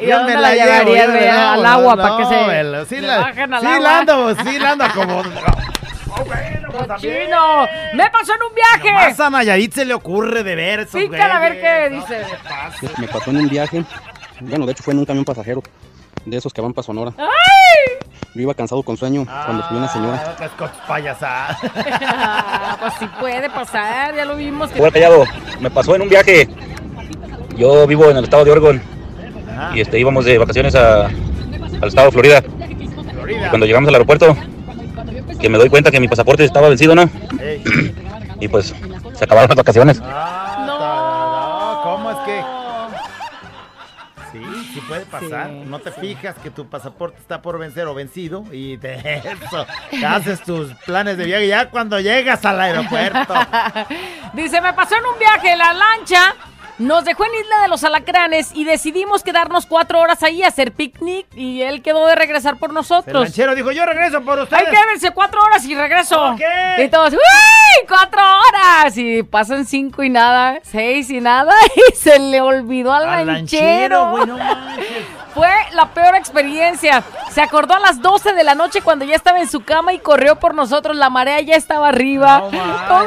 ¿Y 0.00 0.06
Yo 0.06 0.22
me 0.24 0.34
la, 0.34 0.40
la 0.40 0.54
llevo, 0.54 0.94
yo 0.94 1.08
me 1.08 1.20
la- 1.26 1.52
al 1.54 1.64
agua 1.66 1.96
no, 1.96 2.02
para 2.02 2.16
que 2.18 2.24
se 2.26 2.44
velo, 2.48 2.84
sí 2.84 2.96
le 3.00 3.06
la- 3.06 3.18
bajen 3.18 3.54
al 3.54 3.60
sí 3.60 3.66
agua? 3.66 3.78
la 3.80 3.98
ando, 3.98 4.34
sí 4.44 4.58
la 4.58 4.70
ando 4.72 4.84
como... 4.94 5.22
Cochino. 6.76 7.66
Me 7.94 8.10
pasó 8.10 8.32
en 8.34 8.42
un 8.42 8.54
viaje. 8.54 8.92
Más 8.92 9.20
a 9.20 9.30
Nayarit 9.30 9.72
se 9.72 9.84
le 9.84 9.94
ocurre 9.94 10.42
de 10.42 10.54
ver 10.54 10.80
esos 10.80 11.00
Pícala 11.00 11.36
a 11.36 11.40
ver 11.40 11.60
qué 11.60 11.90
no 11.90 11.96
dice. 12.00 12.22
Me 12.98 13.08
pasó 13.08 13.30
en 13.30 13.36
un 13.38 13.48
viaje, 13.48 13.84
bueno, 14.40 14.66
de 14.66 14.72
hecho 14.72 14.82
fue 14.82 14.92
en 14.92 14.98
un 15.00 15.04
camión 15.06 15.24
pasajero, 15.24 15.62
de 16.24 16.36
esos 16.36 16.52
que 16.52 16.60
van 16.60 16.72
para 16.72 16.84
Sonora. 16.84 17.12
¡Ay! 17.18 17.28
Yo 18.34 18.40
iba 18.42 18.54
cansado 18.54 18.82
con 18.82 18.96
sueño 18.96 19.24
cuando 19.24 19.62
subió 19.64 19.78
una 19.78 19.88
señora. 19.88 20.24
Ah, 20.26 20.34
pues 20.36 20.50
tus 20.56 20.70
payasadas. 20.88 21.56
pues 22.80 22.92
sí 22.98 23.06
puede 23.20 23.48
pasar, 23.50 24.14
ya 24.16 24.24
lo 24.24 24.34
vimos. 24.36 24.70
que- 24.70 24.80
callado, 24.90 25.24
me 25.60 25.70
pasó 25.70 25.94
en 25.94 26.02
un 26.02 26.08
viaje. 26.08 26.48
Yo 27.56 27.86
vivo 27.86 28.10
en 28.10 28.16
el 28.16 28.24
estado 28.24 28.44
de 28.44 28.50
Oregon 28.50 28.82
y 29.74 29.80
este, 29.80 30.00
íbamos 30.00 30.24
de 30.24 30.36
vacaciones 30.38 30.74
a- 30.74 31.06
al 31.06 31.88
estado 31.88 32.06
de 32.08 32.12
Florida. 32.12 32.42
Y 33.28 33.48
cuando 33.48 33.66
llegamos 33.66 33.88
al 33.88 33.94
aeropuerto, 33.94 34.36
que 35.44 35.50
me 35.50 35.58
doy 35.58 35.68
cuenta 35.68 35.90
que 35.90 36.00
mi 36.00 36.08
pasaporte 36.08 36.42
estaba 36.42 36.70
vencido, 36.70 36.94
¿no? 36.94 37.10
Y 38.40 38.48
pues 38.48 38.74
se 39.12 39.24
acabaron 39.24 39.50
las 39.50 39.56
vacaciones. 39.58 40.00
No, 40.00 41.80
¿cómo 41.82 42.10
es 42.12 42.16
que? 42.24 42.42
Sí, 44.32 44.70
sí 44.72 44.80
puede 44.88 45.04
pasar. 45.04 45.50
no 45.50 45.80
te 45.80 45.92
fijas 45.92 46.34
que 46.42 46.50
tu 46.50 46.66
pasaporte 46.66 47.18
está 47.20 47.42
por 47.42 47.58
vencer 47.58 47.86
o 47.88 47.94
vencido 47.94 48.46
y 48.52 48.78
de 48.78 48.94
eso 49.18 49.66
te 49.90 50.06
haces 50.06 50.40
tus 50.40 50.72
planes 50.86 51.18
de 51.18 51.26
viaje 51.26 51.46
ya 51.46 51.68
cuando 51.68 52.00
llegas 52.00 52.42
al 52.46 52.58
aeropuerto. 52.58 53.34
Dice, 54.32 54.62
me 54.62 54.72
pasó 54.72 54.96
en 54.96 55.04
un 55.04 55.18
viaje 55.18 55.52
en 55.52 55.58
la 55.58 55.74
lancha. 55.74 56.34
Nos 56.78 57.04
dejó 57.04 57.24
en 57.24 57.34
Isla 57.34 57.62
de 57.62 57.68
los 57.68 57.84
Alacranes 57.84 58.50
y 58.52 58.64
decidimos 58.64 59.22
quedarnos 59.22 59.64
cuatro 59.66 60.00
horas 60.00 60.22
ahí 60.24 60.42
a 60.42 60.48
hacer 60.48 60.72
picnic 60.72 61.26
y 61.34 61.62
él 61.62 61.82
quedó 61.82 62.04
de 62.06 62.16
regresar 62.16 62.56
por 62.56 62.70
El 62.70 62.74
nosotros. 62.74 63.22
lanchero 63.22 63.54
dijo, 63.54 63.70
yo 63.70 63.86
regreso 63.86 64.20
por 64.22 64.38
Ay, 64.38 64.44
ustedes. 64.44 64.64
quédense 64.70 65.10
cuatro 65.12 65.40
horas 65.42 65.64
y 65.66 65.74
regreso. 65.76 66.32
Ok. 66.32 66.40
Y 66.78 66.88
todos, 66.88 67.12
¡uy! 67.12 67.18
¡Cuatro 67.88 68.20
horas! 68.20 68.96
Y 68.96 69.22
pasan 69.22 69.64
cinco 69.66 70.02
y 70.02 70.10
nada, 70.10 70.58
seis 70.62 71.10
y 71.10 71.20
nada, 71.20 71.52
y 71.92 71.94
se 71.94 72.18
le 72.18 72.40
olvidó 72.40 72.92
al, 72.92 73.08
Al 73.08 73.26
lanchero. 73.26 73.62
lanchero, 74.06 74.10
güey, 74.10 74.26
no. 74.26 74.38
Fue 75.34 75.48
la 75.72 75.88
peor 75.92 76.14
experiencia. 76.14 77.02
Se 77.32 77.42
acordó 77.42 77.74
a 77.74 77.80
las 77.80 78.00
12 78.00 78.34
de 78.34 78.44
la 78.44 78.54
noche 78.54 78.82
cuando 78.82 79.04
ya 79.04 79.16
estaba 79.16 79.40
en 79.40 79.48
su 79.48 79.62
cama 79.64 79.92
y 79.92 79.98
corrió 79.98 80.36
por 80.38 80.54
nosotros. 80.54 80.96
La 80.96 81.10
marea 81.10 81.40
ya 81.40 81.56
estaba 81.56 81.88
arriba. 81.88 82.38
No, 82.52 83.04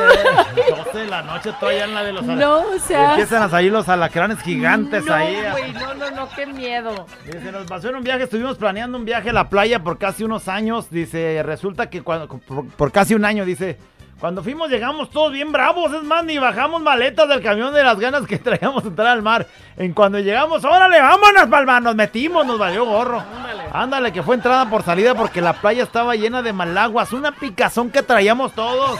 12 0.83 0.97
de 0.97 1.07
la 1.07 1.21
noche 1.21 1.53
todavía 1.57 1.85
en 1.85 1.95
la 1.95 2.03
de 2.03 2.11
los 2.11 2.23
No, 2.25 2.59
o 2.59 2.79
sea- 2.79 3.11
Empiezan 3.11 3.43
a 3.43 3.49
salir 3.49 3.71
los 3.71 3.87
alacranes 3.87 4.39
gigantes 4.41 5.05
no, 5.05 5.13
ahí. 5.13 5.37
güey, 5.51 5.71
no, 5.71 5.93
no, 5.93 6.11
no, 6.11 6.29
qué 6.35 6.45
miedo. 6.47 7.05
Dice, 7.25 7.49
nos 7.49 7.65
pasó 7.65 7.87
en 7.89 7.95
un 7.95 8.03
viaje, 8.03 8.23
estuvimos 8.23 8.57
planeando 8.57 8.97
un 8.97 9.05
viaje 9.05 9.29
a 9.29 9.33
la 9.33 9.47
playa 9.47 9.79
por 9.81 9.97
casi 9.97 10.25
unos 10.25 10.49
años. 10.49 10.89
Dice, 10.89 11.41
resulta 11.43 11.89
que 11.89 12.01
cuando, 12.01 12.27
por, 12.27 12.67
por 12.67 12.91
casi 12.91 13.13
un 13.15 13.23
año, 13.23 13.45
dice, 13.45 13.77
cuando 14.19 14.43
fuimos 14.43 14.69
llegamos 14.69 15.09
todos 15.11 15.31
bien 15.31 15.51
bravos. 15.51 15.93
Es 15.93 16.03
más, 16.03 16.23
ni 16.23 16.37
bajamos 16.37 16.81
maletas 16.81 17.29
del 17.29 17.41
camión 17.41 17.73
de 17.73 17.83
las 17.83 17.99
ganas 17.99 18.25
que 18.25 18.37
traíamos 18.39 18.83
de 18.83 18.89
entrar 18.89 19.07
al 19.07 19.21
mar. 19.21 19.47
En 19.77 19.93
cuando 19.93 20.19
llegamos, 20.19 20.63
órale, 20.65 20.99
vámonos, 20.99 21.47
palma, 21.47 21.79
nos 21.79 21.95
metimos, 21.95 22.45
nos 22.45 22.57
valió 22.57 22.85
gorro. 22.85 23.23
Ándale, 23.71 24.11
que 24.11 24.23
fue 24.23 24.35
entrada 24.35 24.69
por 24.69 24.83
salida 24.83 25.13
porque 25.13 25.41
la 25.41 25.53
playa 25.53 25.83
estaba 25.83 26.15
llena 26.15 26.41
de 26.41 26.53
malaguas. 26.53 27.13
Una 27.13 27.31
picazón 27.31 27.91
que 27.91 28.01
traíamos 28.01 28.53
todos. 28.53 28.99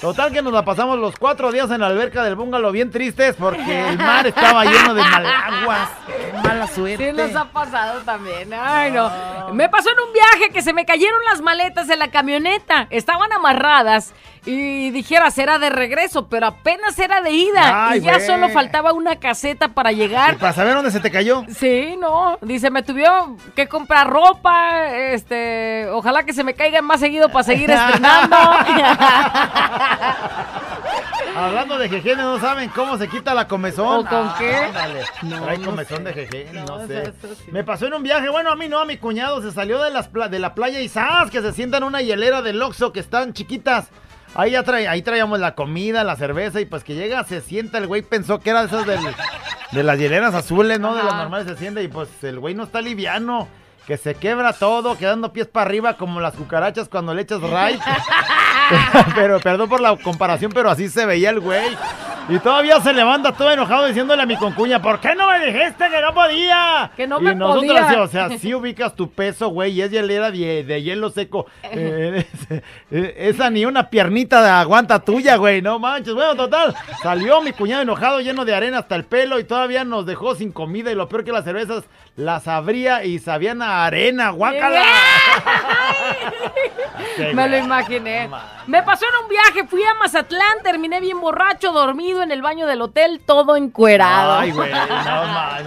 Total 0.00 0.30
que 0.30 0.42
nos 0.42 0.52
la 0.52 0.62
pasamos 0.62 0.98
los 0.98 1.16
cuatro 1.16 1.50
días 1.50 1.70
en 1.70 1.80
la 1.80 1.86
alberca 1.86 2.22
del 2.22 2.34
bungalow 2.34 2.70
bien 2.70 2.90
tristes 2.90 3.34
porque 3.38 3.88
el 3.88 3.96
mar 3.96 4.26
estaba 4.26 4.64
lleno 4.64 4.92
de 4.92 5.02
malaguas. 5.02 5.88
Qué 6.06 6.32
mala 6.46 6.66
suerte. 6.66 7.10
Sí 7.10 7.16
nos 7.16 7.34
ha 7.34 7.46
pasado 7.46 8.02
también. 8.02 8.52
Ay, 8.52 8.92
no. 8.92 9.10
Me 9.54 9.70
pasó 9.70 9.88
en 9.90 9.96
un 10.06 10.12
viaje 10.12 10.52
que 10.52 10.60
se 10.60 10.74
me 10.74 10.84
cayeron 10.84 11.18
las 11.30 11.40
maletas 11.40 11.88
de 11.88 11.96
la 11.96 12.08
camioneta. 12.10 12.88
Estaban 12.90 13.32
amarradas 13.32 14.12
y 14.46 14.90
dijeras 14.90 15.36
era 15.38 15.58
de 15.58 15.70
regreso, 15.70 16.28
pero 16.28 16.46
apenas 16.46 16.98
era 16.98 17.20
de 17.20 17.32
ida. 17.32 17.88
Ay, 17.90 17.98
y 17.98 18.02
ya 18.02 18.20
solo 18.20 18.48
faltaba 18.50 18.92
una 18.92 19.16
caseta 19.16 19.68
para 19.68 19.92
llegar. 19.92 20.38
Para 20.38 20.52
saber 20.52 20.74
dónde 20.74 20.90
se 20.92 21.00
te 21.00 21.10
cayó. 21.10 21.44
Sí, 21.54 21.96
no. 21.98 22.38
Dice, 22.40 22.70
me 22.70 22.82
tuvieron 22.82 23.36
que 23.54 23.66
comprar 23.68 24.08
ropa. 24.08 24.92
Este, 24.94 25.88
ojalá 25.90 26.24
que 26.24 26.32
se 26.32 26.44
me 26.44 26.54
caigan 26.54 26.84
más 26.84 27.00
seguido 27.00 27.28
para 27.28 27.44
seguir 27.44 27.70
estrenando. 27.70 28.36
Hablando 31.36 31.76
de 31.78 31.88
jejenes, 31.90 32.24
no 32.24 32.40
saben 32.40 32.70
cómo 32.70 32.96
se 32.96 33.08
quita 33.08 33.34
la 33.34 33.46
comezón. 33.46 34.06
¿O 34.06 34.08
con 34.08 34.32
qué? 34.38 34.68
No, 35.22 35.42
Trae 35.42 35.58
no 35.58 35.66
comezón 35.66 35.98
sé. 35.98 36.02
de 36.04 36.12
jejenes, 36.14 36.54
no, 36.54 36.64
No, 36.78 36.86
sé. 36.86 37.02
eso- 37.02 37.12
eso 37.24 37.34
sí. 37.34 37.50
Me 37.52 37.62
pasó 37.62 37.86
en 37.86 37.94
un 37.94 38.02
viaje, 38.02 38.30
bueno, 38.30 38.50
a 38.50 38.56
mí 38.56 38.68
no, 38.68 38.78
a 38.78 38.86
mi 38.86 38.96
cuñado 38.96 39.42
se 39.42 39.52
salió 39.52 39.82
de, 39.82 39.90
las 39.90 40.08
pla- 40.08 40.28
de 40.28 40.38
la 40.38 40.54
playa 40.54 40.80
y 40.80 40.88
¡zas! 40.88 41.30
que 41.30 41.42
se 41.42 41.52
sienta 41.52 41.76
en 41.76 41.84
una 41.84 42.00
hielera 42.00 42.40
del 42.40 42.62
Oxxo 42.62 42.92
que 42.92 43.00
están 43.00 43.34
chiquitas. 43.34 43.88
Ahí 44.36 44.50
ya 44.52 44.62
trae, 44.62 44.86
ahí 44.88 45.02
traíamos 45.02 45.38
la 45.40 45.54
comida, 45.54 46.04
la 46.04 46.16
cerveza 46.16 46.60
y 46.60 46.64
pues 46.66 46.84
que 46.84 46.94
llega, 46.94 47.24
se 47.24 47.40
sienta, 47.40 47.78
el 47.78 47.86
güey 47.86 48.02
pensó 48.02 48.38
que 48.40 48.50
era 48.50 48.60
de 48.60 48.66
esas 48.66 48.86
del- 48.86 49.14
de 49.72 49.82
las 49.82 49.98
hieleras 49.98 50.34
azules, 50.34 50.78
¿no? 50.78 50.94
De 50.94 51.02
las 51.02 51.14
normales 51.14 51.46
se 51.48 51.56
sienta 51.56 51.80
y 51.82 51.88
pues 51.88 52.08
el 52.22 52.38
güey 52.38 52.54
no 52.54 52.64
está 52.64 52.80
liviano. 52.80 53.48
Que 53.86 53.96
se 53.96 54.16
quebra 54.16 54.52
todo, 54.52 54.98
quedando 54.98 55.32
pies 55.32 55.46
para 55.46 55.66
arriba 55.66 55.96
como 55.96 56.20
las 56.20 56.34
cucarachas 56.34 56.88
cuando 56.88 57.14
le 57.14 57.22
echas 57.22 57.40
raid. 57.40 57.78
pero 59.14 59.38
perdón 59.40 59.68
por 59.68 59.80
la 59.80 59.96
comparación, 59.96 60.50
pero 60.52 60.70
así 60.70 60.88
se 60.88 61.06
veía 61.06 61.30
el 61.30 61.38
güey. 61.40 61.76
Y 62.28 62.38
todavía 62.40 62.80
se 62.80 62.92
levanta 62.92 63.32
todo 63.32 63.52
enojado 63.52 63.86
diciéndole 63.86 64.22
a 64.22 64.26
mi 64.26 64.36
concuña, 64.36 64.82
¿por 64.82 64.98
qué 64.98 65.14
no 65.14 65.30
me 65.30 65.46
dijiste 65.46 65.88
que 65.88 66.00
no 66.00 66.12
podía? 66.12 66.90
Que 66.96 67.06
no 67.06 67.20
y 67.20 67.22
me 67.22 67.34
nosotros 67.36 67.72
podía. 67.72 68.02
o 68.02 68.08
sea, 68.08 68.30
si 68.38 68.52
ubicas 68.52 68.96
tu 68.96 69.10
peso, 69.10 69.48
güey, 69.48 69.72
y 69.72 69.82
es 69.82 69.90
hielera 69.90 70.32
de, 70.32 70.64
de 70.64 70.82
hielo 70.82 71.10
seco. 71.10 71.46
Eh, 71.62 72.26
eh, 72.90 73.14
esa 73.16 73.48
ni 73.48 73.64
una 73.64 73.90
piernita 73.90 74.42
de 74.42 74.50
aguanta 74.50 74.98
tuya, 74.98 75.36
güey, 75.36 75.62
no 75.62 75.78
manches. 75.78 76.14
Bueno, 76.14 76.34
total, 76.34 76.74
salió 77.00 77.40
mi 77.42 77.52
cuñado 77.52 77.82
enojado, 77.82 78.20
lleno 78.20 78.44
de 78.44 78.54
arena 78.54 78.78
hasta 78.78 78.96
el 78.96 79.04
pelo 79.04 79.38
y 79.38 79.44
todavía 79.44 79.84
nos 79.84 80.04
dejó 80.04 80.34
sin 80.34 80.50
comida 80.50 80.90
y 80.90 80.96
lo 80.96 81.08
peor 81.08 81.24
que 81.24 81.32
las 81.32 81.44
cervezas 81.44 81.84
las 82.16 82.48
abría 82.48 83.04
y 83.04 83.18
sabían 83.18 83.62
a 83.62 83.84
arena, 83.84 84.30
guácala. 84.30 84.82
Sí, 87.16 87.22
Me 87.34 87.48
lo 87.48 87.58
imaginé. 87.58 88.28
Me 88.66 88.82
pasó 88.82 89.04
en 89.04 89.24
un 89.24 89.28
viaje, 89.28 89.68
fui 89.68 89.82
a 89.84 89.94
Mazatlán, 89.94 90.62
terminé 90.62 91.00
bien 91.00 91.20
borracho, 91.20 91.72
dormido 91.72 92.15
en 92.22 92.30
el 92.32 92.42
baño 92.42 92.66
del 92.66 92.80
hotel, 92.82 93.20
todo 93.24 93.56
encuerado. 93.56 94.38
Ay, 94.38 94.50
güey, 94.52 94.70
no 94.70 94.78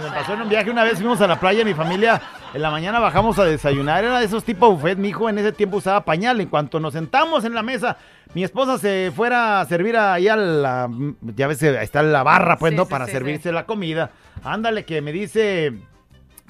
me 0.04 0.10
pasó 0.10 0.34
en 0.34 0.42
un 0.42 0.48
viaje 0.48 0.70
una 0.70 0.84
vez, 0.84 0.94
fuimos 0.98 1.20
a 1.20 1.26
la 1.26 1.38
playa, 1.38 1.64
mi 1.64 1.74
familia, 1.74 2.20
en 2.54 2.62
la 2.62 2.70
mañana 2.70 2.98
bajamos 2.98 3.38
a 3.38 3.44
desayunar, 3.44 4.04
era 4.04 4.18
de 4.18 4.26
esos 4.26 4.44
tipo 4.44 4.70
buffet, 4.70 4.98
mi 4.98 5.08
hijo 5.08 5.28
en 5.28 5.38
ese 5.38 5.52
tiempo 5.52 5.78
usaba 5.78 6.04
pañal, 6.04 6.40
en 6.40 6.48
cuanto 6.48 6.80
nos 6.80 6.92
sentamos 6.92 7.44
en 7.44 7.54
la 7.54 7.62
mesa, 7.62 7.96
mi 8.34 8.44
esposa 8.44 8.78
se 8.78 9.12
fuera 9.14 9.60
a 9.60 9.64
servir 9.66 9.96
ahí 9.96 10.28
a 10.28 10.36
la, 10.36 10.88
ya 11.22 11.46
ves, 11.46 11.62
ahí 11.62 11.76
está 11.84 12.02
la 12.02 12.22
barra, 12.22 12.56
pues, 12.56 12.72
Sí, 12.72 12.76
¿no? 12.76 12.84
sí, 12.84 12.90
Para 12.90 13.06
sí, 13.06 13.12
servirse 13.12 13.52
la 13.52 13.66
comida, 13.66 14.10
ándale, 14.44 14.84
que 14.84 15.00
me 15.02 15.12
dice... 15.12 15.72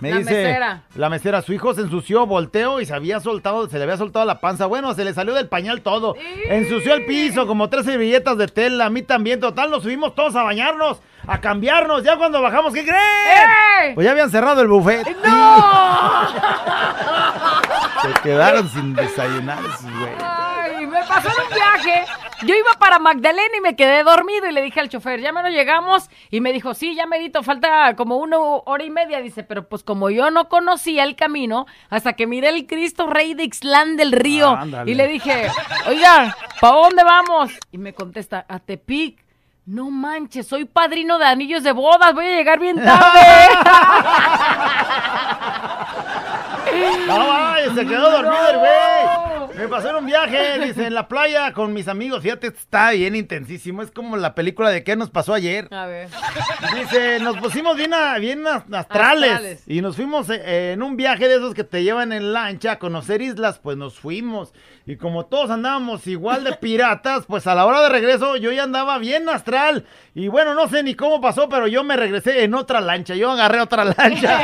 Me 0.00 0.10
La 0.10 0.16
dice 0.18 0.30
mesera. 0.30 0.82
la 0.94 1.08
mesera, 1.08 1.42
su 1.42 1.52
hijo 1.52 1.74
se 1.74 1.82
ensució, 1.82 2.26
volteó 2.26 2.80
y 2.80 2.86
se 2.86 2.94
había 2.94 3.20
soltado, 3.20 3.68
se 3.68 3.76
le 3.78 3.84
había 3.84 3.96
soltado 3.96 4.24
la 4.24 4.40
panza. 4.40 4.66
Bueno, 4.66 4.94
se 4.94 5.04
le 5.04 5.12
salió 5.14 5.34
del 5.34 5.48
pañal 5.48 5.82
todo. 5.82 6.14
Ensució 6.48 6.94
el 6.94 7.04
piso, 7.06 7.46
como 7.46 7.68
tres 7.68 7.84
servilletas 7.84 8.36
de 8.38 8.48
tela, 8.48 8.86
a 8.86 8.90
mí 8.90 9.02
también. 9.02 9.40
Total, 9.40 9.70
nos 9.70 9.82
subimos 9.82 10.14
todos 10.14 10.34
a 10.36 10.42
bañarnos, 10.42 11.00
a 11.26 11.40
cambiarnos. 11.40 12.02
Ya 12.02 12.16
cuando 12.16 12.40
bajamos, 12.40 12.72
¿qué 12.72 12.82
creen? 12.84 13.94
Pues 13.94 14.04
ya 14.04 14.12
habían 14.12 14.30
cerrado 14.30 14.62
el 14.62 14.68
buffet. 14.68 15.06
Se 18.02 18.12
quedaron 18.22 18.68
sin 18.68 18.94
desayunar, 18.94 19.58
güey. 19.62 20.12
Ay, 20.24 20.86
me 20.86 21.00
pasó 21.04 21.28
en 21.28 21.34
un 21.46 21.54
viaje. 21.54 22.04
Yo 22.42 22.54
iba 22.54 22.70
para 22.78 22.98
Magdalena 22.98 23.54
y 23.58 23.60
me 23.60 23.76
quedé 23.76 24.02
dormido 24.02 24.46
y 24.48 24.52
le 24.52 24.62
dije 24.62 24.80
al 24.80 24.88
chofer, 24.88 25.20
ya 25.20 25.30
menos 25.32 25.50
llegamos. 25.50 26.08
Y 26.30 26.40
me 26.40 26.54
dijo, 26.54 26.72
sí, 26.72 26.94
ya 26.94 27.06
merito, 27.06 27.42
falta 27.42 27.94
como 27.96 28.16
una 28.16 28.38
hora 28.38 28.82
y 28.84 28.88
media. 28.88 29.20
Dice, 29.20 29.42
pero 29.44 29.68
pues 29.68 29.82
como 29.90 30.08
yo 30.08 30.30
no 30.30 30.48
conocía 30.48 31.02
el 31.02 31.16
camino, 31.16 31.66
hasta 31.88 32.12
que 32.12 32.28
miré 32.28 32.50
el 32.50 32.68
Cristo 32.68 33.08
Rey 33.08 33.34
de 33.34 33.42
Ixlán 33.42 33.96
del 33.96 34.12
Río. 34.12 34.56
Y 34.86 34.94
le 34.94 35.08
dije, 35.08 35.50
oiga, 35.88 36.36
¿para 36.60 36.76
dónde 36.76 37.02
vamos? 37.02 37.50
Y 37.72 37.78
me 37.78 37.92
contesta, 37.92 38.46
a 38.48 38.60
Tepic. 38.60 39.18
No 39.66 39.90
manches, 39.90 40.46
soy 40.46 40.64
padrino 40.64 41.18
de 41.18 41.24
anillos 41.24 41.64
de 41.64 41.72
bodas, 41.72 42.14
voy 42.14 42.24
a 42.26 42.36
llegar 42.36 42.60
bien 42.60 42.76
tarde. 42.76 43.20
No, 47.08 47.18
vaya, 47.26 47.74
se 47.74 47.84
quedó 47.84 48.10
dormido 48.12 48.48
el 48.48 48.58
güey. 48.58 49.29
Me 49.60 49.68
pasó 49.68 49.90
en 49.90 49.96
un 49.96 50.06
viaje, 50.06 50.58
dice, 50.66 50.86
en 50.86 50.94
la 50.94 51.06
playa 51.08 51.52
con 51.52 51.72
mis 51.72 51.86
amigos. 51.88 52.22
Fíjate, 52.22 52.46
está 52.48 52.90
bien 52.92 53.14
intensísimo. 53.14 53.82
Es 53.82 53.90
como 53.90 54.16
la 54.16 54.34
película 54.34 54.70
de 54.70 54.82
qué 54.82 54.96
nos 54.96 55.10
pasó 55.10 55.34
ayer. 55.34 55.68
A 55.70 55.86
ver. 55.86 56.08
Dice, 56.74 57.20
nos 57.20 57.36
pusimos 57.38 57.76
bien, 57.76 57.92
a- 57.94 58.16
bien 58.18 58.46
as- 58.46 58.64
astrales, 58.72 59.30
Astrales. 59.30 59.62
y 59.66 59.80
nos 59.82 59.96
fuimos 59.96 60.28
eh, 60.30 60.72
en 60.72 60.82
un 60.82 60.96
viaje 60.96 61.28
de 61.28 61.36
esos 61.36 61.54
que 61.54 61.64
te 61.64 61.82
llevan 61.82 62.12
en 62.12 62.32
lancha 62.32 62.72
a 62.72 62.78
conocer 62.78 63.20
islas, 63.22 63.58
pues 63.58 63.76
nos 63.76 63.98
fuimos. 63.98 64.52
Y 64.90 64.96
como 64.96 65.24
todos 65.26 65.50
andábamos 65.50 66.04
igual 66.08 66.42
de 66.42 66.52
piratas, 66.54 67.24
pues 67.24 67.46
a 67.46 67.54
la 67.54 67.64
hora 67.64 67.80
de 67.82 67.90
regreso 67.90 68.34
yo 68.34 68.50
ya 68.50 68.64
andaba 68.64 68.98
bien 68.98 69.28
astral. 69.28 69.86
Y 70.16 70.26
bueno, 70.26 70.52
no 70.52 70.68
sé 70.68 70.82
ni 70.82 70.96
cómo 70.96 71.20
pasó, 71.20 71.48
pero 71.48 71.68
yo 71.68 71.84
me 71.84 71.96
regresé 71.96 72.42
en 72.42 72.54
otra 72.54 72.80
lancha. 72.80 73.14
Yo 73.14 73.30
agarré 73.30 73.60
otra 73.60 73.84
lancha. 73.84 74.40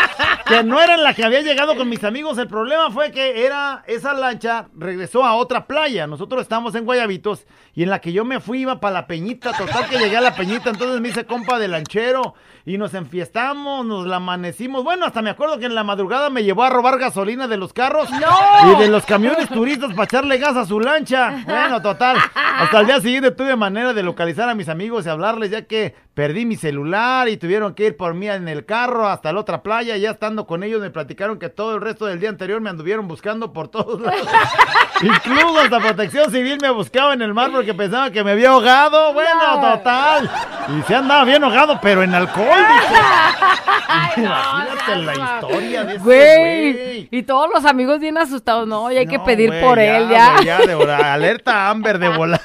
que 0.46 0.62
no 0.62 0.80
era 0.80 0.94
en 0.94 1.02
la 1.02 1.12
que 1.12 1.24
había 1.24 1.40
llegado 1.40 1.74
con 1.74 1.88
mis 1.88 2.04
amigos. 2.04 2.38
El 2.38 2.46
problema 2.46 2.92
fue 2.92 3.10
que 3.10 3.44
era 3.44 3.82
esa 3.88 4.12
lancha 4.12 4.68
regresó 4.76 5.24
a 5.24 5.34
otra 5.34 5.66
playa. 5.66 6.06
Nosotros 6.06 6.42
estábamos 6.42 6.76
en 6.76 6.84
Guayabitos 6.84 7.48
y 7.74 7.82
en 7.82 7.90
la 7.90 8.00
que 8.00 8.12
yo 8.12 8.24
me 8.24 8.38
fui 8.38 8.60
iba 8.60 8.78
para 8.78 8.94
la 8.94 9.06
Peñita. 9.08 9.52
Total 9.58 9.88
que 9.88 9.98
llegué 9.98 10.16
a 10.16 10.20
la 10.20 10.36
Peñita, 10.36 10.70
entonces 10.70 11.00
me 11.00 11.08
hice 11.08 11.26
compa 11.26 11.58
de 11.58 11.66
lanchero 11.66 12.34
y 12.74 12.78
nos 12.78 12.94
enfiestamos, 12.94 13.84
nos 13.84 14.06
la 14.06 14.16
amanecimos. 14.16 14.84
Bueno, 14.84 15.04
hasta 15.04 15.22
me 15.22 15.30
acuerdo 15.30 15.58
que 15.58 15.66
en 15.66 15.74
la 15.74 15.82
madrugada 15.82 16.30
me 16.30 16.44
llevó 16.44 16.62
a 16.62 16.70
robar 16.70 16.98
gasolina 16.98 17.48
de 17.48 17.56
los 17.56 17.72
carros 17.72 18.08
¡No! 18.10 18.72
y 18.72 18.80
de 18.80 18.86
los 18.86 19.04
camiones 19.04 19.48
turistas 19.48 19.90
para 19.90 20.04
echarle 20.04 20.38
gas 20.38 20.56
a 20.56 20.64
su 20.64 20.78
lancha. 20.78 21.42
Bueno, 21.46 21.82
total. 21.82 22.16
Hasta 22.34 22.80
el 22.80 22.86
día 22.86 23.00
siguiente 23.00 23.32
tuve 23.32 23.56
manera 23.56 23.92
de 23.92 24.04
localizar 24.04 24.48
a 24.48 24.54
mis 24.54 24.68
amigos 24.68 25.04
y 25.04 25.08
hablarles 25.08 25.50
ya 25.50 25.62
que 25.62 25.96
perdí 26.20 26.44
mi 26.44 26.56
celular 26.56 27.30
y 27.30 27.38
tuvieron 27.38 27.72
que 27.72 27.86
ir 27.86 27.96
por 27.96 28.12
mí 28.12 28.28
en 28.28 28.46
el 28.46 28.66
carro 28.66 29.08
hasta 29.08 29.32
la 29.32 29.40
otra 29.40 29.62
playa. 29.62 29.96
Ya 29.96 30.10
estando 30.10 30.46
con 30.46 30.62
ellos 30.62 30.78
me 30.78 30.90
platicaron 30.90 31.38
que 31.38 31.48
todo 31.48 31.76
el 31.76 31.80
resto 31.80 32.04
del 32.04 32.20
día 32.20 32.28
anterior 32.28 32.60
me 32.60 32.68
anduvieron 32.68 33.08
buscando 33.08 33.54
por 33.54 33.68
todos 33.68 33.98
lados. 34.02 34.28
Incluso 35.00 35.58
hasta 35.60 35.78
protección 35.78 36.30
civil 36.30 36.58
me 36.60 36.68
buscaba 36.68 37.14
en 37.14 37.22
el 37.22 37.32
mar 37.32 37.50
porque 37.50 37.72
pensaba 37.72 38.10
que 38.10 38.22
me 38.22 38.32
había 38.32 38.50
ahogado. 38.50 39.14
Bueno, 39.14 39.30
total. 39.62 40.30
Y 40.78 40.82
se 40.82 40.94
andaba 40.94 41.24
bien 41.24 41.42
ahogado, 41.42 41.78
pero 41.80 42.02
en 42.02 42.14
alcohol, 42.14 42.46
dice. 42.68 44.20
Imagínate 44.20 44.96
la 44.96 45.14
historia 45.14 45.84
de 45.84 45.94
ese 45.94 46.04
Güey. 46.04 46.72
güey. 46.72 47.08
Y 47.12 47.22
todos 47.22 47.48
los 47.52 47.64
amigos 47.64 47.98
bien 47.98 48.18
asustados, 48.18 48.68
no, 48.68 48.92
y 48.92 48.98
hay 48.98 49.06
que 49.06 49.18
pedir 49.20 49.48
güey, 49.48 49.62
por 49.62 49.78
él 49.78 50.06
ya. 50.10 50.32
güey, 50.34 50.44
ya 50.44 50.58
de 50.58 50.74
volar. 50.74 51.02
Alerta 51.02 51.70
Amber 51.70 51.98
de 51.98 52.08
volar. 52.10 52.40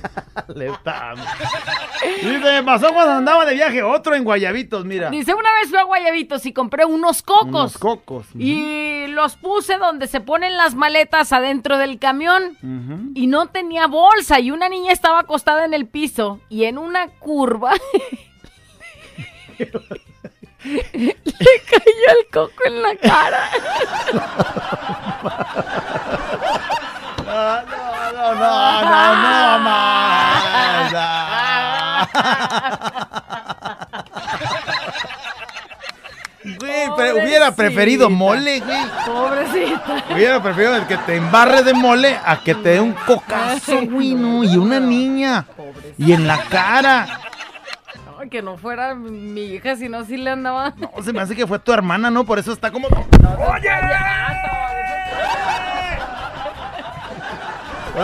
Alerta 0.48 1.10
Amber. 1.10 1.26
Dice, 2.22 2.38
me 2.40 2.62
pasó 2.62 2.92
cuando 2.92 3.19
andaba 3.20 3.44
de 3.44 3.54
viaje, 3.54 3.82
otro 3.82 4.14
en 4.14 4.24
Guayabitos, 4.24 4.84
mira. 4.84 5.10
Dice, 5.10 5.34
una 5.34 5.52
vez 5.60 5.70
fui 5.70 5.78
a 5.78 5.84
Guayabitos 5.84 6.44
y 6.46 6.52
compré 6.52 6.84
unos 6.84 7.22
cocos. 7.22 7.48
Unos 7.48 7.78
cocos. 7.78 8.26
Y 8.36 9.06
los 9.08 9.36
puse 9.36 9.78
donde 9.78 10.06
se 10.06 10.20
ponen 10.20 10.56
las 10.56 10.74
maletas 10.74 11.32
adentro 11.32 11.78
del 11.78 11.98
camión. 11.98 12.56
Y 13.14 13.26
no 13.26 13.46
tenía 13.46 13.86
bolsa. 13.86 14.40
Y 14.40 14.50
una 14.50 14.68
niña 14.68 14.92
estaba 14.92 15.20
acostada 15.20 15.64
en 15.64 15.74
el 15.74 15.86
piso. 15.86 16.40
Y 16.48 16.64
en 16.64 16.78
una 16.78 17.08
curva. 17.08 17.72
le 19.58 21.14
cayó 21.70 22.08
el 22.18 22.26
coco 22.32 22.64
en 22.66 22.82
la 22.82 22.96
cara. 22.96 23.50
No, 27.24 27.62
no, 27.62 28.12
no, 28.12 28.34
no, 28.34 28.82
no, 28.84 29.14
no, 29.22 29.58
más. 29.60 30.40
Güey, 36.88 37.12
hubiera 37.12 37.54
preferido 37.54 38.10
mole, 38.10 38.60
güey. 38.60 38.80
Pobrecita. 39.06 40.04
Hubiera 40.12 40.42
preferido 40.42 40.76
el 40.76 40.86
que 40.86 40.96
te 40.98 41.16
embarre 41.16 41.62
de 41.62 41.74
mole 41.74 42.18
a 42.24 42.40
que 42.42 42.54
te 42.54 42.70
dé 42.70 42.80
un 42.80 42.92
cocazo, 42.92 43.80
güey, 43.82 44.14
no, 44.14 44.44
y 44.44 44.56
una 44.56 44.80
niña. 44.80 45.46
Y 45.98 46.12
en 46.12 46.26
la 46.26 46.38
cara. 46.44 47.20
Ay, 48.18 48.28
que 48.28 48.42
no 48.42 48.56
fuera 48.56 48.94
mi 48.94 49.42
hija, 49.42 49.76
sino 49.76 50.04
sí 50.04 50.16
le 50.16 50.30
andaba. 50.30 50.74
No, 50.76 50.90
se 51.02 51.12
me 51.12 51.20
hace 51.20 51.34
que 51.34 51.46
fue 51.46 51.58
tu 51.58 51.72
hermana, 51.72 52.10
¿no? 52.10 52.24
Por 52.24 52.38
eso 52.38 52.52
está 52.52 52.70
como. 52.70 52.88
Por 52.88 53.08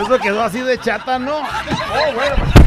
eso 0.01 0.19
quedó 0.19 0.43
así 0.43 0.59
de 0.61 0.77
chata, 0.79 1.17
¿no? 1.19 1.37
Oh, 1.37 2.13
bueno. 2.13 2.66